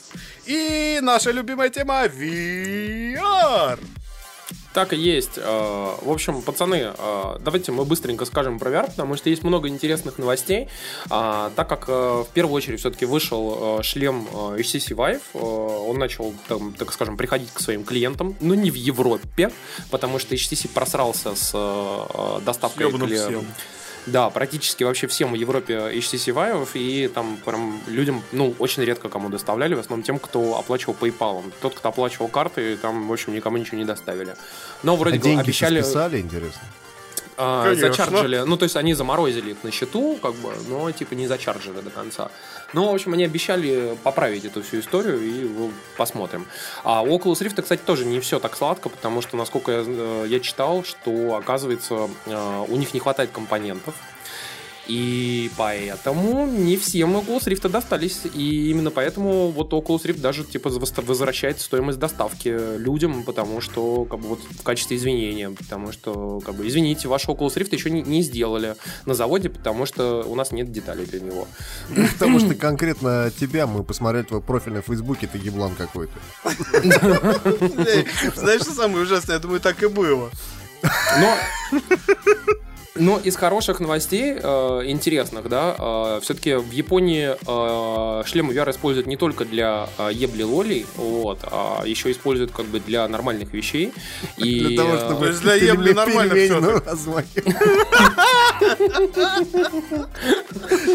[0.46, 3.78] И наша любимая тема VR.
[4.72, 5.32] Так и есть.
[5.36, 9.68] Э, В общем, пацаны, э, давайте мы быстренько скажем про VR, потому что есть много
[9.68, 10.68] интересных новостей.
[11.08, 15.38] А, Так как э, в первую очередь все-таки вышел шлем HTC Vive,
[15.88, 19.50] он начал, там, так скажем, приходить к своим клиентам, но не в Европе,
[19.90, 21.52] потому что HTC просрался с
[22.44, 22.86] доставкой
[23.16, 23.46] всем.
[24.06, 29.08] Да, практически вообще всем в Европе HTC Vive, и там прям людям, ну, очень редко
[29.08, 31.52] кому доставляли, в основном тем, кто оплачивал PayPal.
[31.60, 34.34] Тот, кто оплачивал карты, там, в общем, никому ничего не доставили.
[34.82, 35.82] Но вроде А бы обещали...
[35.82, 36.62] списали, интересно?
[37.42, 37.88] А, Конечно.
[37.88, 38.42] зачарджили.
[38.46, 41.88] Ну, то есть они заморозили их на счету, как бы, но типа не зачарджили до
[41.88, 42.30] конца.
[42.74, 46.46] Ну, в общем, они обещали поправить эту всю историю, и посмотрим.
[46.84, 50.26] А у Oculus Rift, кстати, тоже не все так сладко, потому что, насколько я, э,
[50.28, 53.94] я читал, что, оказывается, э, у них не хватает компонентов.
[54.86, 58.22] И поэтому не всем Oculus Rift достались.
[58.34, 64.04] И именно поэтому вот Oculus Rift даже типа воз- возвращает стоимость доставки людям, потому что
[64.04, 65.50] как бы вот в качестве извинения.
[65.50, 68.74] Потому что, как бы, извините, ваш Oculus Rift еще не, не сделали
[69.06, 71.46] на заводе, потому что у нас нет деталей для него.
[72.14, 76.12] Потому что конкретно тебя мы посмотрели твой профиль на Фейсбуке, ты еблан какой-то.
[78.34, 79.36] Знаешь, что самое ужасное?
[79.36, 80.30] Я думаю, так и было.
[81.20, 81.36] Но,
[82.94, 89.06] но из хороших новостей, э, интересных, да, э, все-таки в Японии э, шлемы VR используют
[89.06, 93.92] не только для ебли лолей, вот, а еще используют как бы для нормальных вещей.
[94.36, 97.42] И, Для того, чтобы То есть для ебли нормально размахе.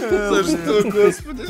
[0.09, 1.45] За что, господи?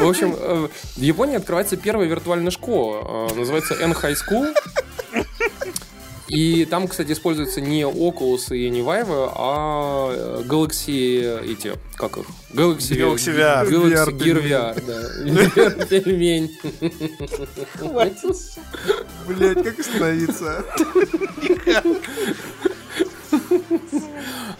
[0.00, 3.28] В общем, в Японии открывается первая виртуальная школа.
[3.34, 4.54] Называется N-High School.
[6.32, 12.24] И там, кстати, используются не Oculus и не Vive, а э, Galaxy эти, как их?
[12.54, 13.68] Galaxy, Galaxy VR.
[13.68, 15.84] Galaxy VR Gear VR, да.
[15.86, 16.50] Пельмень.
[19.28, 20.64] Блять, как остановиться?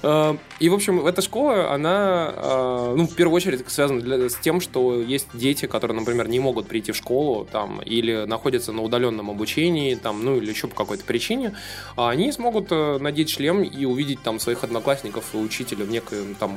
[0.02, 4.36] Э, И, в общем, эта школа, она, э, ну, в первую очередь связана для- с
[4.36, 8.82] тем, что есть дети, которые, например, не могут прийти в школу, там, или находятся на
[8.82, 11.56] удаленном обучении, там, ну, или еще по какой-то причине,
[11.96, 16.36] а они смогут э, надеть шлем и увидеть там своих одноклассников и учителя в некоем
[16.36, 16.56] там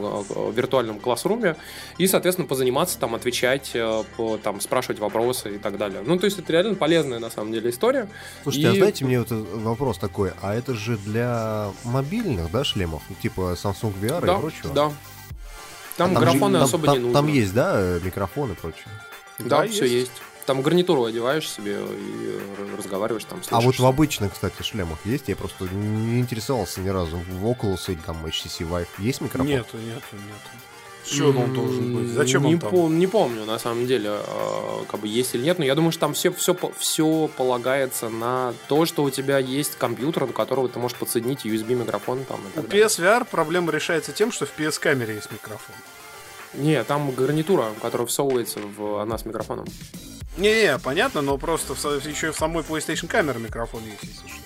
[0.54, 1.56] виртуальном классруме
[1.98, 3.76] и, соответственно, позаниматься там, отвечать,
[4.18, 6.02] по, там, спрашивать вопросы и так далее.
[6.06, 8.08] Ну, то есть это реально полезная, на самом деле, история.
[8.44, 13.02] Слушайте, а И- знаете, мне вот вопрос такой, а это же для мобильных, да, шлемов?
[13.22, 14.74] Типа Samsung VR Да, и прочего?
[14.74, 14.92] да.
[15.98, 17.14] Там, А же- графоны там- особо там- не нужны.
[17.14, 18.84] Там есть, да, микрофон и прочее?
[19.40, 20.10] Да, Да, все есть.
[20.10, 20.12] есть.
[20.46, 22.40] Там гарнитуру одеваешь себе и
[22.78, 23.40] разговариваешь там.
[23.50, 23.80] А вот слышишь.
[23.80, 25.28] в обычных, кстати, шлемах есть?
[25.28, 27.18] Я просто не интересовался ни разу.
[27.18, 29.48] В Oculus или там HTC Vive есть микрофон?
[29.48, 30.50] Нету, нету, нету.
[31.06, 32.10] Чего он должен быть?
[32.10, 32.74] Зачем не он там?
[32.74, 35.92] пом- не помню, на самом деле, э, как бы есть или нет, но я думаю,
[35.92, 40.68] что там все, все, все полагается на то, что у тебя есть компьютер, до которого
[40.68, 42.62] ты можешь подсоединить USB-микрофон там У.
[42.62, 45.76] PSVR проблема решается тем, что в PS-камере есть микрофон.
[46.54, 49.66] Не, там гарнитура, которая всовывается в она с микрофоном.
[50.38, 54.45] Не-не, понятно, но просто в еще и в самой PlayStation камере микрофон есть, если что.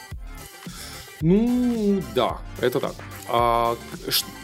[1.21, 2.93] Ну, да, это так.
[3.31, 3.77] А,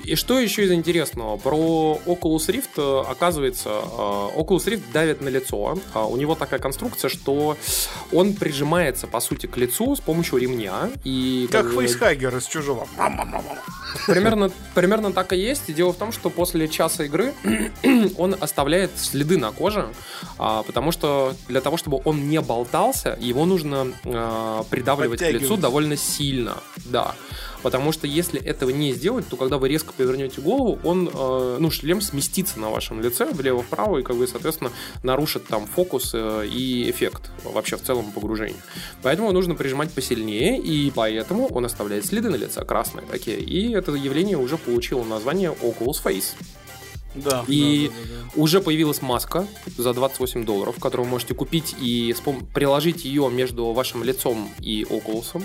[0.03, 1.37] и что еще из интересного?
[1.37, 5.79] Про Oculus Rift, э, оказывается, э, Oculus Rift давит на лицо.
[5.93, 7.57] А, У него такая конструкция, что
[8.11, 10.91] он прижимается, по сути, к лицу с помощью ремня.
[11.03, 12.87] И Как бы, фейсхаггер из чужого.
[14.05, 15.69] Примерно, примерно так и есть.
[15.69, 17.33] И Дело в том, что после часа игры
[18.17, 19.87] он оставляет следы на коже,
[20.37, 25.57] а, потому что для того, чтобы он не болтался, его нужно а, придавливать к лицу
[25.57, 26.57] довольно сильно.
[26.85, 27.15] Да.
[27.63, 31.71] Потому что если этого не сделать, то когда вы резко повернете голову, он, э, ну,
[31.71, 34.71] шлем сместится на вашем лице влево-вправо и, как бы, соответственно,
[35.01, 38.61] нарушит там фокус э, и эффект вообще в целом погружения.
[39.01, 43.39] Поэтому нужно прижимать посильнее, и поэтому он оставляет следы на лице красные такие.
[43.39, 46.35] И это явление уже получило название Oculus Face.
[47.15, 47.45] Да.
[47.47, 49.47] И да, да, да, уже появилась маска
[49.77, 52.13] за 28 долларов, которую вы можете купить и
[52.53, 55.41] приложить ее между вашим лицом и Oculus,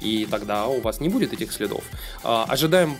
[0.00, 1.84] и тогда у вас не будет этих следов.
[2.22, 2.96] А, ожидаем,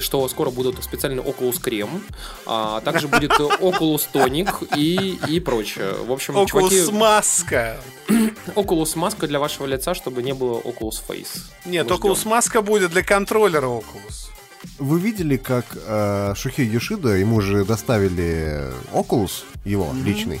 [0.00, 2.02] что скоро будут специальный Oculus крем,
[2.46, 5.94] а также будет Oculus тоник и, и прочее.
[6.06, 7.80] В общем, Oculus чуваки, маска.
[8.54, 11.40] Oculus маска для вашего лица, чтобы не было Oculus Face.
[11.64, 14.31] Нет, Oculus маска будет для контроллера Oculus.
[14.78, 20.40] Вы видели, как э, Шухей Юшида, ему же доставили Oculus, его личный.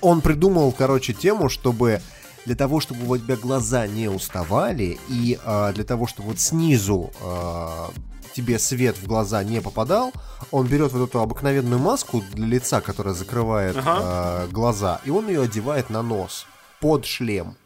[0.00, 2.00] Он придумал, короче, тему, чтобы
[2.44, 7.12] для того, чтобы у тебя глаза не уставали, и э, для того, чтобы вот снизу
[7.20, 7.88] э,
[8.34, 10.12] тебе свет в глаза не попадал,
[10.50, 15.42] он берет вот эту обыкновенную маску для лица, которая закрывает э, глаза, и он ее
[15.42, 16.46] одевает на нос
[16.80, 17.56] под шлем.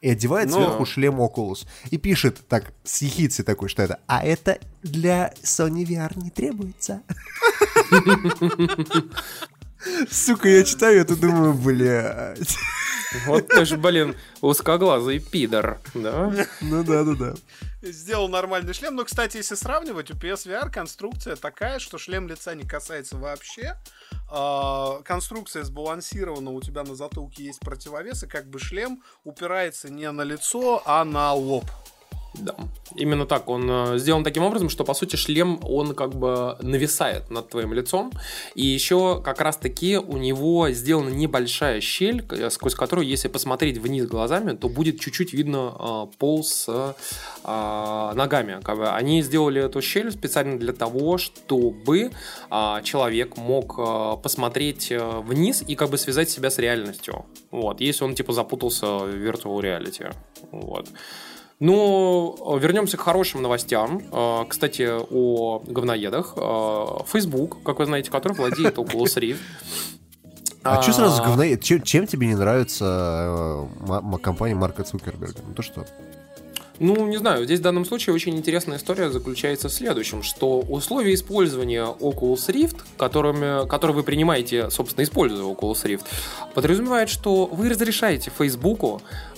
[0.00, 0.56] И одевает Ну.
[0.56, 1.66] сверху шлем Oculus.
[1.90, 3.98] И пишет так, с ехицей такой, что это.
[4.06, 7.02] А это для Sony VR не требуется.
[10.10, 12.56] Сука, я читаю это, думаю, блядь.
[13.26, 16.32] Вот ты же, блин, узкоглазый пидор, да?
[16.60, 17.34] Ну да, да, да.
[17.80, 18.96] Сделал нормальный шлем.
[18.96, 23.76] Но, кстати, если сравнивать, у PSVR конструкция такая, что шлем лица не касается вообще.
[24.28, 30.10] А, конструкция сбалансирована, у тебя на затылке есть противовес, и как бы шлем упирается не
[30.10, 31.64] на лицо, а на лоб.
[32.38, 32.54] Да.
[32.94, 33.48] Именно так.
[33.48, 37.72] Он э, сделан таким образом, что, по сути, шлем, он как бы нависает над твоим
[37.72, 38.12] лицом.
[38.54, 44.06] И еще как раз-таки у него сделана небольшая щель, к- сквозь которую, если посмотреть вниз
[44.06, 48.60] глазами, то будет чуть-чуть видно э, пол с э, ногами.
[48.62, 52.10] Как бы они сделали эту щель специально для того, чтобы
[52.50, 57.26] э, человек мог э, посмотреть э, вниз и как бы связать себя с реальностью.
[57.50, 57.80] Вот.
[57.80, 60.12] Если он типа запутался в virtual reality.
[60.52, 60.88] Вот.
[61.60, 64.02] Ну, вернемся к хорошим новостям.
[64.12, 66.34] Э, Кстати, о говноедах.
[66.36, 69.38] Э, Facebook, как вы знаете, который владеет Oculus Rift.
[70.62, 71.62] А, что сразу говноед?
[71.62, 75.40] Чем, чем тебе не нравится э, компания Марка Цукерберга?
[75.46, 75.84] Ну то что?
[76.80, 81.12] Ну, не знаю, здесь в данном случае очень интересная история заключается в следующем, что условия
[81.14, 86.04] использования Oculus Rift, которыми, которые вы принимаете, собственно, используя Oculus Rift,
[86.54, 88.30] подразумевает, что вы разрешаете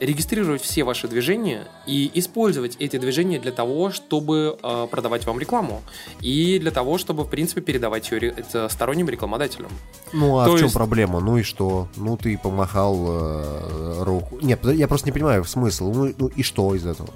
[0.00, 5.82] регистрировать все ваши движения и использовать эти движения для того, чтобы а, продавать вам рекламу
[6.20, 8.34] и для того, чтобы, в принципе, передавать ее
[8.68, 9.70] сторонним рекламодателям.
[10.12, 11.20] Ну а То в чем есть- проблема?
[11.20, 11.88] Ну и что?
[11.96, 14.38] Ну ты помахал э, руку.
[14.42, 15.92] Нет, я просто не понимаю смысл.
[15.92, 17.08] Ну, ну и что из этого?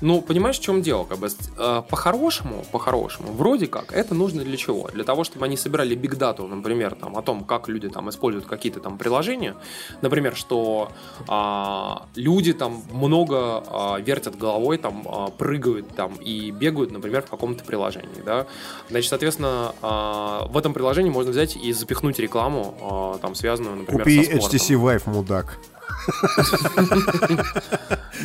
[0.00, 1.04] Ну, понимаешь, в чем дело?
[1.04, 4.88] Как бы, э, по-хорошему, по-хорошему, вроде как, это нужно для чего?
[4.92, 8.80] Для того, чтобы они собирали бигдату, например, там, о том, как люди там используют какие-то
[8.80, 9.54] там приложения.
[10.02, 10.92] Например, что
[11.28, 17.30] а, люди там много а, вертят головой, там, а, прыгают там и бегают, например, в
[17.30, 18.46] каком-то приложении, да.
[18.90, 24.04] Значит, соответственно, а, в этом приложении можно взять и запихнуть рекламу, а, там, связанную, например,
[24.04, 24.58] Купи со спортом.
[24.58, 25.58] HTC Vive, мудак.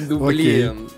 [0.08, 0.90] Ну, блин.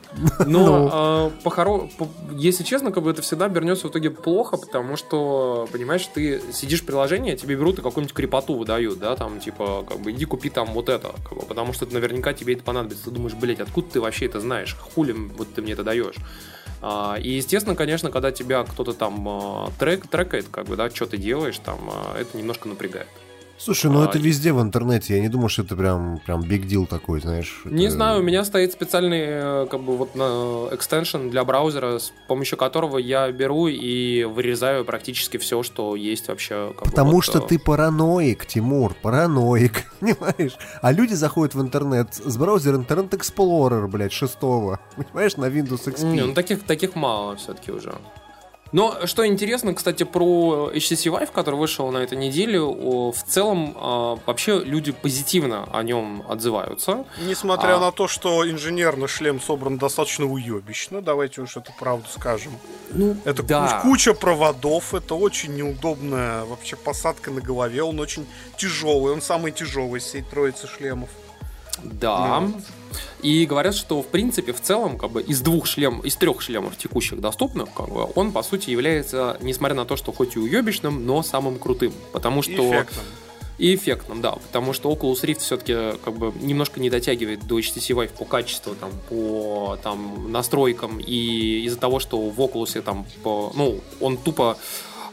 [0.46, 4.96] Но, а, похоро- по- если честно, как бы это всегда обернется в итоге плохо, потому
[4.96, 9.84] что, понимаешь, ты сидишь в приложении, тебе берут и какую-нибудь крепоту выдают, да, там, типа,
[9.88, 11.14] как бы, иди купи там вот это,
[11.48, 13.06] потому что наверняка тебе это понадобится.
[13.06, 14.76] Ты думаешь, блядь, откуда ты вообще это знаешь?
[14.94, 16.16] Хули вот ты мне это даешь?
[16.82, 21.06] А, И, естественно, конечно, когда тебя кто-то там а, трек, трекает, как бы, да, что
[21.08, 23.08] ты делаешь, там, а, это немножко напрягает.
[23.64, 25.16] Слушай, ну А, это везде в интернете.
[25.16, 27.62] Я не думаю, что это прям прям big deal такой, знаешь.
[27.64, 32.00] Не Это- знаю, у меня стоит специальный э, как бы вот на экстеншн для браузера,
[32.00, 36.74] с помощью которого я беру и вырезаю практически все, что есть вообще.
[36.78, 40.58] Потому вот, что э, ты параноик, Тимур, параноик, понимаешь?
[40.82, 46.04] А люди заходят в интернет с браузера Internet Explorer, блядь, шестого, понимаешь, на Windows XP.
[46.12, 47.94] Не, ну таких, таких мало все-таки уже.
[48.74, 54.18] Но что интересно, кстати, про HTC Vive, который вышел на этой неделе, в целом а,
[54.26, 57.06] вообще люди позитивно о нем отзываются.
[57.26, 57.80] Несмотря А.
[57.80, 62.52] на то, что инженерный шлем собран достаточно уебищно, давайте уж это правду скажем.
[62.92, 63.82] Ну, это да.
[63.84, 68.26] куч- куча проводов, это очень неудобная вообще посадка на голове, он очень
[68.58, 71.10] тяжелый, он самый тяжелый из всей троицы шлемов.
[71.82, 72.42] Да.
[72.42, 72.62] Ну.
[73.22, 76.78] И говорят, что в принципе в целом как бы из двух шлем, из трех шлемов
[76.78, 81.06] текущих доступных, как бы, он по сути является, несмотря на то, что хоть и уебищным,
[81.06, 83.06] но самым крутым, потому что эффектным.
[83.58, 87.96] и эффектным, да, потому что Oculus Rift все-таки как бы немножко не дотягивает до HTC
[87.96, 93.52] Vive по качеству, там, по там настройкам и из-за того, что в Oculus там, по,
[93.56, 94.58] ну, он тупо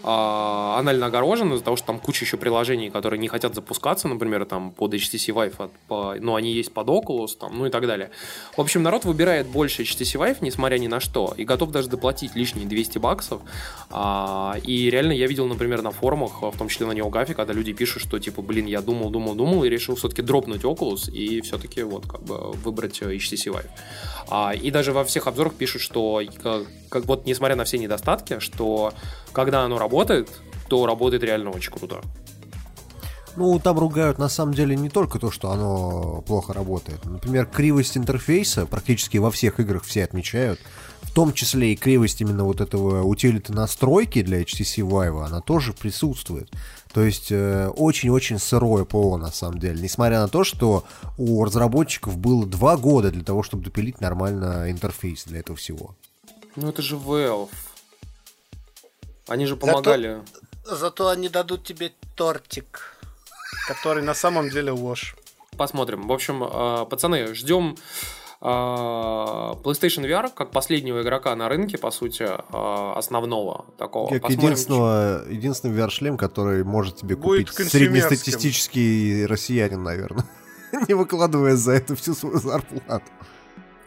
[0.02, 4.70] анально огорожен из-за того, что там куча еще приложений, которые не хотят запускаться, например, там
[4.72, 8.10] под HTC Vive, по- но они есть под Oculus, там, ну и так далее.
[8.56, 12.34] В общем, народ выбирает больше HTC Vive, несмотря ни на что, и готов даже доплатить
[12.34, 13.42] лишние 200 баксов.
[13.90, 17.72] А, и реально я видел, например, на форумах, в том числе на NeoGAF, когда люди
[17.72, 21.82] пишут, что типа, блин, я думал, думал, думал, и решил все-таки дропнуть Oculus и все-таки
[21.82, 23.68] вот как бы выбрать э, HTC Vive.
[24.30, 28.38] А, и даже во всех обзорах пишут, что как, как вот несмотря на все недостатки,
[28.38, 28.94] что
[29.32, 30.28] когда оно работает,
[30.68, 32.00] то работает реально очень круто.
[33.40, 37.02] Ну, там ругают на самом деле не только то, что оно плохо работает.
[37.06, 40.60] Например, кривость интерфейса практически во всех играх все отмечают.
[41.00, 45.72] В том числе и кривость именно вот этого утилиты настройки для HTC Vive, она тоже
[45.72, 46.50] присутствует.
[46.92, 49.80] То есть э, очень-очень сырое ПО на самом деле.
[49.80, 50.84] Несмотря на то, что
[51.16, 55.96] у разработчиков было два года для того, чтобы допилить нормально интерфейс для этого всего.
[56.56, 57.48] Ну это же Valve.
[59.28, 60.18] Они же помогали.
[60.66, 62.89] Зато они дадут тебе тортик,
[63.70, 65.14] который на самом деле ложь.
[65.56, 66.08] Посмотрим.
[66.08, 67.76] В общем, э, пацаны, ждем
[68.40, 74.08] э, PlayStation VR как последнего игрока на рынке, по сути, э, основного такого.
[74.10, 80.24] Как Посмотрим, единственного, единственный VR-шлем, который может тебе Будет купить среднестатистический россиянин, наверное.
[80.88, 83.04] Не выкладывая за это всю свою зарплату.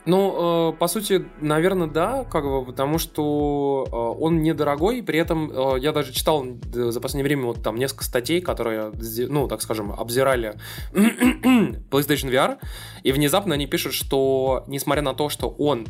[0.06, 5.50] Ну, э, по сути, наверное, да, как бы, потому что э, он недорогой, при этом
[5.50, 8.92] э, я даже читал э, за последнее время вот там несколько статей, которые,
[9.30, 10.56] ну, так скажем, обзирали
[10.94, 12.58] PlayStation VR,
[13.04, 15.88] и внезапно они пишут, что несмотря на то, что он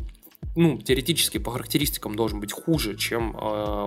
[0.56, 3.40] ну, теоретически по характеристикам должен быть хуже, чем э,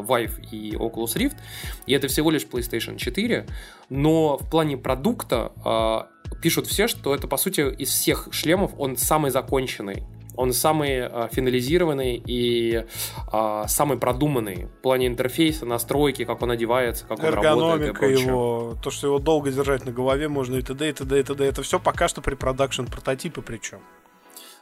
[0.08, 1.38] Vive и Oculus Rift,
[1.86, 3.48] и это всего лишь PlayStation 4,
[3.90, 8.98] но в плане продукта э, пишут все, что это, по сути, из всех шлемов он
[8.98, 10.04] самый законченный.
[10.38, 12.86] Он самый э, финализированный и
[13.34, 17.46] э, самый продуманный в плане интерфейса, настройки, как он одевается, как он работает.
[17.46, 20.90] Эргономика его, то, что его долго держать на голове можно и т.д.
[20.90, 21.20] и т.д.
[21.20, 21.44] и т.д.
[21.44, 23.80] Это все пока что при продакшн прототипы причем.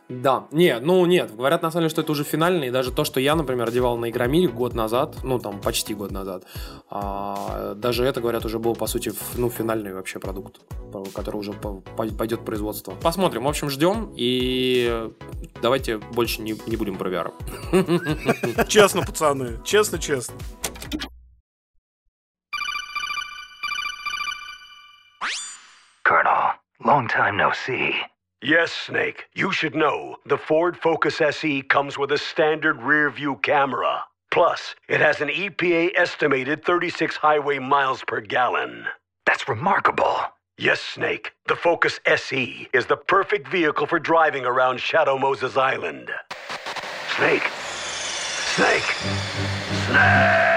[0.07, 3.03] Да, не, ну нет, говорят на самом деле, что это уже финальный, и даже то,
[3.05, 6.43] что я, например, одевал на Игромире год назад, ну там почти год назад,
[6.91, 10.61] а, даже это, говорят, уже был, по сути, ну, финальный вообще продукт,
[11.15, 12.91] который уже по- по- пойдет в производство.
[13.01, 15.09] Посмотрим, в общем, ждем, и
[15.63, 18.67] давайте больше не, не будем про VR.
[18.67, 20.35] Честно, пацаны, честно-честно.
[26.03, 26.53] Colonel,
[26.83, 27.93] long time no see.
[28.41, 29.25] Yes, Snake.
[29.33, 34.03] You should know the Ford Focus SE comes with a standard rear view camera.
[34.31, 38.85] Plus, it has an EPA estimated 36 highway miles per gallon.
[39.25, 40.19] That's remarkable.
[40.57, 41.31] Yes, Snake.
[41.47, 46.11] The Focus SE is the perfect vehicle for driving around Shadow Moses Island.
[47.15, 47.43] Snake.
[48.55, 48.95] Snake.
[49.87, 50.54] Snake!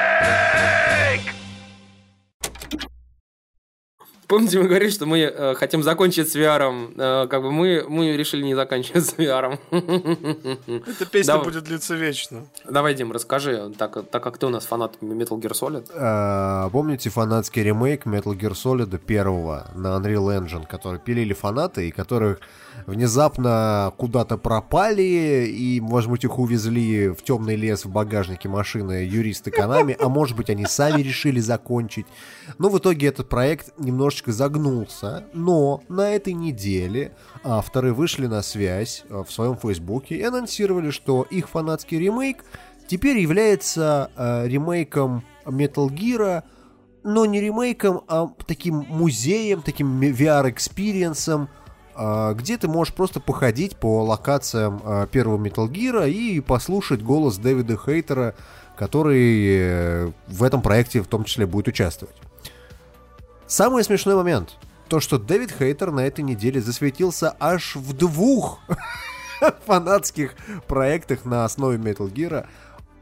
[4.29, 8.15] Помните, мы говорили, что мы э, хотим закончить с VR, э, как бы мы, мы
[8.15, 9.59] решили не заканчивать с VR.
[9.71, 11.45] Эта песня Давай.
[11.47, 12.45] будет длиться вечно.
[12.69, 15.91] Давай, Дим, расскажи, так, так как ты у нас фанат Metal Gear Solid.
[15.95, 21.91] А, Помните фанатский ремейк Metal Gear Solid первого на Unreal Engine, который пилили фанаты и
[21.91, 22.41] которых
[22.87, 29.51] внезапно куда-то пропали и, может быть, их увезли в темный лес в багажнике машины юристы
[29.51, 32.07] Канами, а может быть, они сами решили закончить.
[32.59, 37.13] Но в итоге этот проект немножечко загнулся, но на этой неделе
[37.45, 42.45] авторы вышли на связь э, в своем фейсбуке и анонсировали, что их фанатский ремейк
[42.87, 46.43] теперь является э, ремейком Metal Gear,
[47.05, 51.49] но не ремейком, а таким музеем, таким VR- experience ом,
[52.35, 57.77] где ты можешь просто походить по локациям э, первого Metal Gear и послушать голос Дэвида
[57.77, 58.35] Хейтера,
[58.77, 62.15] который э, в этом проекте в том числе будет участвовать.
[63.49, 64.57] Самый смешной момент.
[64.89, 68.61] То, что Дэвид Хейтер на этой неделе засветился аж в двух
[69.67, 70.35] фанатских
[70.67, 72.47] проектах на основе Metal Gear.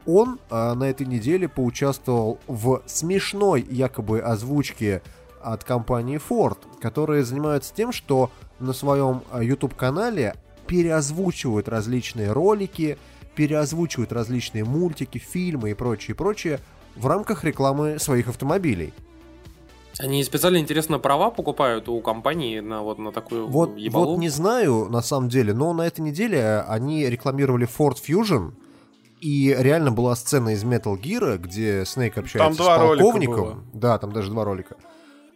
[0.05, 5.01] Он а, на этой неделе поучаствовал в смешной якобы озвучке
[5.41, 10.35] от компании Ford, которые занимаются тем, что на своем а, YouTube-канале
[10.67, 12.97] переозвучивают различные ролики,
[13.35, 16.59] переозвучивают различные мультики, фильмы и прочее, прочее
[16.95, 18.93] в рамках рекламы своих автомобилей.
[19.99, 24.11] Они специально, интересно, права покупают у компании на вот на такую Вот, ебалу?
[24.11, 28.53] вот не знаю, на самом деле, но на этой неделе они рекламировали Ford Fusion,
[29.21, 33.35] и реально была сцена из Metal Gear, где Снейк общается два с ролика полковником.
[33.35, 33.57] было.
[33.73, 34.75] Да, там даже два ролика.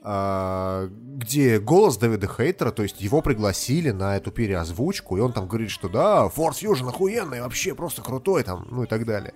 [0.03, 0.87] А,
[1.17, 5.69] где голос Дэвида Хейтера, то есть его пригласили на эту переозвучку, и он там говорит,
[5.69, 9.33] что да, Ford Fusion охуенный, вообще просто крутой там, ну и так далее.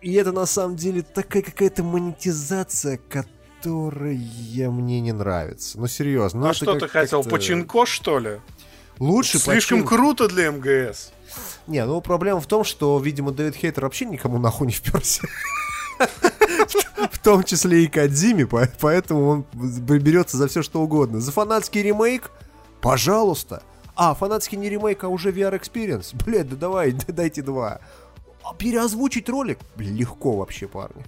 [0.00, 4.16] И это на самом деле такая какая-то монетизация, которая
[4.70, 5.78] мне не нравится.
[5.78, 6.40] Ну серьезно.
[6.40, 8.40] ну а что как- ты хотел, как-то- починко, что ли?
[8.98, 11.10] Лучше Слишком почин- круто для МГС.
[11.66, 15.26] Не, ну проблема в том, что, видимо, Дэвид Хейтер вообще никому нахуй не вперся.
[17.10, 21.20] В том числе и Кадзиме, по- поэтому он берется за все что угодно.
[21.20, 22.30] За фанатский ремейк?
[22.80, 23.62] Пожалуйста.
[23.96, 26.14] А, фанатский не ремейк, а уже VR Experience?
[26.24, 27.80] Блядь, да давай, дайте два.
[28.42, 29.58] А переозвучить ролик?
[29.76, 31.04] Легко вообще, парни.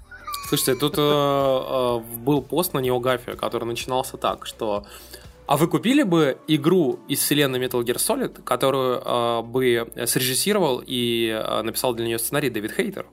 [0.49, 4.87] Слушайте, тут э, э, был пост на Неогафе, который начинался так, что
[5.47, 11.29] а вы купили бы игру из вселенной Metal Gear Solid, которую э, бы срежиссировал и
[11.29, 13.07] э, написал для нее сценарий Дэвид Хейтер?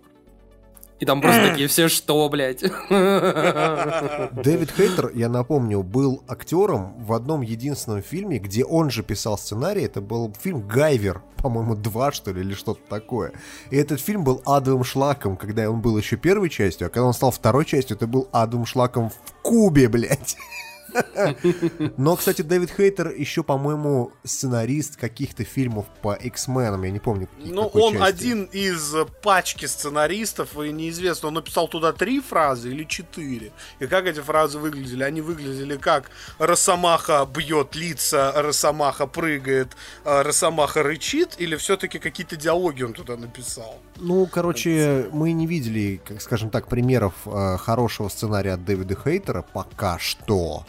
[1.04, 2.62] И там просто такие все, что, блядь?
[2.90, 9.82] Дэвид Хейтер, я напомню, был актером в одном единственном фильме, где он же писал сценарий.
[9.82, 13.34] Это был фильм «Гайвер», по-моему, два, что ли, или что-то такое.
[13.70, 17.14] И этот фильм был адовым шлаком, когда он был еще первой частью, а когда он
[17.14, 20.38] стал второй частью, это был адовым шлаком в Кубе, блядь.
[21.98, 27.30] Но, кстати, Дэвид Хейтер еще, по-моему, сценарист каких-то фильмов по X-менам, я не помню.
[27.40, 28.08] Ну, он части.
[28.08, 33.52] один из э, пачки сценаристов, и неизвестно, он написал туда три фразы или четыре.
[33.80, 35.04] И как эти фразы выглядели?
[35.04, 39.70] Они выглядели как Росомаха бьет лица, Росомаха прыгает,
[40.06, 43.80] э, Росомаха рычит, или все-таки какие-то диалоги он туда написал?
[43.98, 49.42] Ну, короче, мы не видели, как скажем так, примеров э, хорошего сценария от Дэвида Хейтера
[49.42, 50.66] пока что.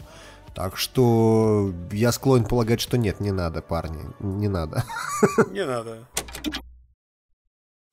[0.55, 4.85] Так что я склонен полагать, что нет, не надо, парни, не надо.
[5.51, 6.07] Не надо.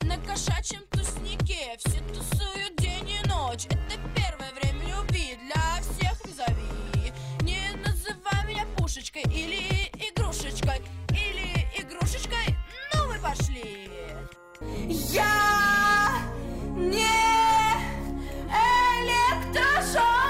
[0.03, 7.13] На кошачьем туснике все тусуют день и ночь Это первое время любви для всех визави
[7.41, 12.57] Не называй меня пушечкой или игрушечкой Или игрушечкой,
[12.95, 13.91] ну вы пошли
[15.13, 16.23] Я
[16.77, 17.07] не
[19.03, 20.22] электрошок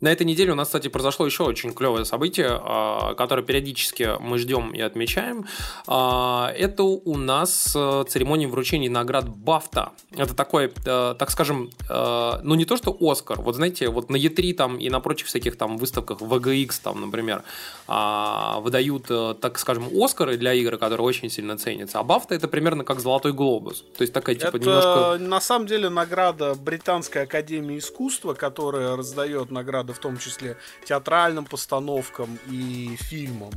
[0.00, 4.38] На этой неделе у нас, кстати, произошло еще очень клевое событие, а, которое периодически мы
[4.38, 5.46] ждем и отмечаем.
[5.88, 9.90] А, Это у нас э, церемония вручения наград Бафта.
[10.16, 14.16] Это такой, э, так скажем, э, ну не то что Оскар, вот знаете, вот на
[14.16, 17.42] E3 там и на прочих всяких там выставках VGX там, например,
[17.88, 19.06] а, выдают,
[19.40, 23.32] так скажем, Оскары для игр, которые очень сильно ценятся, а Бафта это примерно как Золотой
[23.32, 23.84] Глобус.
[23.96, 25.18] То есть такая типа Это немножко...
[25.18, 29.50] на самом деле награда Британской Академии Искусства, которая раздает
[29.88, 30.56] награды в том числе
[30.86, 33.50] театральным постановкам и фильмам.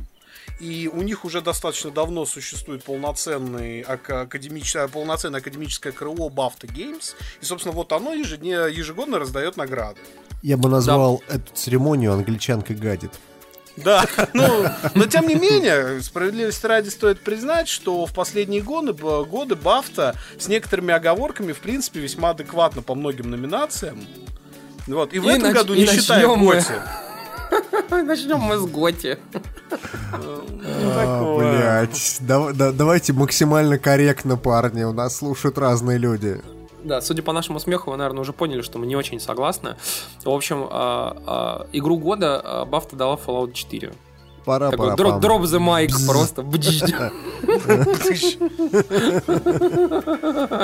[0.60, 7.14] И у них уже достаточно давно существует полноценный ака- академич- полноценное академическое крыло BAFTA Games.
[7.40, 10.00] И, собственно, вот оно ежедне- ежегодно раздает награды.
[10.42, 13.12] Я бы назвал эту церемонию англичанка гадит.
[13.76, 14.04] Да,
[14.34, 20.14] ну, но тем не менее, справедливости ради стоит признать, что в последние годы, годы Бафта
[20.38, 24.04] с некоторыми оговорками, в принципе, весьма адекватно по многим номинациям.
[24.86, 25.12] Вот.
[25.12, 26.54] И в И этом нач- году, не считая начнем мы.
[26.54, 26.66] Готи.
[28.04, 29.18] Начнем мы с Готи.
[30.12, 36.40] А, Блять, да- да- давайте максимально корректно, парни, у нас слушают разные люди.
[36.84, 39.76] Да, судя по нашему смеху, вы, наверное, уже поняли, что мы не очень согласны.
[40.24, 43.92] В общем, а, а, игру года Бафта дала Fallout 4.
[44.44, 46.42] Пора, Такой пора, дроп, дроп the mic просто.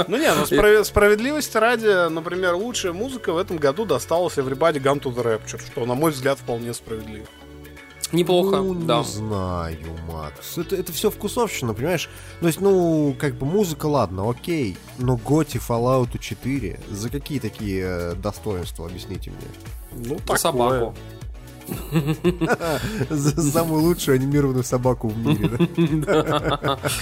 [0.09, 5.01] Ну не, ну справ- справедливости ради, например, лучшая музыка в этом году досталась Everybody Gone
[5.01, 7.27] to the Rapture, что, на мой взгляд, вполне справедливо.
[8.11, 8.99] Неплохо, ну, да.
[9.01, 9.77] Не знаю,
[10.11, 10.57] Макс.
[10.57, 12.09] Это, это все вкусовщина, понимаешь?
[12.41, 14.79] То есть, ну, как бы музыка, ладно, окей.
[14.99, 20.07] Но Готи Fallout 4, за какие такие э, достоинства, объясните мне?
[20.07, 20.95] Ну, За собаку.
[23.11, 25.51] За самую лучшую анимированную собаку в мире.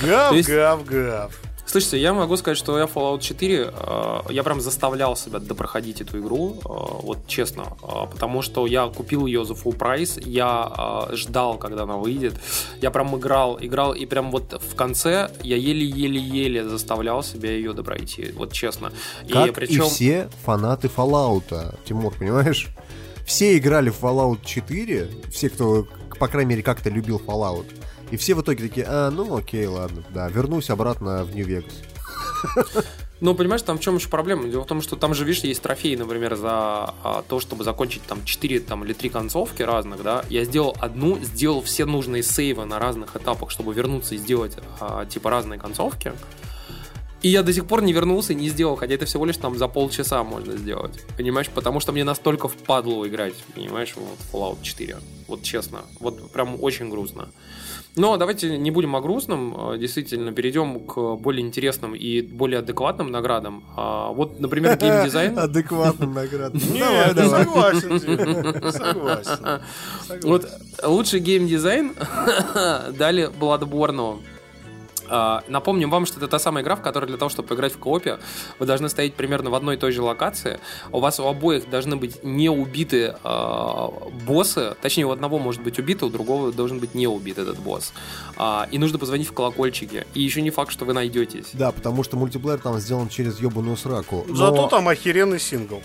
[0.02, 1.32] Гав, гав, гав.
[1.66, 6.20] Слушайте, я могу сказать, что я Fallout 4, э, я прям заставлял себя допроходить эту
[6.20, 11.58] игру, э, вот честно, э, потому что я купил ее за full прайс, я ждал,
[11.58, 12.34] когда она выйдет,
[12.80, 18.32] я прям играл, играл, и прям вот в конце я еле-еле-еле заставлял себя ее допройти,
[18.36, 18.92] вот честно.
[19.28, 19.82] Как и причем...
[19.82, 22.68] и все фанаты Fallout, Тимур, понимаешь?
[23.26, 25.86] Все играли в Fallout 4, все, кто,
[26.18, 27.66] по крайней мере, как-то любил Fallout.
[28.12, 31.74] И все в итоге такие, а, ну окей, ладно, да, вернусь обратно в Нью-Вегас.
[33.20, 34.46] Ну, понимаешь, там в чем еще проблема?
[34.46, 38.02] Дело в том, что там же, видишь, есть трофеи, например, за а, то, чтобы закончить
[38.02, 40.22] там 4 там, или 3 концовки разных, да.
[40.28, 45.06] Я сделал одну, сделал все нужные сейвы на разных этапах, чтобы вернуться и сделать а,
[45.06, 46.12] типа разные концовки.
[47.22, 49.56] И я до сих пор не вернулся и не сделал, хотя это всего лишь там
[49.56, 50.92] за полчаса можно сделать.
[51.16, 51.48] Понимаешь?
[51.48, 54.96] Потому что мне настолько впадло играть, понимаешь, вот в Fallout 4.
[55.28, 55.80] Вот честно.
[55.98, 57.28] Вот прям очень грустно.
[57.96, 63.10] Но давайте не будем о грустном, э, действительно, перейдем к более интересным и более адекватным
[63.10, 63.64] наградам.
[63.74, 65.38] А, Вот, например, геймдизайн.
[65.38, 66.60] Адекватным наградам.
[66.72, 67.74] Нет, давай, давай.
[67.80, 69.60] согласен, согласен.
[70.24, 70.46] Вот
[70.84, 71.94] лучший геймдизайн
[72.98, 74.20] дали Bloodborne.
[75.08, 77.78] А, Напомним вам, что это та самая игра, в которой для того, чтобы поиграть в
[77.78, 78.18] коопе,
[78.58, 80.58] вы должны стоять примерно в одной и той же локации.
[80.92, 83.88] У вас у обоих должны быть не убиты а,
[84.26, 84.74] боссы.
[84.82, 87.92] Точнее, у одного может быть убито, у другого должен быть не убит этот босс.
[88.36, 90.06] А, и нужно позвонить в колокольчики.
[90.14, 91.46] И еще не факт, что вы найдетесь.
[91.52, 94.24] Да, потому что мультиплеер там сделан через ебаную сраку.
[94.28, 95.82] Но- Зато там охеренный сингл.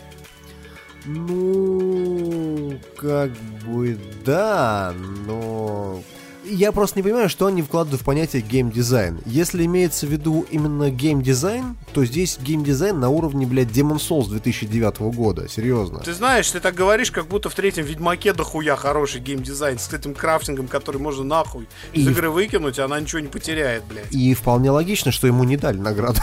[1.06, 3.32] Ну, как
[3.66, 4.94] бы да,
[5.26, 6.02] но...
[6.44, 9.20] Я просто не понимаю, что они вкладывают в понятие геймдизайн.
[9.26, 15.00] Если имеется в виду именно геймдизайн, то здесь геймдизайн на уровне, блядь, Demon Souls 2009
[15.16, 15.48] года.
[15.48, 16.00] Серьезно.
[16.00, 20.16] Ты знаешь, ты так говоришь, как будто в третьем Ведьмаке дохуя хороший геймдизайн с этим
[20.16, 24.12] крафтингом, который можно нахуй из И- игры выкинуть, и она ничего не потеряет, блядь.
[24.12, 26.22] И вполне логично, что ему не дали награду.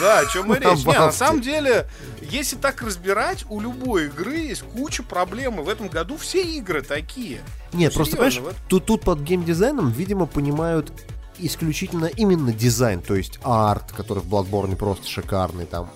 [0.00, 0.84] Да, о чем На речь.
[0.86, 1.86] Не, на самом деле,
[2.22, 5.58] если так разбирать, у любой игры есть куча проблем.
[5.60, 7.40] И в этом году все игры такие.
[7.72, 10.92] Нет, Ну, просто, серьезно, понимаешь, тут, тут под геймдизайном, видимо, понимают
[11.38, 15.88] исключительно именно дизайн, то есть арт, который в Bloodborne просто шикарный там.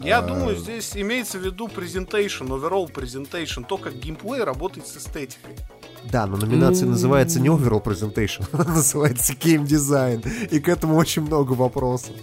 [0.00, 4.96] Я А, думаю, здесь имеется в виду presentation, overall presentation, то, как геймплей работает с
[4.96, 5.56] эстетикой.
[6.04, 11.22] Да, но номинация называется не Overall Presentation, она называется Game Design, и к этому очень
[11.22, 12.14] много вопросов.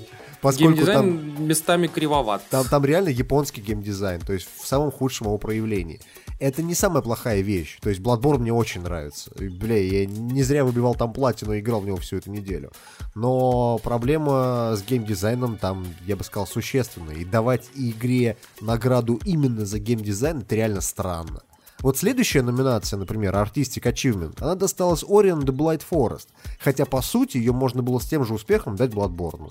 [0.41, 2.43] Поскольку Геймдизайн там, местами кривоват.
[2.49, 5.99] там, там реально японский геймдизайн, то есть в самом худшем его проявлении.
[6.39, 7.77] Это не самая плохая вещь.
[7.81, 9.29] То есть Bloodborne мне очень нравится.
[9.35, 12.71] Бля, я не зря выбивал там платину и играл в него всю эту неделю.
[13.13, 17.15] Но проблема с геймдизайном там, я бы сказал, существенная.
[17.15, 21.41] И давать игре награду именно за геймдизайн, это реально странно.
[21.81, 26.27] Вот следующая номинация, например, Artistic Achievement, она досталась Ori and the Blind Forest.
[26.59, 29.49] Хотя, по сути, ее можно было с тем же успехом дать Bloodborne.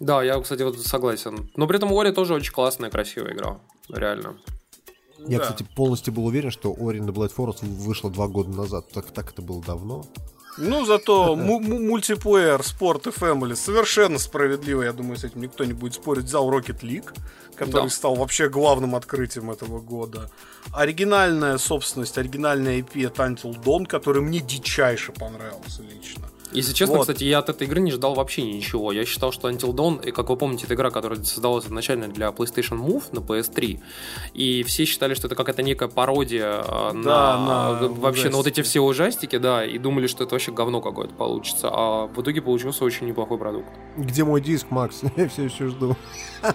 [0.00, 1.48] Да, я, кстати, вот согласен.
[1.56, 3.60] Но при этом Ори тоже очень классная, красивая игра.
[3.88, 4.36] Реально.
[5.26, 5.44] Я, Да.
[5.44, 8.90] кстати, полностью был уверен, что Ori and the Blind Forest вышла два года назад.
[8.92, 10.04] Так, так это было давно.
[10.58, 15.64] Ну, зато му- му- мультиплеер, спорт и фэмили совершенно справедливо, я думаю, с этим никто
[15.64, 17.12] не будет спорить, взял Rocket League,
[17.56, 17.90] который Да.
[17.90, 20.30] стал вообще главным открытием этого года.
[20.72, 26.24] Оригинальная собственность, оригинальная IP это Until Dawn, который мне дичайше понравился лично.
[26.54, 27.02] Если честно, Вот.
[27.02, 28.92] кстати, я от этой игры не ждал вообще ничего.
[28.92, 32.28] Я считал, что Until Dawn, и как вы помните, это игра, которая создавалась изначально для
[32.28, 33.80] PlayStation Move на PS3,
[34.34, 38.46] и все считали, что это какая-то некая пародия э, Да, на, на вообще на вот
[38.46, 38.70] эти ужастики.
[38.70, 41.68] все ужастики, да, и думали, что это вообще говно какое-то получится.
[41.72, 43.68] А в итоге получился очень неплохой продукт.
[43.96, 45.00] Где мой диск, Макс?
[45.16, 45.96] Я все еще жду.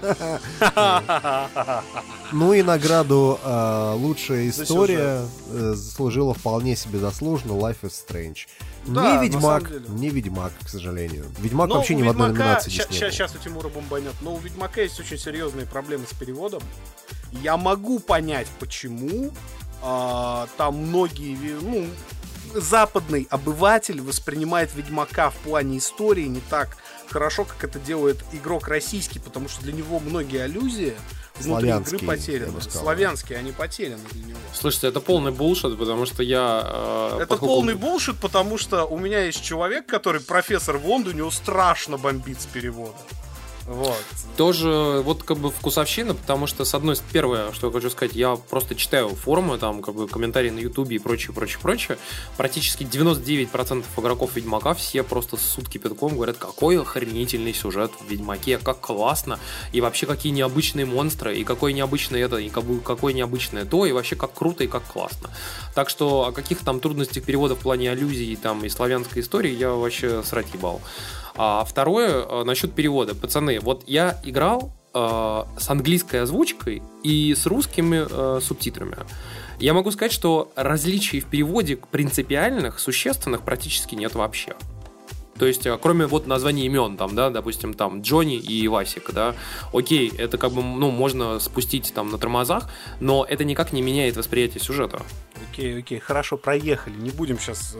[2.32, 8.48] Ну и награду э, «Лучшая история» э, заслужила вполне себе заслуженно Life is Strange.
[8.86, 11.26] Да, не Ведьмак, не Ведьмак, к сожалению.
[11.40, 12.94] Ведьмак Но вообще ни в одной номинации ща- был.
[12.94, 14.14] Сейчас у Тимура бомбанет.
[14.22, 16.64] Но у Ведьмака есть очень серьезные проблемы с переводом.
[17.32, 19.32] Я могу понять, почему
[19.82, 21.86] а, там многие, ну,
[22.54, 26.78] западный обыватель воспринимает Ведьмака в плане истории не так
[27.10, 30.94] хорошо, как это делает игрок российский, потому что для него многие аллюзии
[31.42, 32.62] внутри Славянские, игры потеряны.
[32.62, 34.40] Славянские, они потеряны для него.
[34.54, 36.62] Слушайте, это полный булшит, потому что я...
[36.66, 41.16] э, Это поскольку- полный булшит, потому что у меня есть человек, который профессор в Лондоне,
[41.16, 42.96] у него страшно бомбит с перевода.
[43.70, 44.04] Вот.
[44.36, 48.16] Тоже вот как бы вкусовщина, потому что, с одной стороны, первое, что я хочу сказать,
[48.16, 52.00] я просто читаю форумы, там, как бы комментарии на ютубе и прочее, прочее, прочее.
[52.36, 58.80] Практически 99% игроков Ведьмака все просто сутки кипятком говорят, какой охренительный сюжет в Ведьмаке, как
[58.80, 59.40] классно,
[59.72, 63.86] и вообще какие необычные монстры, и какое необычное это, и как бы какое необычное то,
[63.86, 65.30] и вообще как круто и как классно.
[65.76, 69.70] Так что о каких там трудностях перевода в плане аллюзий там, и славянской истории я
[69.70, 70.82] вообще срать ебал.
[71.42, 73.16] А второе, э, насчет перевода.
[73.16, 78.98] Пацаны, вот я играл э, с английской озвучкой и с русскими э, субтитрами.
[79.58, 84.54] Я могу сказать, что различий в переводе принципиальных, существенных практически нет вообще.
[85.40, 89.36] То есть, э, кроме вот названий имен, там, да, допустим, там Джонни и Васик, да,
[89.74, 94.18] окей, это как бы, ну, можно спустить там на тормозах, но это никак не меняет
[94.18, 95.02] восприятие сюжета.
[95.52, 96.96] Окей, окей, хорошо, проехали.
[96.96, 97.76] Не будем сейчас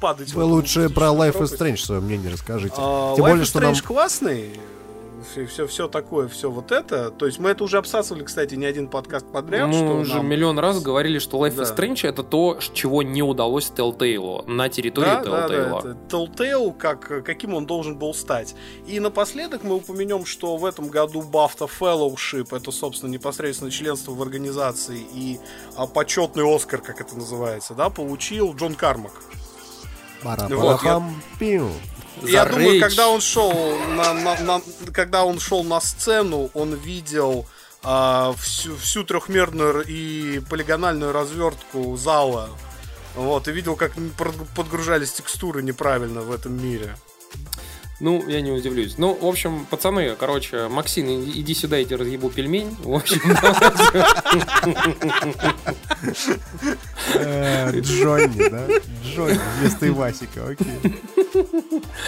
[0.00, 0.30] падать.
[0.30, 1.58] в Вы лучше про Life is.
[1.58, 2.74] Strange свое мнение расскажите.
[2.78, 3.72] А, Тем Life более, is что нам...
[3.72, 4.50] Strange классный.
[5.30, 7.10] Все, все, все такое, все вот это.
[7.10, 9.68] То есть мы это уже обсасывали, кстати, не один подкаст подряд.
[9.68, 11.62] Мы что уже нам- миллион раз говорили, что Life Да.
[11.62, 15.78] is Strange это то, чего не удалось Telltale на территории Да, да, да, Telltale.
[15.78, 18.54] это Telltale, как, каким он должен был стать.
[18.86, 24.22] И напоследок мы упомянем, что в этом году BAFTA Fellowship, это, собственно, непосредственно членство в
[24.22, 25.38] организации и
[25.76, 29.12] а, почетный Оскар, как это называется, да, получил Джон Кармак.
[30.22, 31.66] Пара-пара-пам-пиу.
[31.66, 31.91] Я За
[32.44, 32.80] думаю, Rage.
[32.80, 33.52] когда он шел
[33.96, 34.62] на, на- на-
[34.92, 37.46] когда он шел на сцену, он видел
[37.84, 42.50] а, всю, всю трехмерную и полигональную развертку зала.
[43.14, 46.96] Вот, и видел, как под- подгружались текстуры неправильно в этом мире.
[48.00, 48.98] Ну, я не удивлюсь.
[48.98, 52.74] Ну, в общем, пацаны, короче, Максим, иди сюда, я тебе разъебу пельмень.
[52.80, 53.20] В общем,
[57.14, 58.66] Э, Джонни, да?
[59.04, 60.78] Джонни вместо Ивасика, окей.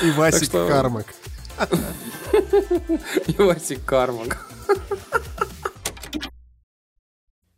[0.02, 1.15] Ивасик Кармак.
[3.39, 4.51] Ивасик Кармак.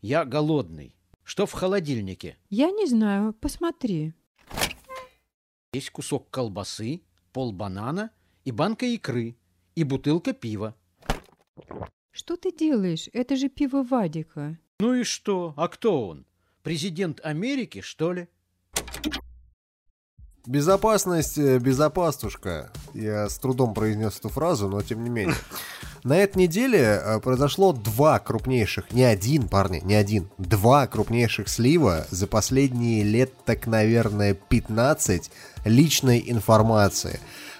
[0.02, 0.94] Я голодный.
[1.24, 2.36] Что в холодильнике?
[2.50, 4.14] Я не знаю, посмотри.
[5.72, 8.10] Есть кусок колбасы, пол банана
[8.46, 9.36] и банка икры,
[9.74, 10.74] и бутылка пива.
[12.12, 13.10] Что ты делаешь?
[13.12, 14.56] Это же пиво Вадика.
[14.78, 15.52] Ну и что?
[15.56, 16.26] А кто он?
[16.62, 18.28] Президент Америки, что ли?
[20.46, 22.70] Безопасность, э, безопастушка.
[22.94, 25.34] Я с трудом произнес эту фразу, но тем не менее.
[26.04, 32.06] На этой неделе э, произошло два крупнейших, не один, парни, не один, два крупнейших слива
[32.10, 35.32] за последние лет, так, наверное, 15
[35.64, 37.18] личной информации.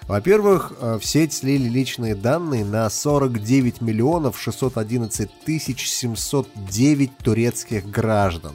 [0.09, 8.55] Во-первых, э, в сеть слили личные данные на 49 миллионов 611 тысяч 709 турецких граждан.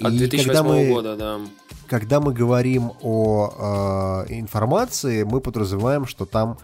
[0.00, 1.38] От И 2008 когда мы- года, да.
[1.86, 6.58] когда мы говорим о э, информации, мы подразумеваем, что там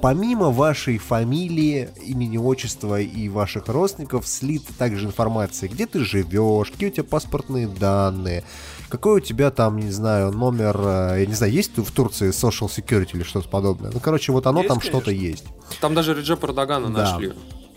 [0.00, 6.88] помимо вашей фамилии, имени, отчества и ваших родственников слита также информация, где ты живешь, какие
[6.88, 8.42] у тебя паспортные данные,
[8.90, 12.68] какой у тебя там, не знаю, номер, э, я не знаю, есть в Турции social
[12.68, 13.90] security или что-то подобное.
[13.92, 15.44] Ну, короче, вот оно Есть, там что-то есть.
[15.80, 17.12] Там даже Реджепа Эрдогана Да.
[17.12, 17.32] нашли.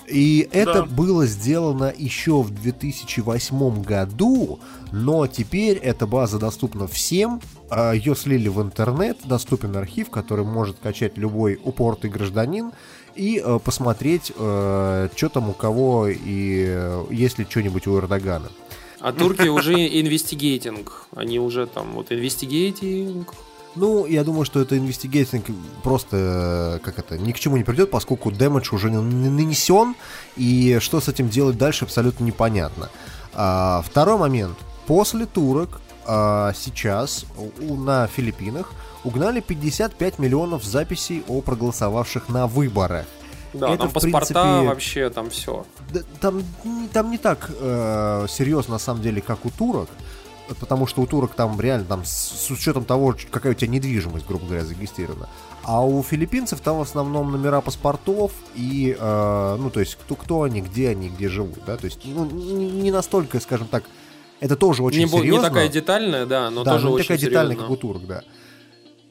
[0.08, 0.84] И это Да.
[0.84, 4.60] было сделано еще в 2008 году,
[4.92, 7.40] но теперь эта база доступна всем.
[7.70, 12.72] а, Ее слили в интернет, доступен архив, который может качать любой упортый гражданин
[13.16, 18.50] и э, посмотреть, что там у кого и э, есть ли что-нибудь у Эрдогана.
[19.04, 21.08] А турки уже инвестигейтинг.
[21.14, 23.34] Они уже там вот инвестигейтинг.
[23.76, 25.46] Ну, я думаю, что это инвестигейтинг
[25.84, 29.96] просто, э, как это, ни к чему не придет, поскольку дэмэдж уже нанесен,
[30.38, 32.90] и что с этим делать дальше абсолютно непонятно.
[33.34, 34.58] А, второй момент.
[34.88, 37.26] После турок а, сейчас
[37.60, 38.72] у- на Филиппинах
[39.04, 43.06] угнали 55 миллионов записей о проголосовавших на выборах.
[43.54, 45.66] Да, Это, там в паспорта принципе, вообще, там все.
[45.92, 49.90] да, там, не- там не так э, серьезно, на самом деле, как у турок.
[50.60, 54.28] Потому что у турок там реально там с, с учетом того, какая у тебя недвижимость,
[54.28, 55.30] грубо говоря, зарегистрирована.
[55.64, 60.42] А у филиппинцев там в основном номера паспортов и, э, ну, то есть, кто, кто
[60.44, 63.84] они, где они, где живут, да, то есть, ну, не, не настолько, скажем так,
[64.42, 65.48] это тоже очень не, бо- не серьезно.
[65.48, 67.64] такая детальная, да, но да, тоже но не очень такая детальная, серьезно.
[67.64, 68.24] как у турок, да.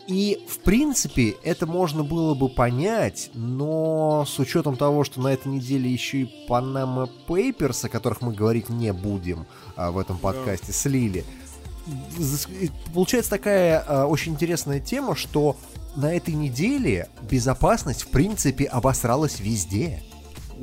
[0.07, 5.49] И, в принципе, это можно было бы понять, но с учетом того, что на этой
[5.49, 9.47] неделе еще и Panama Papers, о которых мы говорить не будем
[9.77, 11.25] а, в этом подкасте, слили,
[12.93, 15.57] получается такая а, очень интересная тема, что
[15.95, 20.03] на этой неделе безопасность, в принципе, обосралась везде.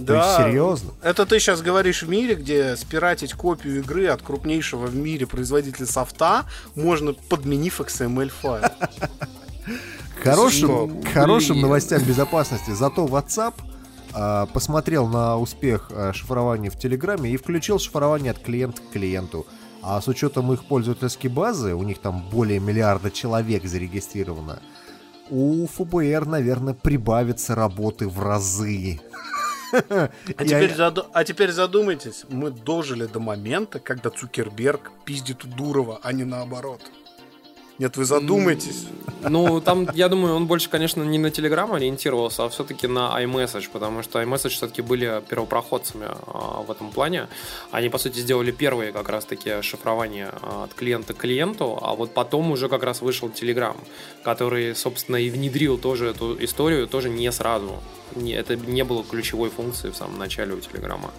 [0.06, 0.92] То есть, серьезно.
[1.02, 5.86] Это ты сейчас говоришь в мире, где спиратить копию игры от крупнейшего в мире производителя
[5.86, 6.46] софта
[6.76, 8.64] можно, подменив XML файл.
[10.24, 12.72] Хорошим, хорошим новостям безопасности.
[12.72, 13.54] Зато WhatsApp
[14.14, 19.46] а, посмотрел на успех а, шифрования в Телеграме и включил шифрование от клиента к клиенту.
[19.82, 24.60] А с учетом их пользовательской базы, у них там более миллиарда человек зарегистрировано,
[25.30, 29.00] у ФБР, наверное, прибавится работы в разы.
[29.72, 30.10] А
[30.46, 36.12] теперь, заду- а теперь задумайтесь, мы дожили до момента, когда Цукерберг пиздит у Дурова, а
[36.14, 36.82] не наоборот.
[37.80, 38.88] Нет, вы задумайтесь.
[39.22, 43.70] Ну, там, я думаю, он больше, конечно, не на Telegram ориентировался, а все-таки на iMessage,
[43.72, 47.28] потому что iMessage все-таки были первопроходцами а, в этом плане.
[47.72, 52.14] Они, по сути, сделали первые как раз-таки шифрования а, от клиента к клиенту, а вот
[52.14, 53.76] потом уже как раз вышел Telegram,
[54.24, 57.80] который, собственно, и внедрил тоже эту историю, тоже не сразу.
[58.16, 61.12] Не, это не было ключевой функцией в самом начале у Телеграма.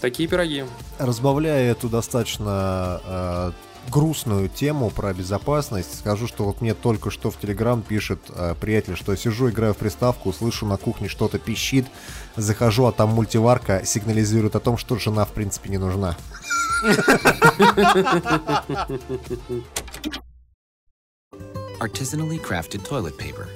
[0.00, 0.64] Такие пироги.
[0.98, 3.52] Разбавляя эту достаточно э,
[3.90, 8.96] грустную тему про безопасность, скажу, что вот мне только что в Телеграм пишет э, приятель,
[8.96, 11.86] что сижу, играю в приставку, слышу на кухне что-то пищит,
[12.36, 16.16] захожу, а там мультиварка сигнализирует о том, что жена в принципе не нужна.
[21.78, 23.48] Artisanally crafted toilet paper.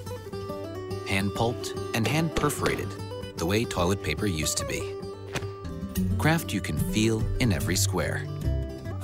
[1.08, 2.88] Hand pulped and hand perforated,
[3.36, 4.94] the way toilet paper used to be.
[6.18, 8.26] Craft you can feel in every square.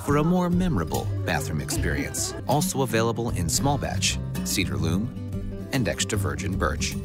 [0.07, 6.17] For a more memorable bathroom experience, also available in small batch, cedar loom, and extra
[6.17, 6.95] virgin birch.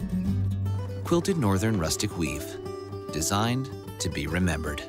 [1.03, 2.47] Quilted northern rustic weave,
[3.13, 3.69] designed
[3.99, 4.85] to be remembered.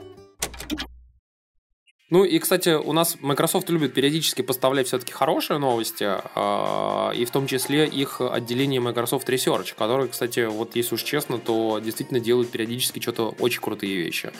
[2.14, 7.32] Ну и, кстати, у нас Microsoft любит периодически поставлять все-таки хорошие новости, а, и в
[7.32, 12.52] том числе их отделение Microsoft Research, которое, кстати, вот если уж честно, то действительно делают
[12.52, 14.32] периодически что-то очень крутые вещи.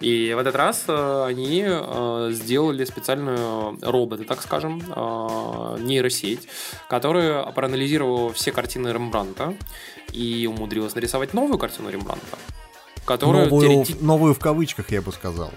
[0.00, 4.82] И в этот раз э, они э, сделали специальную робота, так скажем,
[5.82, 6.46] нейросеть,
[6.90, 9.54] которая проанализировала все картины Рембранта
[10.12, 12.36] и умудрилась нарисовать новую картину Рембранта,
[13.06, 15.50] которую Новую, теорети- новую в кавычках, я бы сказал.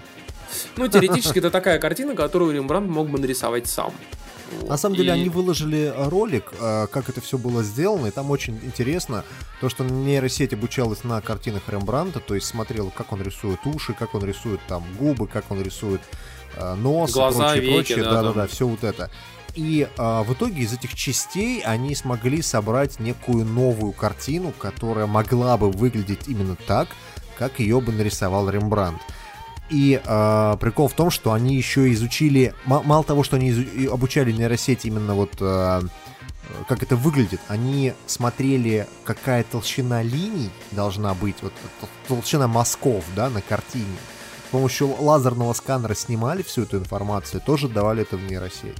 [0.76, 3.92] Ну, теоретически это такая картина, которую Рембрандт мог бы нарисовать сам.
[4.62, 8.30] На самом деле И- они выложили ролик, э, как это все было сделано, и там
[8.30, 9.24] очень интересно
[9.60, 14.14] то, что нейросеть обучалась на картинах Рембранта, то есть смотрела, как он рисует уши, как
[14.14, 16.00] он рисует там губы, как он рисует
[16.54, 19.10] э, нос, Глаза, и прочее, веки, прочее, да, да-да-да, все вот это.
[19.56, 25.56] И а, в итоге из этих частей они смогли собрать некую новую картину, которая могла
[25.56, 26.88] бы выглядеть именно так,
[27.38, 29.00] как ее бы нарисовал Рембрандт.
[29.68, 33.52] И а, прикол в том, что они еще изучили, ма- мало того, что они
[33.90, 35.82] обучали нейросети именно вот а,
[36.68, 43.28] как это выглядит, они смотрели, какая толщина линий должна быть, вот тол- толщина мазков, да,
[43.28, 43.96] на картине.
[44.46, 48.76] С помощью лазерного сканера снимали всю эту информацию, тоже давали это в нейросеть.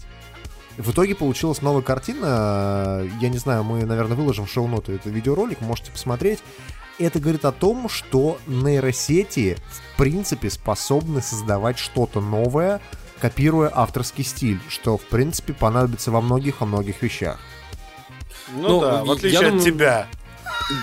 [0.76, 3.02] В итоге получилась новая картина.
[3.20, 6.40] Я не знаю, мы, наверное, выложим в шоу-ноты этот видеоролик, можете посмотреть.
[6.98, 12.80] Это говорит о том, что нейросети, в принципе, способны создавать что-то новое,
[13.20, 17.38] копируя авторский стиль, что, в принципе, понадобится во многих, во многих вещах.
[18.54, 20.06] Ну, да, в отличие от думаю- тебя.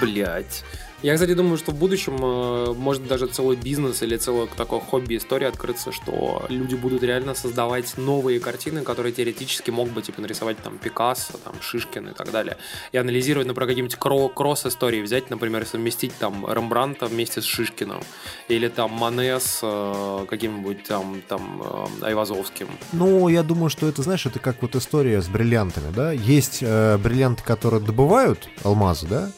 [0.02, 0.64] Блять.
[1.04, 5.48] Я, кстати, думаю, что в будущем э, может даже целый бизнес или целое такое хобби-история
[5.48, 10.78] открыться, что люди будут реально создавать новые картины, которые теоретически мог бы типа нарисовать там
[10.78, 12.56] Пикассо, там Шишкин и так далее.
[12.94, 18.00] И анализировать, например, какие-нибудь кро- кросс-истории взять, например, совместить там Рембранта вместе с Шишкиным.
[18.48, 21.62] Или там Мане с э, каким-нибудь там, там
[22.02, 22.70] э, Айвазовским.
[22.94, 26.14] Ну, я думаю, что это, знаешь, это как вот история с бриллиантами, да?
[26.14, 29.32] Есть э, бриллианты, которые добывают алмазы, да?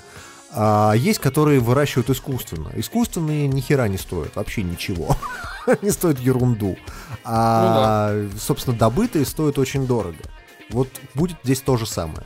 [0.57, 2.71] А есть, которые выращивают искусственно.
[2.75, 5.17] Искусственные ни хера не стоят, вообще ничего.
[5.65, 6.77] Они стоят ерунду.
[7.25, 10.23] А, собственно, добытые стоят очень дорого.
[10.69, 12.23] Вот будет здесь то же самое.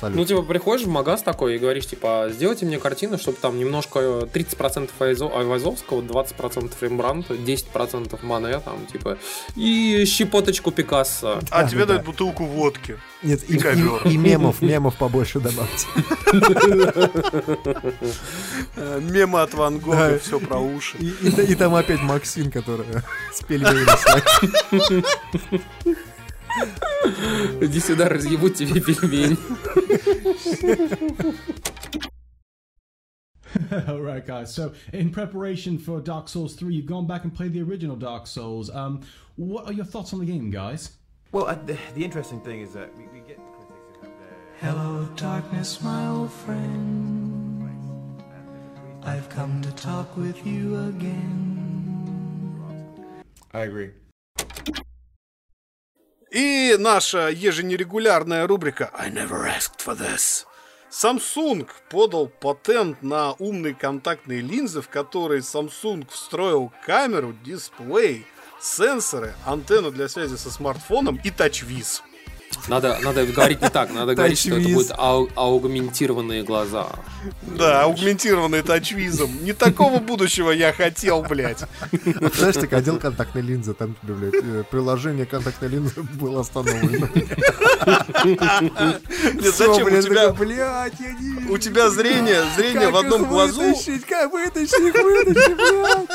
[0.00, 0.20] Абсолютно.
[0.22, 3.98] Ну, типа, приходишь в магаз такой и говоришь, типа, сделайте мне картину, чтобы там немножко
[4.32, 9.18] 30% Айзо- Айвазовского, 20% Рембранта, 10% Мане, там, типа,
[9.56, 11.40] и щепоточку Пикассо.
[11.50, 12.96] А тебе дают бутылку водки.
[13.22, 14.00] Нет, и, и ковер.
[14.06, 15.86] и- и мемов, мемов побольше добавьте.
[18.76, 20.96] Э, Мемы от Ван Гога, все про уши.
[20.98, 22.86] И, там опять Максим, который
[23.32, 25.04] с пельменями своими.
[27.61, 29.37] Иди сюда, разъебут тебе пельмень.
[33.87, 34.53] All right, guys.
[34.53, 38.27] So, in preparation for Dark Souls 3, you've gone back and played the original Dark
[38.27, 38.69] Souls.
[38.69, 39.01] Um,
[39.37, 40.97] what are your thoughts on the game, guys?
[41.31, 43.39] Well, uh, the, the interesting thing is that we, we get
[44.61, 47.69] Hello, darkness, my old friend.
[49.03, 52.25] I've come to talk with you again.
[53.53, 53.91] I agree.
[56.30, 60.46] И наша еженерегулярная рубрика I never asked for this.
[60.90, 68.26] Samsung подал патент на умные контактные линзы, в которые Samsung встроил камеру, дисплей,
[68.60, 72.02] сенсоры, антенну для связи со смартфоном и тачвиз.
[72.68, 76.88] Надо, надо говорить не так, надо говорить, что это будут ау- аугментированные глаза.
[77.42, 79.44] Да, аугментированный тачвизом.
[79.44, 81.64] Не такого будущего я хотел, блядь.
[82.34, 87.08] Знаешь, так одел контактные линзы, там тебе, блядь, э, приложение контактной линзы было остановлено.
[88.24, 90.30] Нет, зачем у тебя...
[90.32, 91.52] блядь, я не вижу.
[91.52, 93.60] У тебя зрение, зрение в одном глазу.
[93.62, 94.04] вытащить?
[94.06, 96.08] Как вытащить, их вытащить, блядь?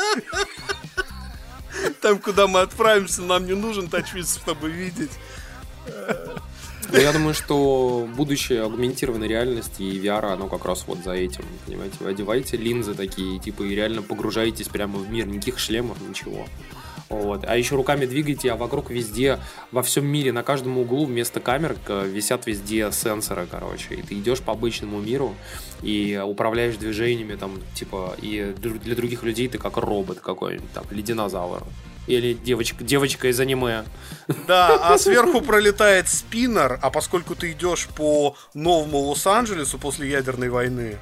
[2.00, 5.10] Там, куда мы отправимся, нам не нужен тачвиз, чтобы видеть.
[6.92, 11.44] Но я думаю, что будущее аугментированной реальности и VR, оно как раз вот за этим,
[11.66, 16.46] понимаете, вы одеваете линзы такие, типа, и реально погружаетесь прямо в мир, никаких шлемов, ничего.
[17.08, 17.44] Вот.
[17.46, 19.38] А еще руками двигаете, а вокруг везде,
[19.70, 23.94] во всем мире, на каждом углу вместо камер э, висят везде сенсоры, короче.
[23.94, 25.34] И ты идешь по обычному миру
[25.82, 31.00] и управляешь движениями, там, типа, и для других людей ты как робот какой-нибудь, там, или
[31.00, 31.62] динозавр.
[32.06, 33.84] Или девочка, девочка из аниме.
[34.46, 40.98] Да, а сверху пролетает спиннер, а поскольку ты идешь по новому Лос-Анджелесу после ядерной войны.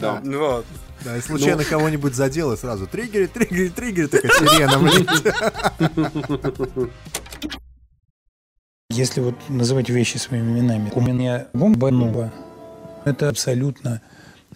[0.00, 0.20] Да.
[0.24, 0.66] Вот.
[1.04, 1.68] Да, и случайно Ну.
[1.68, 4.78] кого-нибудь задел и сразу триггерит, триггерит, триггерит, такая сирена.
[8.90, 12.32] Если вот называть вещи своими именами, у меня бомба нова.
[13.04, 14.00] Это абсолютно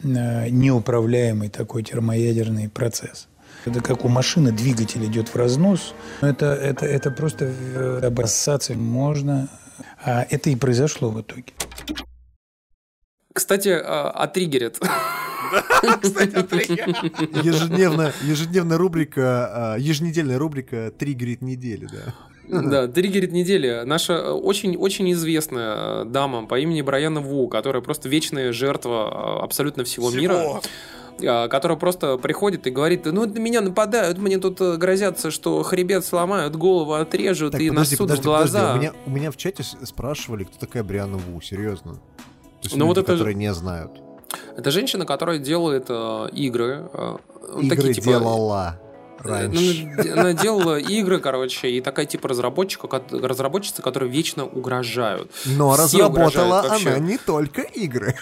[0.03, 3.29] э, неуправляемый такой термоядерный процесс.
[3.65, 5.95] Это как у машины двигатель идет в разнос.
[6.21, 9.49] Это, это, это просто э, обоссаться можно.
[10.05, 11.53] А это и произошло в итоге.
[13.33, 14.79] Кстати, а, отриггерит.
[17.43, 22.15] Ежедневная, ежедневная рубрика, а, еженедельная рубрика «Триггерит недели», да.
[22.49, 23.83] Да, триггерит недели.
[23.85, 29.85] Наша очень-очень известная э, дама по имени Брайана Ву, которая просто вечная жертва э, абсолютно
[29.85, 30.21] всего, Всего.
[30.21, 30.61] мира.
[31.21, 35.63] Э, Которая просто приходит и говорит, ну на меня нападают, мне тут э, грозятся, что
[35.63, 38.59] хребет сломают, голову отрежут Так, и подожди, насут подожди, в глаза.
[38.61, 38.79] подожди.
[38.79, 41.95] У меня, у меня в чате спрашивали, кто такая Брианна Ву, серьезно.
[41.95, 41.99] То
[42.69, 43.91] есть Ну, вот люди, это же- которые не знают.
[44.57, 46.89] Это женщина, которая делает э, игры.
[46.93, 47.17] э,
[47.61, 48.79] Игры такие, типа, делала
[49.25, 49.91] э, раньше.
[49.97, 55.31] ну, Она делала игры, короче, и такая типа разработчика, разработчица, которые вечно угрожают.
[55.45, 58.15] Но Все разработала угрожают она не только игры.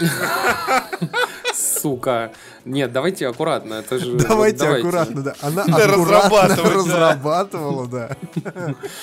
[1.58, 2.32] Сука.
[2.64, 3.74] Нет, давайте аккуратно.
[3.74, 4.12] Это же...
[4.16, 5.34] Давайте вот аккуратно, да.
[5.40, 8.16] Она аккуратно разрабатывала, да.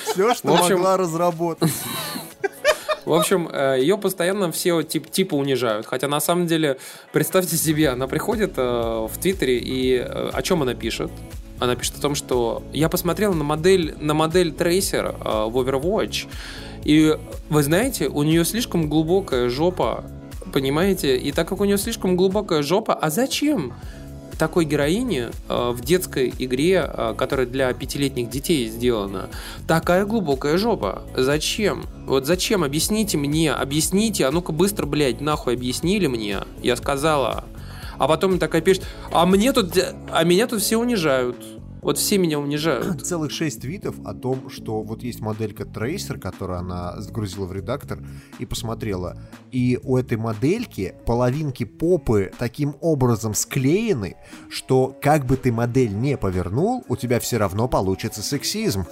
[0.04, 1.72] Все, что могла разработать.
[3.04, 5.86] В общем, э, ее постоянно все тип, типа унижают.
[5.86, 6.76] Хотя на самом деле,
[7.12, 11.12] представьте себе, она приходит э, в Твиттере и э, о чем она пишет?
[11.60, 16.26] Она пишет о том, что я посмотрела на модель, на модель Tracer э, в Overwatch,
[16.82, 17.16] И
[17.48, 20.04] вы знаете, у нее слишком глубокая жопа,
[20.56, 21.18] понимаете?
[21.18, 23.74] И так как у нее слишком глубокая жопа, а зачем?
[24.38, 29.30] такой героине э, в детской игре, э, которая для пятилетних детей сделана,
[29.66, 31.02] такая глубокая жопа.
[31.16, 31.86] Зачем?
[32.06, 32.62] Вот зачем?
[32.62, 36.40] Объясните мне, объясните, а ну-ка быстро, блядь, нахуй объяснили мне.
[36.62, 37.44] Я сказала.
[37.98, 39.72] А потом такая пишет, а мне тут,
[40.10, 41.36] а меня тут все унижают.
[41.86, 43.06] Вот все меня унижают.
[43.06, 48.00] Целых шесть твитов о том, что вот есть моделька Tracer, которую она загрузила в редактор
[48.40, 49.16] и посмотрела.
[49.52, 54.16] И у этой модельки половинки попы таким образом склеены,
[54.50, 58.84] что как бы ты модель не повернул, у тебя все равно получится сексизм.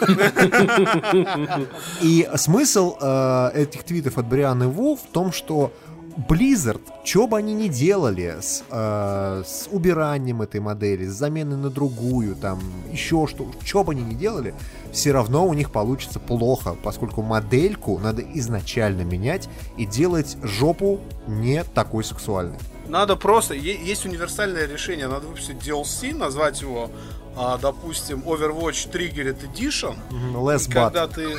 [2.00, 5.72] И смысл э, этих твитов от Брианы Ву в том, что
[6.16, 11.70] Blizzard, что бы они ни делали с, э, с убиранием этой модели, с заменой на
[11.70, 12.60] другую, там,
[12.92, 14.54] еще что, что бы они ни делали,
[14.92, 21.64] все равно у них получится плохо, поскольку модельку надо изначально менять и делать жопу не
[21.64, 22.58] такой сексуальной.
[22.86, 26.90] Надо просто, есть универсальное решение, надо выпустить DLC, назвать его,
[27.36, 29.96] а, допустим, Overwatch Triggered Edition.
[30.34, 31.36] Less и когда ты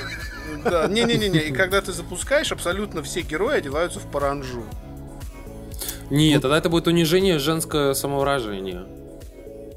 [0.64, 4.64] да, не-не-не, и когда ты запускаешь, абсолютно все герои одеваются в паранжу.
[6.10, 8.86] Нет, тогда это будет унижение женское самовыражение.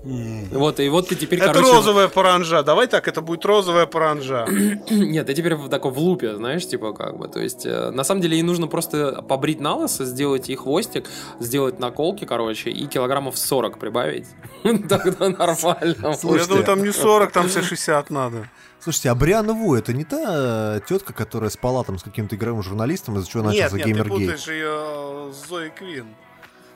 [0.04, 1.72] Вот, и вот ты теперь, это короче...
[1.72, 2.62] розовая паранжа.
[2.62, 4.46] Давай так, это будет розовая паранжа.
[4.90, 7.28] Нет, ты теперь в таком в лупе, знаешь, типа как бы.
[7.28, 11.06] То есть, э, на самом деле, ей нужно просто побрить на лысо, сделать ей хвостик,
[11.40, 14.26] сделать наколки, короче, и килограммов 40 прибавить.
[14.88, 15.96] Тогда нормально.
[16.22, 18.48] Я думаю, там не 40, там все 60 надо.
[18.80, 22.62] Слушайте, а Бриана Ву это не та э, тетка, которая спала там с каким-то игровым
[22.62, 24.20] журналистом, из-за чего начался нет, нет, Геймергейт?
[24.20, 26.06] Нет, ты путаешь ее с Зоей Квин.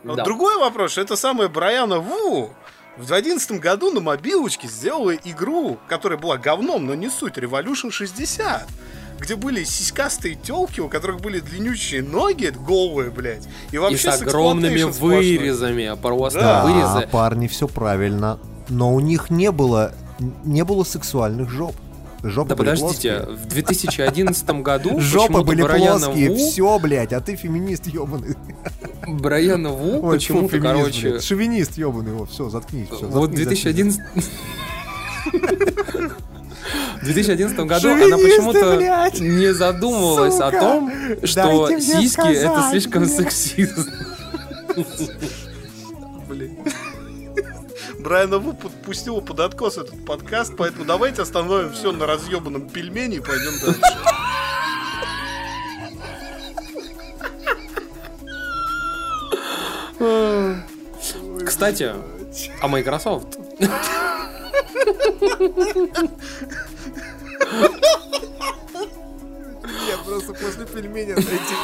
[0.03, 0.15] Да.
[0.15, 2.51] Вот другой вопрос, что это самая Брайана Ву
[2.97, 8.67] в 2011 году на мобилочке сделала игру, которая была говном, но не суть, Revolution 60
[9.23, 13.47] где были сиськастые телки, у которых были длиннющие ноги, голые, блядь.
[13.71, 17.07] И, вообще и с огромными вырезами, а просто да, вырезы.
[17.07, 18.41] парни, все правильно.
[18.69, 19.93] Но у них не было,
[20.43, 21.77] не было сексуальных жоп.
[22.23, 23.37] Жопы да подождите, плоские.
[23.37, 26.37] в 2011 году Жопы были плоские, Ву...
[26.37, 28.37] все, блядь, а ты феминист ебаный.
[29.07, 31.11] Брайана Ву почему-то, короче...
[31.11, 31.25] Блядь.
[31.25, 32.89] Шовинист ебаный, вот, все, заткнись.
[32.89, 34.01] Все, вот в 2011...
[37.01, 40.93] В 2011 году она почему-то не задумывалась Сука, о том,
[41.25, 43.85] что сиськи это слишком сексизм.
[48.03, 53.21] Брайана Ву подпустил под откос этот подкаст, поэтому давайте остановим все на разъебанном пельмени и
[53.21, 53.81] пойдем дальше.
[61.47, 61.95] Кстати,
[62.61, 63.39] а Microsoft?
[69.61, 71.55] Нет, просто после пельменя найти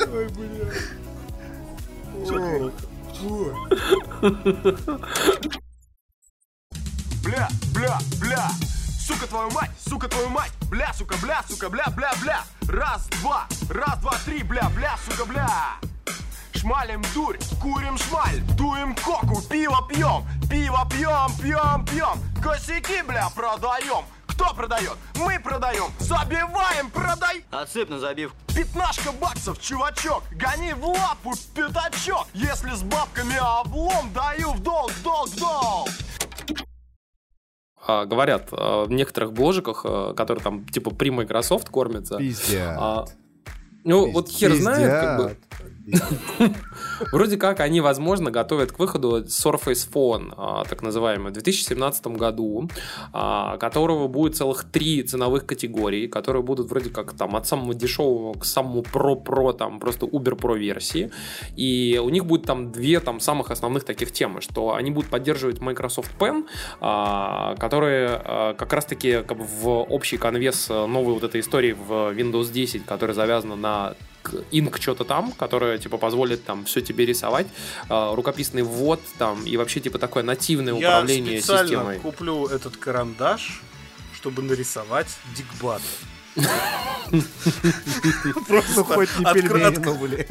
[0.00, 0.72] Ой, бля.
[7.22, 8.50] Бля, бля, бля.
[9.06, 12.44] Сука твою мать, сука твою мать, бля, сука, бля, сука, бля, бля, бля.
[12.68, 15.48] Раз, два, раз, два, три, бля, бля, сука, бля.
[16.54, 22.42] Шмалим дурь, курим шмаль, дуем коку, пиво пьем, пиво пьем, пьем, пьем.
[22.42, 24.04] Косяки, бля, продаем.
[24.34, 24.96] Кто продает?
[25.14, 25.90] Мы продаем.
[25.98, 27.44] Забиваем, продай.
[27.50, 28.32] Отсыпь на забив.
[28.54, 30.24] Пятнашка баксов, чувачок.
[30.32, 32.26] Гони в лапу пятачок.
[32.34, 35.88] Если с бабками облом, даю в долг, долг, долг.
[37.86, 42.16] А, говорят а, в некоторых бложиках, а, которые там типа при Microsoft кормятся.
[42.16, 42.76] Пиздят.
[42.78, 43.04] А,
[43.84, 44.14] ну, Пиздят.
[44.14, 45.36] вот хер знает, как бы.
[47.12, 52.68] Вроде как они, возможно, готовят к выходу Surface Phone, а, так называемый, в 2017 году,
[53.12, 58.38] а, которого будет целых три ценовых категории, которые будут вроде как там от самого дешевого
[58.38, 61.10] к самому про-про, там просто Uber-Pro версии.
[61.56, 65.60] И у них будет там две там самых основных таких темы, что они будут поддерживать
[65.60, 66.46] Microsoft Pen,
[66.80, 72.52] а, которые как раз-таки как бы в общий конвес новой вот этой истории в Windows
[72.52, 73.94] 10, которая завязана на
[74.50, 77.46] инк что-то там, которое типа позволит там все тебе рисовать,
[77.88, 81.98] э, рукописный ввод там и вообще типа такое нативное Я управление специально системой.
[82.00, 83.62] куплю этот карандаш,
[84.14, 85.82] чтобы нарисовать дикбат.
[88.48, 90.28] Просто хоть не пельмени, блядь.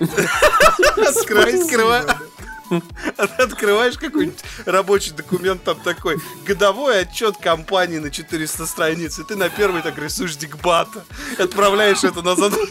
[3.38, 9.50] Открываешь какой-нибудь рабочий документ, там такой годовой отчет компании на 400 страниц, и ты на
[9.50, 11.04] первый так рисуешь дикбата,
[11.38, 12.68] отправляешь это назад в.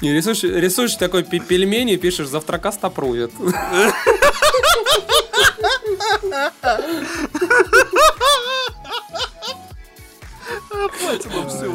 [0.00, 3.32] Не, рисуешь, рисуешь такой пельмени, пишешь завтрака стопрует.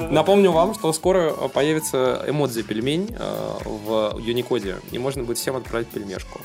[0.10, 5.88] Напомню вам, что скоро появится эмодзи пельмень э, в Юникоде, и можно будет всем отправить
[5.88, 6.40] пельмешку.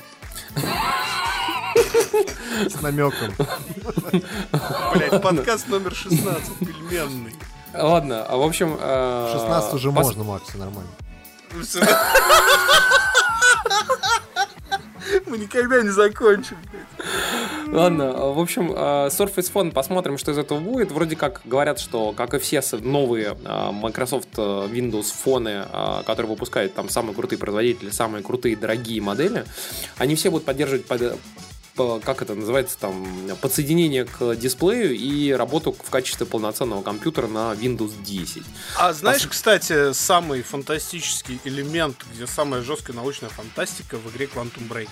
[2.68, 3.34] С намеком.
[4.94, 7.34] Блять, подкаст номер 16, пельменный.
[7.74, 8.76] Ладно, а в общем...
[8.80, 10.90] э, 16 уже пос- можно, Макс, нормально.
[15.26, 16.56] Мы никогда не закончим.
[17.68, 20.90] Ладно, в общем, э, Surface Phone, посмотрим, что из этого будет.
[20.92, 26.30] Вроде как говорят, что, как и все новые э, Microsoft э, Windows фоны, э, которые
[26.30, 29.44] выпускают там самые крутые производители, самые крутые дорогие модели,
[29.98, 31.18] они все будут поддерживать под- по-
[32.04, 33.06] как это называется, там,
[33.40, 38.42] подсоединение к дисплею и работу в качестве полноценного компьютера на Windows 10.
[38.76, 44.88] А знаешь, кстати, самый фантастический элемент, где самая жесткая научная фантастика в игре Quantum Break.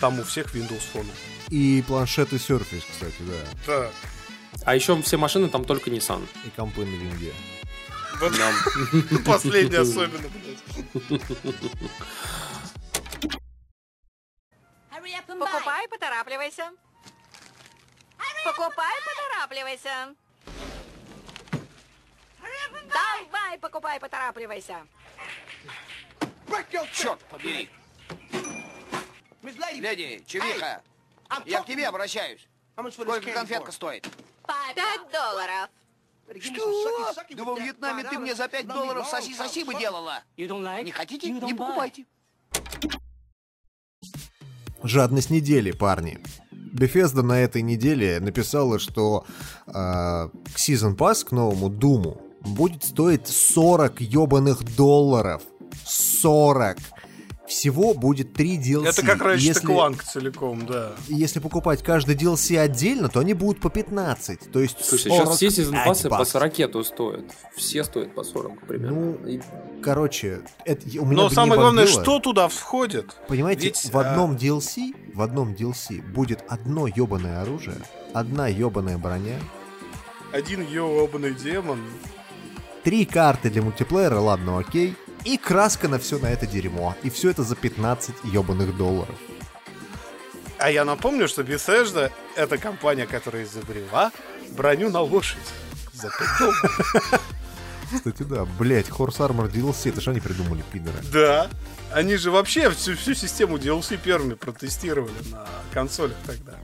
[0.00, 1.06] Там у всех Windows Phone.
[1.48, 3.34] И планшеты Surface, кстати, да.
[3.66, 3.90] Да.
[4.64, 6.22] А еще все машины там только Nissan.
[6.44, 7.32] И компы на винге.
[8.20, 8.32] Вот
[9.24, 11.20] последний особенно, блядь.
[15.38, 16.72] Покупай, поторапливайся.
[18.44, 20.14] Покупай, поторапливайся.
[22.88, 24.86] Давай, покупай, поторапливайся.
[26.92, 27.70] Черт побери!
[29.42, 30.82] Леди, чевиха,
[31.44, 32.46] я к тебе обращаюсь.
[32.90, 34.08] Сколько конфетка стоит?
[34.74, 35.70] Пять долларов.
[36.40, 37.14] Что?
[37.30, 40.22] Да во Вьетнаме ты мне за 5 долларов соси-соси бы делала.
[40.36, 41.30] Не хотите?
[41.30, 42.06] Не покупайте.
[44.86, 46.18] Жадность недели, парни.
[46.52, 49.24] Bethesda на этой неделе написала, что
[49.66, 55.42] э, Season Pass, к новому Думу, будет стоить 40 ебаных долларов.
[55.84, 56.76] 40.
[57.46, 58.88] Всего будет 3 DLC.
[58.88, 60.92] Это как раньше Если- Кланк целиком, да.
[61.08, 64.50] Если покупать каждый DLC отдельно, то они будут по 15.
[64.50, 66.32] То есть Слушай, сейчас все 45 сезон пассы по баксов.
[66.42, 67.24] 40 стоят.
[67.56, 69.14] Все стоят по 40 примерно.
[69.28, 69.40] И-
[69.82, 73.14] Короче, это, у меня Но бы самое не главное, что туда входит?
[73.28, 77.76] Понимаете, Ведь, в а, одном DLC, в одном DLC будет одно ебаное оружие,
[78.12, 79.38] одна ебаная броня,
[80.32, 81.78] Один ебаный демон.
[82.82, 84.96] три карты для мультиплеера, ладно, окей,
[85.26, 86.94] и краска на все на это дерьмо.
[87.02, 89.16] И все это за 15 ебаных долларов.
[90.58, 94.12] А я напомню, что Bethesda— это компания, которая изобрела
[94.52, 95.38] броню на лошадь.
[95.92, 97.20] За 5 долларов.
[97.92, 100.96] Кстати, да, блять, Horse Armor DLC, это что они придумали, пидоры?
[101.12, 101.48] Да.
[101.92, 106.54] Они же вообще всю, всю систему DLC первыми протестировали на консолях тогда.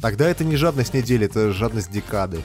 [0.00, 2.42] Тогда это не жадность недели, это жадность декады.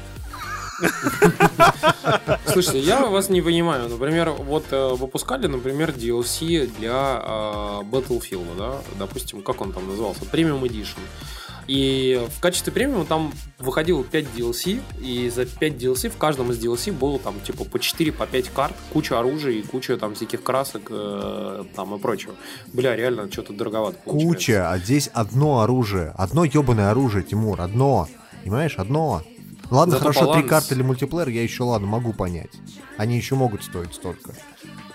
[2.46, 3.90] Слушайте, я вас не понимаю.
[3.90, 10.24] Например, вот э, выпускали, например, DLC для э, Battlefield, да, допустим, как он там назывался,
[10.26, 11.00] Premium Edition.
[11.70, 16.58] И в качестве премиума там выходило 5 DLC, и за 5 DLC в каждом из
[16.58, 20.42] DLC было там типа по 4, по 5 карт, куча оружия и куча там всяких
[20.42, 22.34] красок э, там и прочего.
[22.74, 24.28] Бля, реально что-то дороговато получается.
[24.28, 26.12] Куча, а здесь одно оружие.
[26.18, 28.08] Одно ебаное оружие, Тимур, одно.
[28.42, 29.22] Понимаешь, одно.
[29.70, 30.50] Ладно, Зато хорошо, три баланс.
[30.50, 32.52] карты для мультиплеера я еще, ладно, могу понять.
[32.98, 34.34] Они еще могут стоить столько.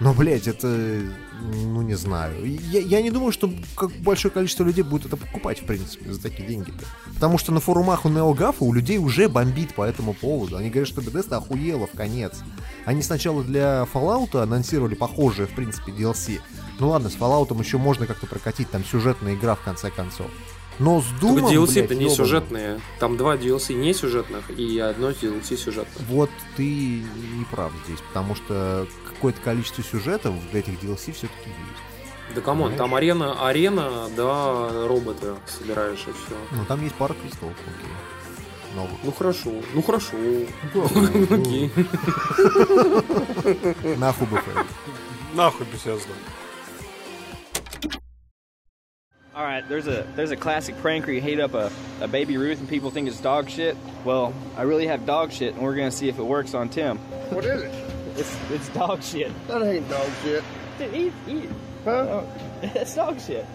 [0.01, 2.44] Но, блядь, это, ну, не знаю.
[2.44, 6.20] Я, я не думаю, что как большое количество людей будет это покупать, в принципе, за
[6.20, 6.84] такие деньги-то.
[7.14, 10.56] Потому что на форумах у NeoGAF у людей уже бомбит по этому поводу.
[10.56, 12.42] Они говорят, что Bethesda охуела в конец.
[12.84, 16.40] Они сначала для Fallout анонсировали похожие, в принципе, DLC.
[16.80, 20.26] Ну ладно, с Fallout еще можно как-то прокатить, там сюжетная игра в конце концов.
[20.78, 22.80] Но с Только Думом, DLC-то блядь, не сюжетные.
[22.98, 26.06] Там два DLC не сюжетных и одно DLC сюжетных.
[26.09, 32.34] Вот ты не прав здесь, потому что какое-то количество сюжетов в этих DLC все-таки есть.
[32.34, 32.78] Да come on, Понимаешь?
[32.78, 36.36] там арена, арена, да, роботы собираешь и все.
[36.51, 37.92] Ну там есть пара крестов, окей.
[38.74, 38.98] Новых.
[39.05, 40.16] Ну хорошо, ну хорошо.
[40.74, 40.82] Да,
[41.36, 41.70] Окей.
[43.96, 44.40] Нахуй бы.
[45.34, 46.10] Нахуй Bethesda.
[49.39, 52.35] All right, there's a there's a classic prank where you hate up a, a baby
[52.35, 53.77] Ruth and people think it's dog shit.
[54.03, 56.97] Well, I really have dog shit, and we're gonna see if it works on Tim.
[57.31, 57.72] What is it?
[58.18, 59.31] It's it's dog shit.
[59.47, 60.43] That ain't dog shit.
[60.77, 61.49] Dude, eat eat.
[61.85, 62.23] Huh?
[62.64, 63.45] It's dog shit.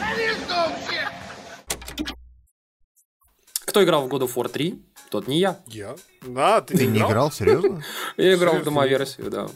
[0.00, 1.08] That is dog shit.
[3.66, 4.76] Кто играл в God of War 3,
[5.09, 5.59] Тот не я.
[5.67, 5.95] Я?
[6.21, 7.83] Да, ты, Ты не играл, серьезно?
[8.17, 9.47] Я играл в домоверсию, да.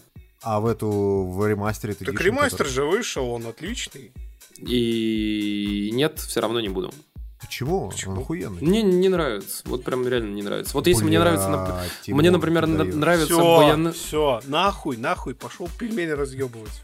[0.41, 4.11] А в эту, в ремастере ты Так ремастер же вышел, он отличный.
[4.57, 6.93] И нет, все равно не буду.
[7.41, 7.91] Почему?
[8.07, 8.61] Он охуенный.
[8.61, 9.63] Мне не нравится.
[9.65, 10.73] Вот прям реально не нравится.
[10.73, 11.47] Вот если мне нравится...
[11.47, 13.93] нап- Мне, например, на- нравится Все, баян...
[13.93, 16.81] все, нахуй, нахуй, пошел пельмени разъебывать.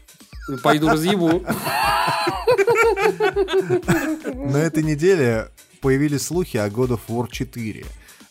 [0.62, 1.28] Пойду разъебу.
[4.34, 7.84] На этой неделе появились слухи о God of War 4,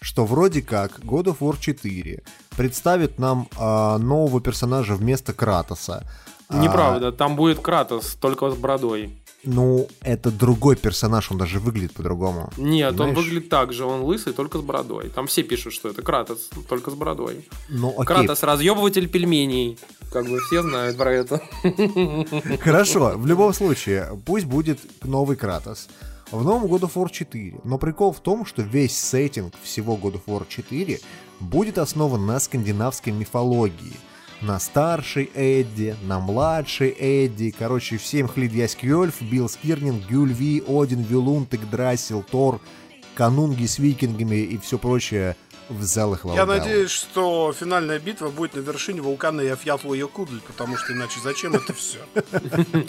[0.06, 2.22] что вроде как God of War 4
[2.56, 6.04] представит нам а, нового персонажа вместо Кратоса.
[6.48, 9.10] А, Неправда, там будет Кратос, только с бородой.
[9.44, 12.52] ну, это другой персонаж, он даже выглядит по-другому.
[12.58, 13.18] Нет, он Понимаешь?
[13.18, 15.10] выглядит так же, он лысый, только с бородой.
[15.10, 17.50] Там все пишут, что это Кратос, только с бородой.
[17.70, 18.06] Ну, окей.
[18.06, 19.80] Кратос разъебыватель пельменей.
[20.12, 21.42] Как бы все знают про это.
[22.62, 25.88] Хорошо, в любом случае, пусть будет новый Кратос.
[26.32, 27.60] В новом God of War 4.
[27.64, 31.00] Но прикол в том, что весь сеттинг всего God of War 4
[31.40, 33.94] будет основан на скандинавской мифологии.
[34.42, 41.46] На старшей Эдди, на младшей Эдди, короче, всем Хлидьясь Кьёльф, Билл Скирнинг, Гюльви, Один, Вилун,
[41.46, 42.60] Тегдрасил, Тор,
[43.14, 45.36] канунги с викингами и все прочее
[45.70, 51.20] в залах Я надеюсь, что финальная битва будет на вершине вулкана Яфьятлу-Якудль, потому что иначе
[51.24, 52.00] зачем это все?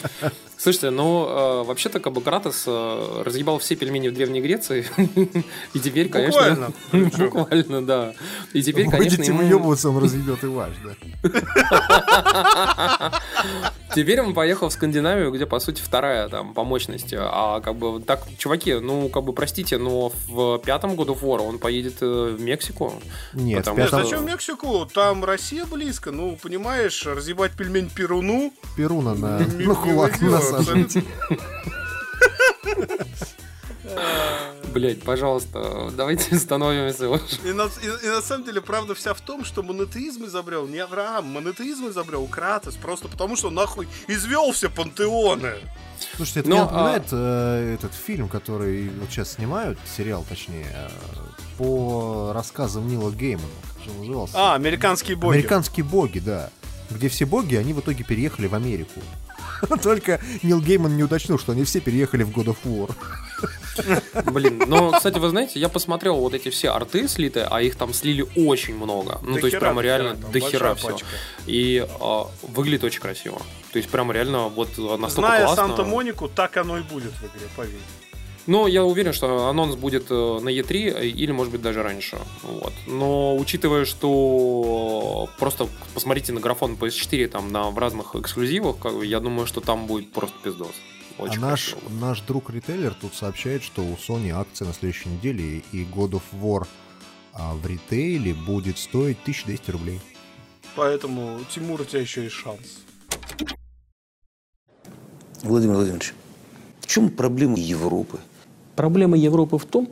[0.57, 4.85] Слушайте, ну, э, вообще-то, как бы Кратос э, разъебал все пельмени в Древней Греции.
[5.73, 6.71] И теперь, конечно...
[6.91, 7.09] Буквально.
[7.17, 8.13] Буквально, да.
[8.53, 10.91] И теперь, конечно, Будете выебываться, он разъебет и ваш, да.
[13.97, 17.17] Теперь он поехал в Скандинавию, где, по сути, вторая там по мощности.
[17.19, 21.57] А как бы так, чуваки, ну, как бы, простите, но в пятом году War он
[21.57, 22.93] поедет э, в Мексику.
[23.33, 24.85] Нет, потому Нет, что- зачем Мексику?
[24.85, 26.11] Там Россия близко.
[26.11, 28.53] Ну, понимаешь, разъебать пельмень Перуну.
[28.75, 30.97] Перуна на, Не- на не кулак насаживать.
[34.73, 37.21] Блять, пожалуйста, давайте становимся уж.
[37.43, 40.77] И на, и- и на самом деле правда вся в том, что монотеизм изобрел не
[40.79, 45.53] Авраам, монотеизм изобрел Кратос, просто потому что нахуй извел все пантеоны.
[46.15, 50.67] Слушайте, это Но, мне а- напоминает э, этот фильм, который вот сейчас снимают, сериал точнее,
[50.71, 50.89] э,
[51.57, 53.47] по рассказам Нила Геймана.
[53.73, 54.33] Как же назывался?
[54.37, 55.37] А, американские боги.
[55.37, 56.49] Американские боги, да.
[56.91, 59.01] Где все боги, они в итоге переехали в Америку.
[59.83, 62.91] Только Нил Гейман не уточнил, что они все переехали в God of War.
[64.31, 67.93] Блин, но, кстати, вы знаете, я посмотрел вот эти все арты слитые, а их там
[67.93, 69.19] слили очень много.
[69.21, 70.87] Ну, До то есть, прямо реально до хера все.
[70.87, 71.07] пачка.
[71.45, 73.39] И а, выглядит очень красиво.
[73.71, 75.67] То есть, прямо реально вот настолько Зная классно.
[75.67, 78.06] Санта-Монику, так оно и будет в игре, поверь.
[78.47, 82.17] Ну, я уверен, что анонс будет э, на E3 или, может быть, даже раньше.
[82.43, 82.73] Вот.
[82.87, 89.19] Но учитывая, что просто посмотрите на графон PS4 там на, в разных эксклюзивах, как я
[89.19, 90.71] думаю, что там будет просто пиздос.
[91.17, 95.83] Очень а наш, наш друг-ритейлер тут сообщает, что у Sony акция на следующей неделе, и
[95.83, 96.65] God of War
[97.33, 99.99] а, в ритейле будет стоить 1200 рублей.
[100.75, 102.79] Поэтому, Тимур, у тебя еще есть шанс.
[105.41, 106.13] Владимир Владимирович,
[106.81, 108.19] в чем проблема Европы?
[108.77, 109.89] Проблема Европы в том,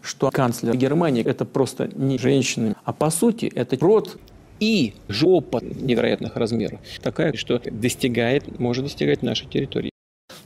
[0.00, 4.18] что канцлер Германии это просто не женщина, а по сути это рот
[4.60, 6.78] и жопа невероятных размеров.
[7.02, 9.90] Такая, что достигает, может достигать нашей территории.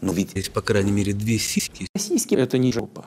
[0.01, 1.87] Но ведь есть, по крайней мере, две сиськи.
[1.95, 3.05] Сиськи это не жопа.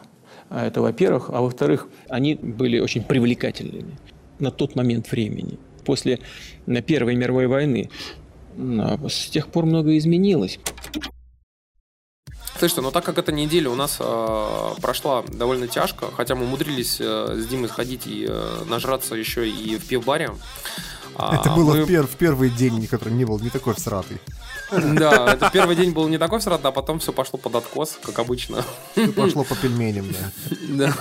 [0.52, 1.32] А Это во-первых.
[1.34, 3.98] А во-вторых, они были очень привлекательными
[4.38, 5.58] на тот момент времени.
[5.86, 6.20] После
[6.68, 7.90] на Первой мировой войны.
[8.56, 10.60] С тех пор многое изменилось.
[12.62, 16.98] Слушайте, ну так как эта неделя у нас э, прошла довольно тяжко, хотя мы умудрились
[17.00, 20.30] э, с Димой сходить и э, нажраться еще и в пивбаре.
[21.16, 24.20] а, Это было мы- в, пер- в первый день, который не был не такой всратый.
[24.72, 28.20] Да, это первый день был не такой всрат, а потом все пошло под откос, как
[28.20, 28.64] обычно.
[28.92, 30.56] Всё пошло по пельменям, да.
[30.86, 30.94] Да.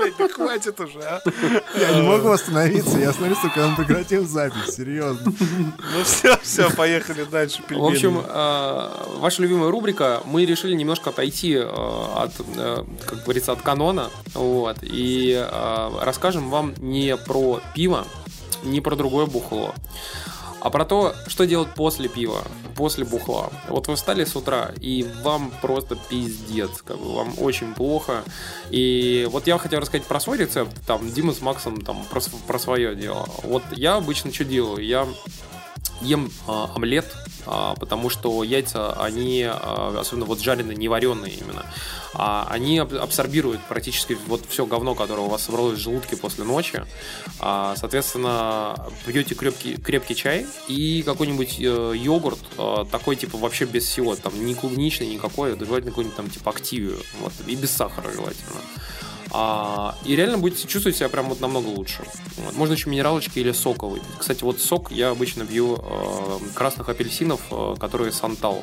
[0.00, 1.20] Блядь, да хватит уже, а.
[1.78, 5.32] Я не могу остановиться, я остановлюсь, когда мы прекратим запись, серьезно.
[5.38, 7.62] Ну все, все, поехали дальше.
[7.68, 13.52] В общем, э, ваша любимая рубрика, мы решили немножко отойти э, от, э, как говорится,
[13.52, 18.06] от канона, вот, и э, расскажем вам не про пиво,
[18.64, 19.74] не про другое бухло,
[20.60, 22.42] а про то, что делать после пива,
[22.76, 23.50] после бухла.
[23.68, 28.22] Вот вы встали с утра, и вам просто пиздец, как бы вам очень плохо.
[28.70, 32.58] И вот я хотел рассказать про свой рецепт, там, Дима с Максом там про, про
[32.58, 33.28] свое дело.
[33.42, 34.84] Вот я обычно что делаю?
[34.84, 35.06] Я
[36.02, 37.06] ем а, омлет,
[37.46, 41.66] а, потому что яйца, они, а, особенно вот жареные, не вареные именно,
[42.14, 46.44] а, они аб- абсорбируют практически вот все говно, которое у вас собралось в желудке после
[46.44, 46.84] ночи.
[47.38, 53.84] А, соответственно, пьете крепкий, крепкий чай и какой-нибудь э, йогурт, э, такой типа вообще без
[53.84, 58.60] всего, там не клубничный никакой, желательно какой-нибудь там типа активию, вот, и без сахара желательно.
[59.32, 62.02] А, и реально будете чувствовать себя прям вот намного лучше.
[62.36, 62.56] Вот.
[62.56, 64.08] Можно еще минералочки или сока выпить.
[64.18, 68.62] Кстати, вот сок я обычно пью э, красных апельсинов, э, которые Сантал.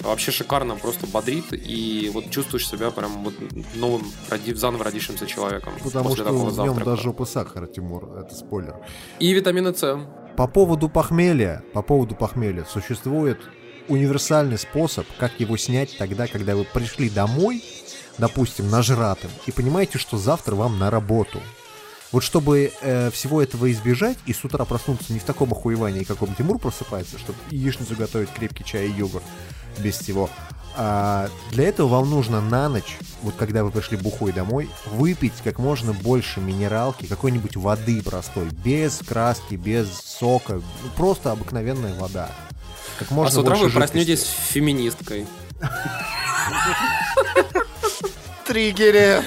[0.00, 3.34] Вообще шикарно, просто бодрит, и вот чувствуешь себя прям вот
[3.76, 8.18] новым, роди- заново родившимся человеком Потому после что такого в нем до жопы сахара, Тимур,
[8.18, 8.76] это спойлер.
[9.20, 9.98] И витамины С.
[10.36, 13.38] По поводу похмелья, по поводу похмелья, существует
[13.88, 17.62] универсальный способ, как его снять тогда, когда вы пришли домой,
[18.18, 21.40] допустим, нажратым, и понимаете, что завтра вам на работу.
[22.12, 26.32] Вот чтобы э, всего этого избежать и с утра проснуться не в таком охуевании, каком
[26.34, 29.24] Тимур просыпается, чтобы яичницу готовить, крепкий чай и йогурт
[29.78, 30.30] без всего.
[30.76, 35.58] А для этого вам нужно на ночь, вот когда вы пришли бухой домой, выпить как
[35.58, 40.60] можно больше минералки, какой-нибудь воды простой, без краски, без сока,
[40.96, 42.30] просто обыкновенная вода.
[42.98, 43.78] Как можно а с утра вы жидкости.
[43.78, 45.26] проснетесь феминисткой.
[48.46, 49.24] Триггерит.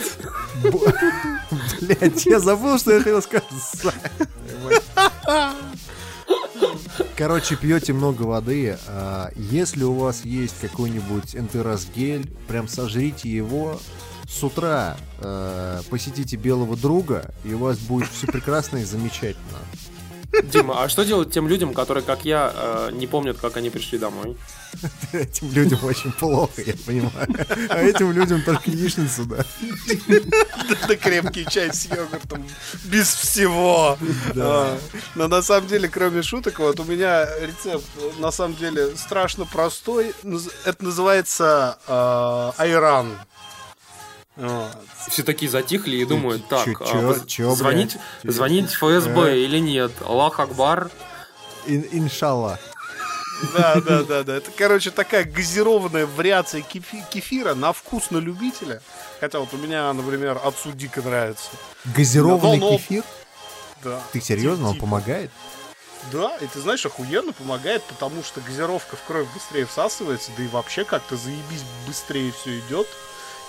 [1.81, 3.45] Блять, я забыл, что я хотел сказать.
[7.15, 8.77] Короче, пьете много воды.
[8.88, 13.80] а, Если у вас есть какой-нибудь энтеросгель, прям сожрите его
[14.30, 14.98] с утра.
[15.19, 19.57] э, Посетите белого друга, и у вас будет все прекрасно и замечательно.
[20.44, 23.98] Дима, а что делать тем людям, которые, как я, э, не помнят, как они пришли
[23.98, 24.38] домой?
[25.14, 27.28] Этим людям очень плохо, я понимаю.
[27.70, 29.45] А этим людям только яичницу, да.
[30.88, 32.45] Да крепкий чай с йогуртом.
[32.86, 33.98] Без всего.
[34.36, 34.44] Да.
[34.45, 34.80] А,
[35.16, 37.86] Но на самом деле, кроме шуток, вот у меня рецепт,
[38.20, 40.14] на самом деле, страшно простой.
[40.66, 43.18] Это называется э, айран.
[44.38, 44.72] Вот.
[45.09, 48.35] Все такие затихли и думают, так, чё- а, чё- звонить, блядь?
[48.35, 49.38] звонить ФСБ Э.
[49.38, 49.91] или нет?
[50.05, 50.89] Аллах Акбар.
[51.65, 52.59] Ин- Иншалла.
[53.55, 54.35] Да, да, да, да.
[54.38, 58.81] Это, короче, такая газированная вариация кефи- кефира на вкус на любителя.
[59.19, 61.49] Хотя вот у меня, например, отцу дико нравится.
[61.85, 63.03] Газированный Но- но- кефир?
[63.84, 64.01] Да.
[64.11, 65.30] Ты серьезно, он помогает?
[66.11, 70.47] Да, и ты знаешь, охуенно помогает, потому что газировка в кровь быстрее всасывается, да и
[70.47, 72.88] вообще как-то заебись быстрее все идет.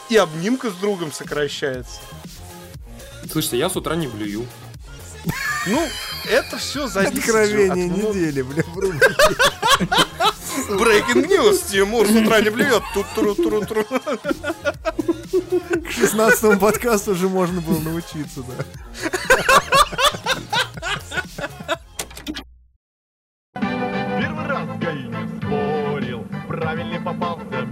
[0.09, 2.01] И обнимка с другом сокращается.
[3.31, 4.47] Слушайте, я с утра не блюю.
[5.67, 5.87] Ну,
[6.31, 8.63] это все зависит Откровение от недели, бля.
[10.69, 12.83] Breaking news, Тимур с утра не блюет.
[12.95, 14.09] тут тру тру тру К
[15.91, 18.65] 16 подкасту уже можно было научиться, да.
[24.19, 27.63] Первый раз в спорил, правильный попался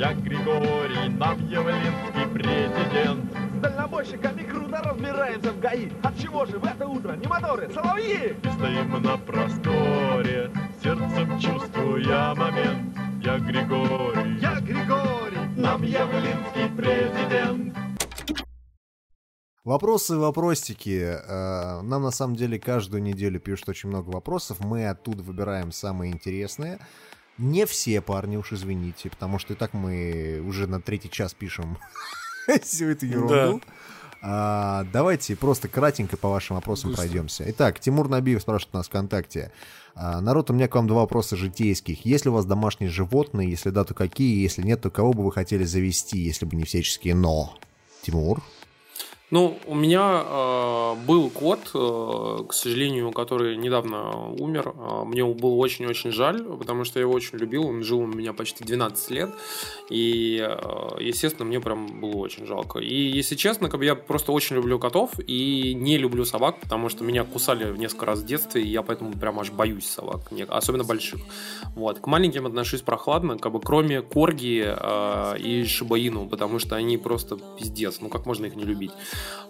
[0.00, 3.30] я Григорий, нам Явлинский президент.
[3.58, 5.90] С дальнобойщиками круто разбираемся в ГАИ.
[6.02, 8.34] От чего же в это утро не моторы, соловьи?
[8.42, 10.50] И стоим на просторе,
[10.82, 12.96] сердцем чувствуя момент.
[13.22, 17.76] Я Григорий, Я Григорий, нам Явлинский президент.
[19.64, 21.18] Вопросы, вопросики.
[21.28, 24.60] Э, Нам на самом деле каждую неделю пишут очень много вопросов.
[24.60, 26.78] Мы оттуда выбираем самые интересные.
[27.40, 31.78] Не все парни, уж извините, потому что и так мы уже на третий час пишем
[32.62, 33.62] всю эту ерунду.
[34.22, 37.02] А, давайте просто кратенько по вашим вопросам Быстро.
[37.02, 37.44] пройдемся.
[37.48, 39.52] Итак, Тимур Набиев спрашивает нас ВКонтакте.
[39.94, 42.04] А, народ, у меня к вам два вопроса житейских.
[42.04, 43.48] Есть ли у вас домашние животные?
[43.48, 44.42] Если да, то какие?
[44.42, 47.56] Если нет, то кого бы вы хотели завести, если бы не всяческие но?
[48.02, 48.42] Тимур?
[49.30, 54.74] Ну, у меня э, был кот, э, к сожалению, который недавно умер.
[54.74, 57.68] Э, мне было очень-очень жаль, потому что я его очень любил.
[57.68, 59.30] Он жил у меня почти 12 лет.
[59.88, 62.80] И, э, естественно, мне прям было очень жалко.
[62.80, 66.88] И, если честно, как бы я просто очень люблю котов и не люблю собак, потому
[66.88, 70.82] что меня кусали несколько раз в детстве, и я поэтому прям аж боюсь собак, особенно
[70.82, 71.20] больших.
[71.76, 72.00] Вот.
[72.00, 77.38] К маленьким отношусь прохладно, как бы кроме корги э, и шибаину, потому что они просто
[77.56, 78.00] пиздец.
[78.00, 78.90] Ну, как можно их не любить?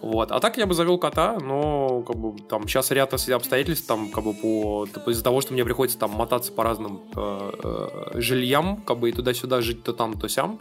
[0.00, 0.32] Вот.
[0.32, 4.24] А так я бы завел кота, но как бы там сейчас ряд обстоятельств, там как
[4.24, 8.78] бы по типа, из-за того, что мне приходится там мотаться по разным э, э, жильям,
[8.78, 10.58] как бы и туда-сюда жить то там, то сям,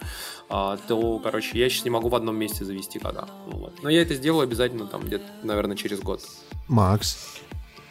[0.49, 3.27] а, то, короче, я сейчас не могу в одном месте завести кота.
[3.47, 3.81] Вот.
[3.81, 6.21] Но я это сделаю обязательно там где-то, наверное, через год.
[6.67, 7.39] Макс?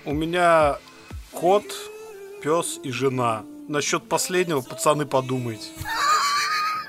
[0.04, 0.78] У меня
[1.32, 1.64] кот,
[2.42, 3.44] пес и жена.
[3.68, 5.68] Насчет последнего, пацаны, подумайте.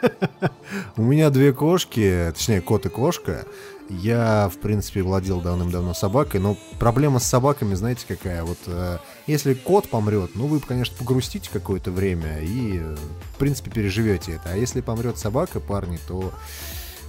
[0.98, 3.46] У меня две кошки, точнее, кот и кошка.
[3.90, 8.44] Я, в принципе, владел давным-давно собакой, но проблема с собаками, знаете, какая?
[8.44, 12.96] Вот э, если кот помрет, ну, вы, конечно, погрустите какое-то время и, э,
[13.34, 14.52] в принципе, переживете это.
[14.52, 16.32] А если помрет собака, парни, то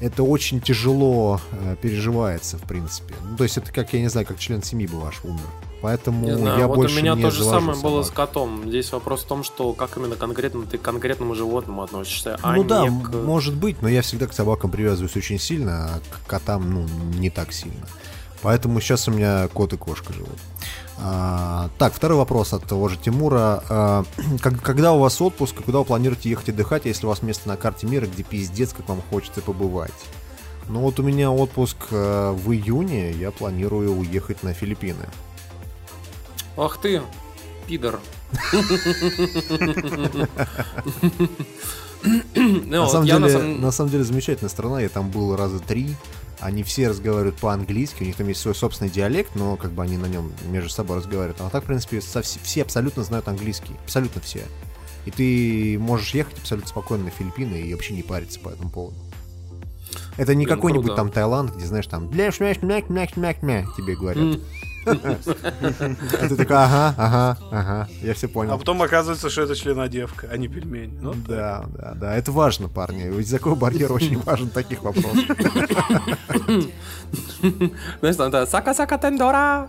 [0.00, 3.14] это очень тяжело э, переживается, в принципе.
[3.22, 5.40] Ну, то есть это как, я не знаю, как член семьи бы ваш умер.
[5.82, 8.28] Поэтому Не знаю, я вот больше у меня не то же самое было с собак.
[8.28, 8.68] котом.
[8.68, 12.64] Здесь вопрос в том, что как именно конкретно ты к конкретному животному относишься, а ну
[12.64, 13.14] да, не м- к...
[13.14, 16.86] может быть, но я всегда к собакам привязываюсь очень сильно, а к котам, ну,
[17.18, 17.86] не так сильно.
[18.42, 20.38] Поэтому сейчас у меня кот и кошка живут.
[21.02, 23.64] А, так, второй вопрос от того же Тимура.
[23.68, 24.04] А,
[24.62, 27.56] когда у вас отпуск, и куда вы планируете ехать отдыхать, если у вас место на
[27.56, 29.92] карте мира, где пиздец, как вам хочется побывать?
[30.68, 35.08] Ну вот у меня отпуск э, в июне, я планирую уехать на Филиппины.
[36.56, 37.02] Ах ты,
[37.66, 38.00] пидор.
[42.34, 45.94] Ну, на, самом деле, на самом деле замечательная страна, я там был раза три.
[46.40, 49.96] Они все разговаривают по-английски, у них там есть свой собственный диалект, но как бы они
[49.98, 51.40] на нем между собой разговаривают.
[51.40, 53.74] А так, в принципе, совс- все абсолютно знают английский.
[53.84, 54.42] Абсолютно все.
[55.04, 58.96] И ты можешь ехать абсолютно спокойно на Филиппины и вообще не париться по этому поводу.
[60.16, 62.10] Это не какой-нибудь там Таиланд, где, знаешь, там
[63.76, 64.38] тебе говорят.
[64.86, 68.52] А ты такой, ага, ага, ага, я все понял.
[68.54, 70.98] А потом оказывается, что это членодевка, а не пельмень.
[71.00, 73.02] Ну, Да, да, да, это важно, парни.
[73.02, 74.80] Языковой барьер очень важен таких.
[78.00, 79.68] Знаешь, там это «Сака-сака тендора».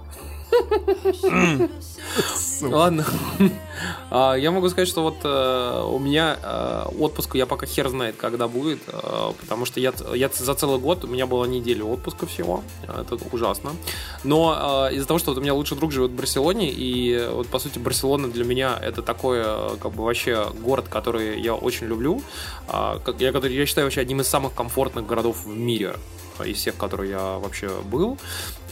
[2.62, 3.06] Ладно.
[4.10, 8.16] А, Я могу сказать, что вот э, у меня э, отпуск, я пока хер знает,
[8.18, 12.26] когда будет, э, потому что я, я за целый год, у меня была неделя отпуска
[12.26, 13.72] всего, это ужасно.
[14.24, 17.60] Но из-за того, что вот у меня лучший друг живет в Барселоне, и вот по
[17.60, 19.44] сути Барселона для меня это такой,
[19.80, 22.22] как бы вообще город, который я очень люблю,
[22.68, 25.96] а, я, который, я считаю вообще одним из самых комфортных городов в мире
[26.46, 28.18] из всех, которые я вообще был.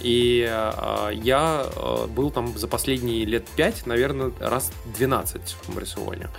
[0.01, 6.29] И э, я э, был там за последние лет 5, наверное, раз 12 в Барселоне.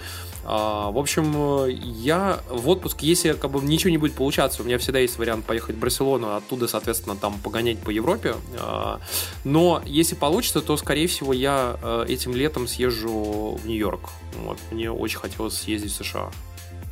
[0.43, 4.79] А, в общем, я в отпуск, если как бы ничего не будет получаться, у меня
[4.79, 8.35] всегда есть вариант поехать в Барселону, а оттуда, соответственно, там погонять по Европе.
[8.59, 9.01] А,
[9.45, 11.77] но если получится, то, скорее всего, я
[12.09, 14.09] этим летом съезжу в Нью-Йорк.
[14.45, 14.59] Вот.
[14.71, 16.31] Мне очень хотелось съездить в США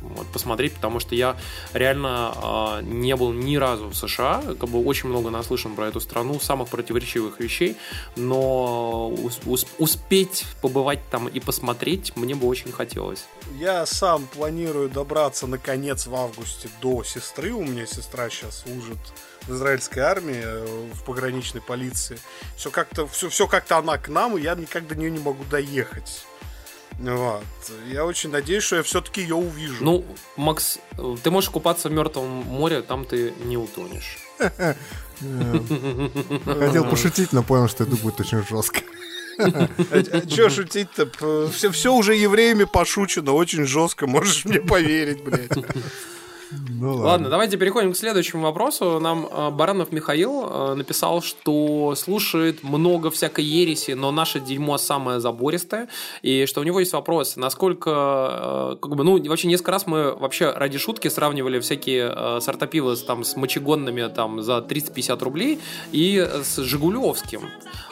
[0.01, 1.35] вот, посмотреть, потому что я
[1.73, 5.99] реально а, не был ни разу в США, как бы очень много наслышан про эту
[5.99, 7.77] страну, самых противоречивых вещей,
[8.15, 13.25] но ус- успеть побывать там и посмотреть мне бы очень хотелось.
[13.57, 17.51] Я сам планирую добраться наконец в августе до сестры.
[17.51, 18.97] У меня сестра сейчас служит
[19.47, 22.19] в израильской армии, э, в пограничной полиции.
[22.55, 25.43] Все как-то, все, все как-то она к нам, и я никак до нее не могу
[25.45, 26.25] доехать.
[26.99, 27.43] Вот.
[27.87, 29.77] Я очень надеюсь, что я все-таки ее увижу.
[29.83, 30.05] Ну,
[30.35, 34.17] Макс, э, ты можешь купаться в Мертвом море, там ты не утонешь.
[36.45, 38.81] Хотел пошутить, но понял, что это будет очень жестко.
[40.27, 41.49] Че шутить-то?
[41.53, 45.51] Все, все уже евреями пошучено, очень жестко, можешь мне поверить, блядь.
[46.51, 48.99] Ну Ладно, давайте переходим к следующему вопросу.
[48.99, 55.19] Нам э, Баранов Михаил э, написал, что слушает много всякой ереси, но наше дерьмо самое
[55.19, 55.89] забористое,
[56.23, 60.15] и что у него есть вопрос, насколько, э, как бы, ну, вообще несколько раз мы
[60.15, 65.23] вообще ради шутки сравнивали всякие э, сорта пива с, там, с мочегонными там за 30-50
[65.23, 65.59] рублей
[65.91, 67.41] и с Жигулевским.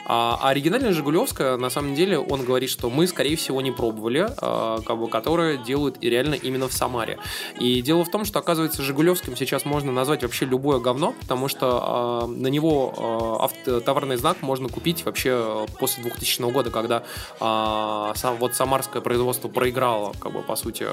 [0.10, 4.28] А а оригинальная Жигулевская, на самом деле, он говорит, что мы, скорее всего, не пробовали,
[4.30, 7.18] э, как бы, которая делают и реально именно в Самаре.
[7.60, 12.24] И дело в том, что, оказывается, Жигулевским сейчас можно назвать вообще любое говно, потому что
[12.24, 17.04] э, на него авто- товарный знак можно купить вообще после 2000 года, когда
[17.40, 20.86] вот самарское производство проиграло, как бы, по сути,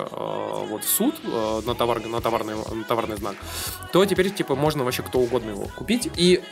[0.71, 1.15] вот в суд
[1.67, 3.35] на, товар, на, товарный, на товарный знак,
[3.93, 6.11] то теперь, типа, можно вообще кто угодно его купить.
[6.17, 6.43] И,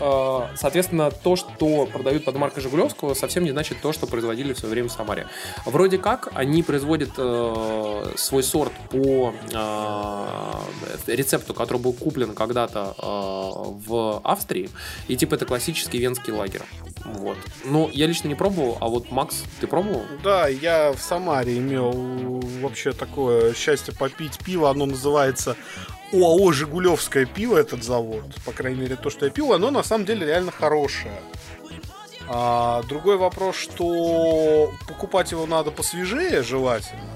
[0.56, 4.72] соответственно, то, что продают под маркой Жигулевского, совсем не значит то, что производили в свое
[4.72, 5.26] время в Самаре.
[5.64, 13.88] Вроде как они производят э, свой сорт по э, рецепту, который был куплен когда-то э,
[13.88, 14.70] в Австрии,
[15.08, 16.62] и типа это классический венский лагерь.
[17.04, 17.36] Вот.
[17.64, 20.02] Ну, я лично не пробовал, а вот Макс, ты пробовал?
[20.22, 21.92] Да, я в Самаре имел
[22.60, 24.70] вообще такое счастье попить пиво.
[24.70, 25.56] Оно называется
[26.12, 28.22] ОАО «Жигулевское пиво», этот завод.
[28.44, 31.14] По крайней мере, то, что я пил, оно на самом деле реально хорошее.
[32.34, 37.10] А, другой вопрос, что покупать его надо посвежее желательно.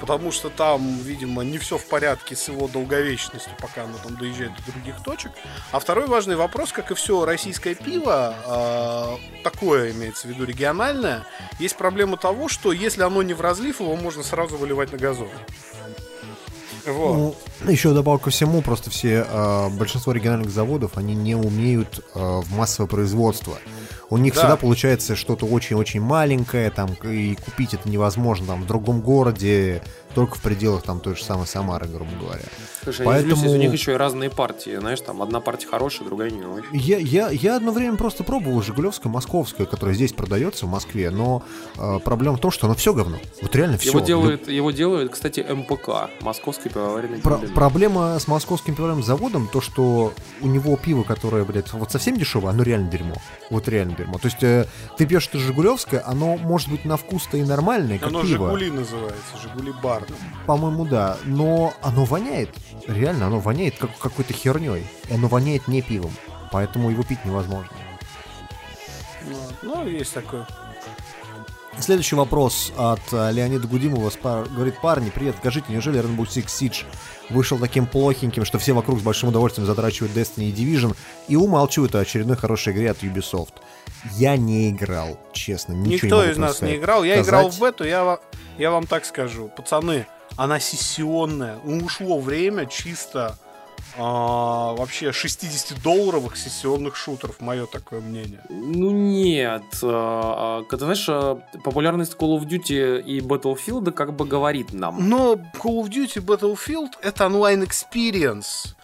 [0.00, 4.50] Потому что там, видимо, не все в порядке с его долговечностью, пока оно там доезжает
[4.56, 5.30] до других точек.
[5.70, 11.24] А второй важный вопрос, как и все российское пиво, а, такое имеется в виду региональное,
[11.60, 15.28] есть проблема того, что если оно не в разлив, его можно сразу выливать на газон.
[16.86, 17.36] Вот.
[17.62, 22.18] Ну, еще добавок ко всему, просто все, э, большинство региональных заводов, они не умеют э,
[22.18, 23.58] в массовое производство.
[24.08, 24.40] У них Да.
[24.40, 29.82] всегда получается что-то очень-очень маленькое, там, и купить это невозможно, там, в другом городе,
[30.16, 32.40] только в пределах, там, той же самой Самары, грубо говоря.
[32.82, 34.78] Слушай, удивлюсь, если у них еще и разные партии.
[34.78, 36.64] Знаешь, там одна партия хорошая, другая не очень.
[36.72, 41.42] Я, я, я одно время просто пробовал Жигулевское московское, которое здесь продается в Москве, но
[41.76, 43.18] э, проблема в том, что оно все говно.
[43.42, 43.90] Вот реально все.
[43.90, 49.60] Его делает, его делает, кстати, МПК, Московский пивоваренный Про- проблема с московским пивоваренным заводом, то,
[49.60, 53.16] что у него пиво, которое, блядь, вот совсем дешевое, оно реально дерьмо.
[53.50, 54.16] Вот реально дерьмо.
[54.16, 58.08] То есть э, ты пьешь это Жигулевское, оно может быть на вкус-то и нормальное, как
[58.08, 58.46] Оно пиво.
[58.48, 60.05] Жигули называется, Жигули Бар.
[60.46, 61.18] По-моему, да.
[61.24, 62.50] Но оно воняет.
[62.86, 64.86] Реально, оно воняет как какой-то херней.
[65.08, 66.12] И оно воняет не пивом.
[66.52, 67.70] Поэтому его пить невозможно.
[69.62, 70.46] Ну, есть такое.
[71.78, 74.10] Следующий вопрос от э, Леонида Гудимова.
[74.54, 76.84] Говорит, парни, привет, скажите, неужели Rainbow Six Siege
[77.28, 80.96] вышел таким плохеньким, что все вокруг с большим удовольствием затрачивают Destiny и Division
[81.28, 83.52] и умалчивают о очередной хорошей игре от Ubisoft?
[84.12, 86.74] Я не играл, честно, ничего Никто не могу из нас сказать.
[86.74, 87.04] не играл.
[87.04, 87.28] Я Сказать?
[87.28, 88.18] играл в бету, я,
[88.58, 89.48] я вам так скажу.
[89.48, 91.58] Пацаны, она сессионная.
[91.64, 93.38] Ну, ушло время чисто
[93.98, 98.40] а, вообще 60-долларовых сессионных шутеров, мое такое мнение.
[98.50, 99.62] Ну нет.
[99.82, 105.08] а, а, Ты знаешь, а, популярность Call of Duty и Battlefield как бы говорит нам.
[105.08, 108.74] Но Call of Duty Battlefield это онлайн experience.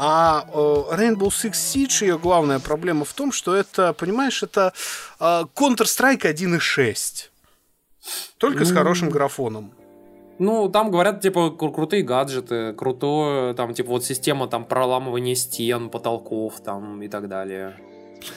[0.00, 4.72] А Rainbow Six Siege, ее главная проблема в том, что это, понимаешь, это
[5.18, 7.30] э, Counter-Strike 1.6.
[8.38, 9.72] Только с Ну, хорошим графоном.
[10.38, 15.90] Ну, там говорят, типа, кру- крутые гаджеты, крутое, там, типа, вот система там проламывания стен,
[15.90, 17.76] потолков, там, и так далее.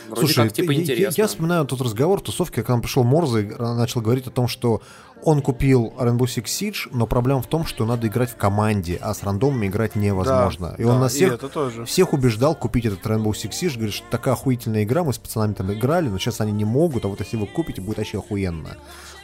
[0.08, 1.22] Вроде Слушай, как, типа, я- я- интересно.
[1.22, 4.82] Я, вспоминаю тот разговор в тусовке, когда пришел Морзе и начал говорить о том, что
[5.24, 9.14] он купил Rainbow Six Siege, но проблема в том, что надо играть в команде, а
[9.14, 10.70] с рандомами играть невозможно.
[10.70, 11.40] Да, и он да, нас всех,
[11.86, 15.54] всех убеждал купить этот Rainbow Six Siege, говорит, что такая охуительная игра, мы с пацанами
[15.54, 18.78] там играли, но сейчас они не могут, а вот если вы купите, будет вообще охуенно.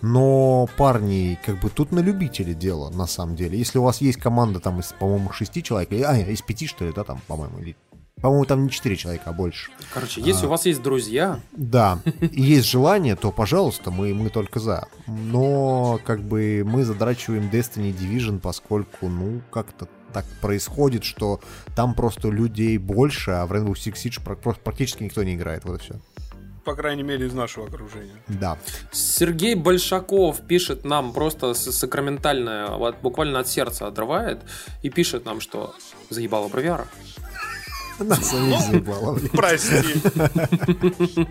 [0.04, 3.58] Но, парни, как бы тут на любителей дело, на самом деле.
[3.58, 6.86] Если у вас есть команда там из, по-моему, шести человек, или- а, из пяти, что
[6.86, 7.76] ли, да, там, по-моему, или...
[8.22, 9.70] По-моему, там не четыре человека, а больше.
[9.94, 14.30] Короче, если А, у вас есть друзья, да, и есть желание, то, пожалуйста, мы, мы
[14.30, 14.88] только за.
[15.06, 21.40] Но, как бы, мы задрачиваем Destiny Division, поскольку, ну, как-то так происходит, что
[21.76, 25.64] там просто людей больше, а в Rainbow Six Siege пр- пр- практически никто не играет,
[25.66, 25.96] вот и все.
[26.64, 28.16] По крайней мере, из нашего окружения.
[28.28, 28.58] Да.
[28.92, 34.42] Сергей Большаков пишет нам просто сакраментальное, вот буквально от сердца отрывает,
[34.82, 35.74] и пишет нам, что
[36.10, 36.86] заебало про VR.
[38.00, 39.20] Нас самих заебало.
[39.34, 39.78] Прости.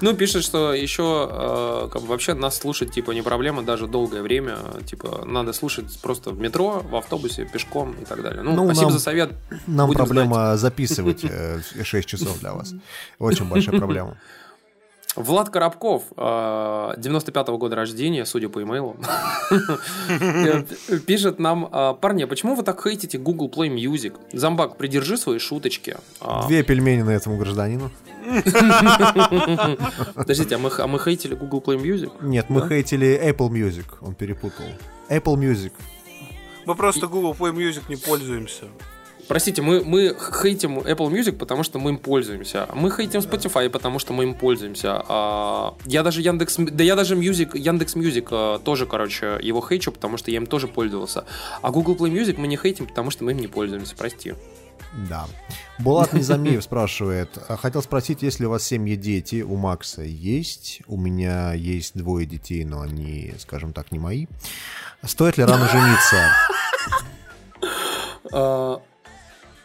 [0.00, 4.22] Ну, пишет, что еще э, как бы вообще нас слушать, типа, не проблема даже долгое
[4.22, 4.58] время.
[4.86, 8.42] Типа, надо слушать просто в метро, в автобусе, пешком и так далее.
[8.42, 9.32] Ну, Ну, спасибо за совет.
[9.66, 12.74] Нам проблема записывать э, 6 часов для вас.
[13.18, 14.16] Очень большая проблема.
[15.16, 18.96] Влад Коробков, э, 95-го года рождения, судя по имейлу,
[20.08, 20.62] э,
[21.06, 24.14] пишет нам, э, парни, а почему вы так хейтите Google Play Music?
[24.32, 25.96] Зомбак, придержи свои шуточки.
[26.20, 27.90] А, Две пельмени на этому гражданину.
[30.14, 32.12] Подождите, а мы, а мы хейтили Google Play Music?
[32.22, 32.68] Нет, мы Да?
[32.68, 34.66] хейтили Apple Music, он перепутал.
[35.08, 35.72] Apple Music.
[36.66, 38.66] Мы просто Google Play Music не пользуемся.
[39.30, 42.68] Простите, мы, мы хейтим Apple Music, потому что мы им пользуемся.
[42.74, 45.04] Мы хейтим Spotify, потому что мы им пользуемся.
[45.06, 46.56] А, я даже Яндекс...
[46.56, 50.46] Да я даже Music, Яндекс Music а, тоже, короче, его хейчу, потому что я им
[50.46, 51.26] тоже пользовался.
[51.62, 53.94] А Google Play Music мы не хейтим, потому что мы им не пользуемся.
[53.94, 54.34] Прости.
[55.08, 55.28] Да.
[55.78, 57.38] Булат Низамиев спрашивает.
[57.46, 59.42] «А Хотел спросить, есть ли у вас семьи дети?
[59.42, 60.82] У Макса есть.
[60.88, 64.26] У меня есть двое детей, но они, скажем так, не мои.
[65.04, 66.32] Стоит ли рано жениться?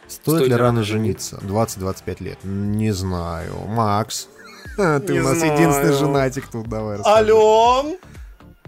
[0.06, 1.38] А, Стоит ли рано жениться?
[1.42, 2.40] 20-25 лет.
[2.44, 3.54] Не знаю.
[3.68, 4.28] Макс,
[4.78, 5.54] ты Не у нас знаю.
[5.54, 7.18] единственный женатик тут, давай расскажи.
[7.32, 7.98] Ален!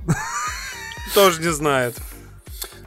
[1.14, 1.96] Тоже не знает.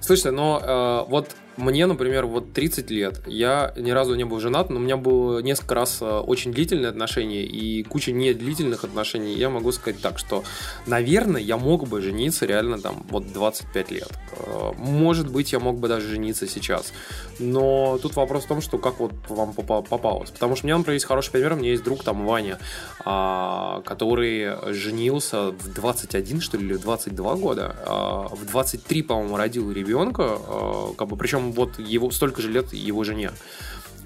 [0.01, 1.31] Слушайте, но э, вот
[1.61, 5.41] мне, например, вот 30 лет, я ни разу не был женат, но у меня было
[5.41, 9.35] несколько раз э, очень длительные отношения и куча недлительных отношений.
[9.35, 10.43] Я могу сказать так, что,
[10.87, 14.11] наверное, я мог бы жениться реально там вот 25 лет.
[14.37, 16.93] Э, Может быть, я мог бы даже жениться сейчас.
[17.39, 20.31] Но тут вопрос в том, что как вот вам попа- попалось.
[20.31, 21.53] Потому что у меня, например, есть хороший пример.
[21.53, 22.59] У меня есть друг там Ваня,
[23.05, 27.77] а, который женился в 21, что ли, или в 22 года.
[27.87, 30.23] А, В 23, по-моему, родил ребенка.
[30.39, 33.31] а, Как бы, причем вот его столько же лет его жене.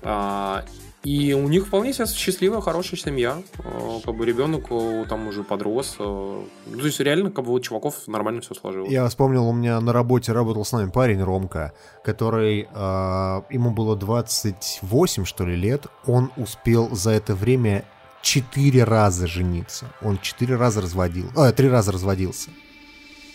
[0.03, 0.65] А,
[1.03, 3.43] И у них вполне себе счастливая, хорошая семья.
[3.59, 5.97] А, Как бы ребенок э, там уже подрос.
[5.99, 8.91] а, Ну, то есть реально, как бы вот чуваков нормально все сложилось.
[8.91, 13.97] Я вспомнил, у меня на работе работал с нами парень Ромка, который, э, ему было
[13.97, 15.87] 28, что ли, лет.
[16.07, 17.85] Он успел за это время
[18.23, 19.87] четыре раза жениться.
[20.01, 22.49] Он четыре раза разводил, э, три раза разводился.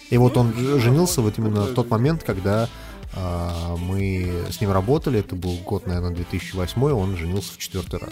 [0.09, 2.67] И вот он ж- женился вот именно в тот момент, когда
[3.15, 8.11] мы с ним работали, это был год, наверное, 2008, он женился в четвертый раз.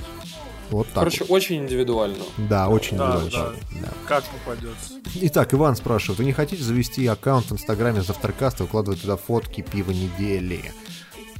[0.69, 1.32] Вот так Короче, вот.
[1.32, 2.24] очень индивидуально.
[2.38, 3.80] Да, очень Да, индивидуально, да.
[3.82, 3.93] да.
[4.06, 4.93] Как попадется.
[5.16, 9.16] Итак, Иван спрашивает, вы не хотите завести аккаунт в Инстаграме с Авторкаста и выкладывать туда
[9.16, 10.74] фотки пива недели?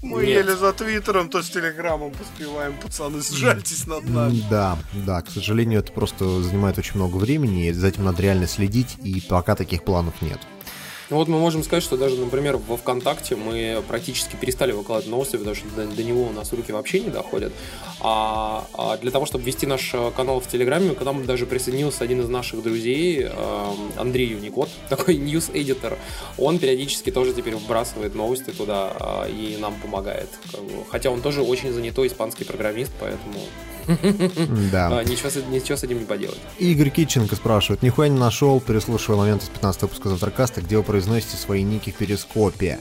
[0.03, 0.45] Мы Нет.
[0.45, 4.42] еле за Твиттером, то с Телеграмом поспеваем, пацаны, сжальтесь над нами.
[4.50, 8.48] Да, да, к сожалению, это просто занимает очень много времени, и за этим надо реально
[8.48, 10.40] следить, и пока таких планов нет.
[11.10, 15.38] Ну вот мы можем сказать, что даже, например, во ВКонтакте мы практически перестали выкладывать новости,
[15.38, 17.53] потому что до, до него у нас руки вообще не доходят.
[18.02, 22.03] А, а для того, чтобы вести наш э, канал в Телеграме, к нам даже присоединился
[22.03, 25.98] один из наших друзей, э, Андрей Юникот, такой ньюс-эдитор.
[26.38, 30.30] Он периодически тоже теперь вбрасывает новости туда э, и нам помогает.
[30.90, 33.40] Хотя он тоже очень занятой испанский программист, поэтому
[34.72, 34.99] Да.
[34.99, 36.40] а, ничего, с- ничего с этим не поделать.
[36.59, 41.38] Игорь Киченко спрашивает, нихуя не нашел, переслушивая момент из 15 выпуска Завтракаста, где вы произносите
[41.38, 42.80] свои ники в перископе.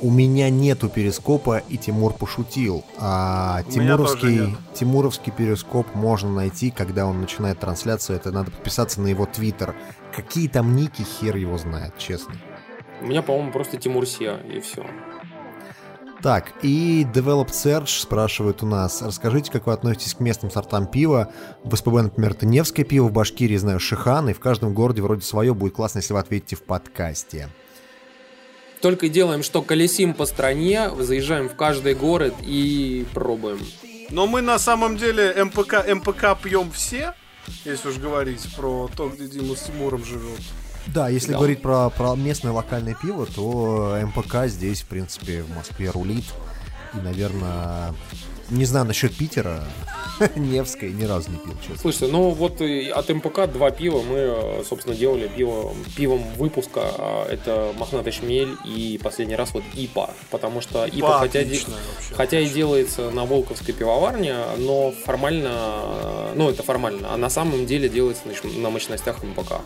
[0.00, 2.84] У меня нету перископа, и Тимур пошутил.
[2.98, 4.56] А Тимуровский.
[4.72, 8.16] Тимуровский перископ можно найти, когда он начинает трансляцию.
[8.16, 9.74] Это надо подписаться на его твиттер.
[10.14, 12.34] Какие там ники, хер его знает, честно.
[13.00, 14.86] У меня, по-моему, просто Тимур Сия, и все.
[16.22, 21.32] Так, и Developed Search спрашивает у нас, расскажите, как вы относитесь к местным сортам пива.
[21.62, 25.22] В СПБ, например, это Невское пиво, в Башкирии, знаю, Шихан, и в каждом городе вроде
[25.22, 25.54] свое.
[25.54, 27.48] Будет классно, если вы ответите в подкасте.
[28.80, 33.60] Только и делаем, что колесим по стране, заезжаем в каждый город и пробуем.
[34.10, 37.14] Но мы на самом деле МПК, МПК пьем все,
[37.64, 40.40] если уж говорить про то, где Дима с Тимуром живет.
[40.94, 41.38] Да, если Да.
[41.38, 46.24] говорить про, про местное локальное пиво, то МПК здесь, в принципе, в Москве рулит.
[46.94, 47.94] И, наверное,
[48.48, 49.62] не знаю насчет Питера,
[50.36, 51.76] Невской ни разу не пил, честно.
[51.78, 56.80] Слушайте, ну вот от МПК два пива мы, э, собственно, делали пиво, пивом выпуска.
[56.98, 60.10] а Это мохнатый шмель и последний раз вот ИПА.
[60.30, 62.14] Потому что ИПА, ИПА хотя, де- отличная вообще.
[62.14, 67.66] хотя и делается на Волковской пивоварне, но формально, э, ну это формально, а на самом
[67.66, 68.22] деле делается
[68.56, 69.60] на мощностях МПК.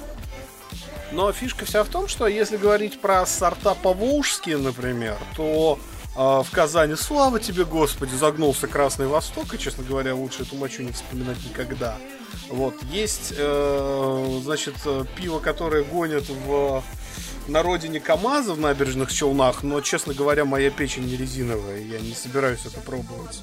[1.13, 5.79] Но фишка вся в том, что если говорить про сорта поволжские, например, то
[6.17, 10.83] э, в Казани, слава тебе, Господи, загнулся Красный Восток, и, честно говоря, лучше эту мочу
[10.83, 11.99] не вспоминать никогда.
[12.49, 16.83] Вот, есть, э, значит, э, пиво, которое гонят в
[17.49, 22.15] на родине КамАЗа в набережных Челнах, но, честно говоря, моя печень не резиновая, я не
[22.15, 23.43] собираюсь это пробовать.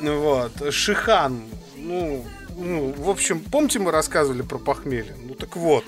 [0.00, 0.74] Вот.
[0.74, 1.40] Шихан,
[1.76, 2.24] ну,
[2.56, 5.14] ну, в общем, помните, мы рассказывали про похмелье?
[5.22, 5.84] Ну так вот.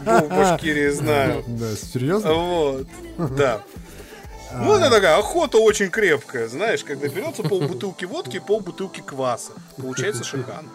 [0.00, 1.44] Был в Башкирии, знаю.
[1.46, 2.32] Да, серьезно?
[2.32, 2.86] Вот,
[3.36, 3.62] да.
[4.54, 9.52] Ну, это такая охота очень крепкая, знаешь, когда берется полбутылки водки и полбутылки кваса.
[9.78, 10.68] Получается шихан.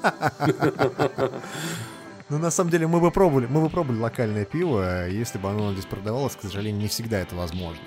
[2.29, 5.71] Ну, на самом деле, мы бы пробовали, мы бы пробовали локальное пиво, если бы оно
[5.73, 7.79] здесь продавалось, к сожалению, не всегда это возможно.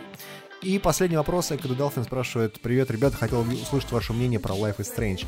[0.63, 1.53] И последний вопрос.
[1.53, 2.61] Экаду Далфин спрашивает.
[2.61, 5.27] Привет, ребята, хотел услышать ваше мнение про Life is Strange.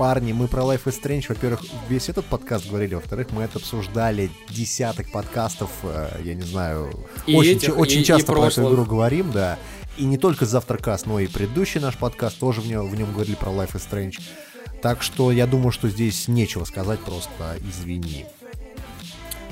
[0.00, 4.30] Парни, мы про Life is Strange, во-первых, весь этот подкаст говорили, во-вторых, мы это обсуждали
[4.48, 6.90] десяток подкастов, э, я не знаю,
[7.26, 9.58] И очень, этих, очень и- и часто про эту игру говорим, да.
[9.98, 13.34] И не только Завтракаст, но и предыдущий наш подкаст тоже в нем, в нем говорили
[13.34, 14.18] про Life is Strange.
[14.80, 18.24] Так что я думаю, что здесь нечего сказать, просто извини.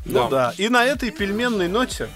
[0.07, 0.55] Ну да.
[0.57, 2.09] И на этой пельменной ноте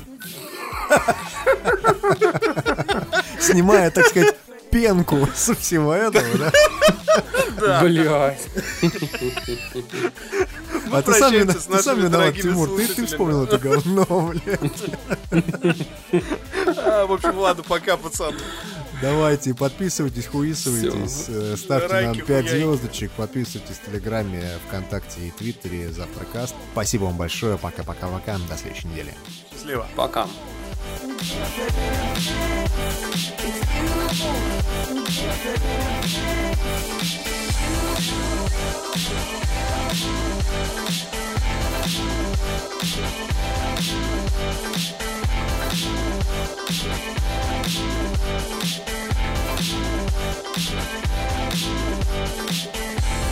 [3.38, 4.34] Снимая, так сказать,
[4.72, 6.24] пенку со всего этого,
[7.58, 7.80] да?
[7.82, 8.40] Блядь.
[10.90, 14.60] А ты сам, с ты сам виноват, Тимур, ты, вспомнил это говно, блядь.
[16.78, 18.38] А, В общем, ладно, пока, пацаны.
[19.00, 22.48] Давайте, подписывайтесь, хуисывайтесь, э, ставьте нам Раки, 5 хуяки.
[22.64, 26.54] звездочек, подписывайтесь в Телеграме, ВКонтакте и Твиттере Завтракаст.
[26.72, 29.12] Спасибо вам большое, пока-пока-пока, до следующей недели.
[29.50, 29.88] Счастливо.
[29.96, 30.28] Пока.
[52.64, 53.01] Thank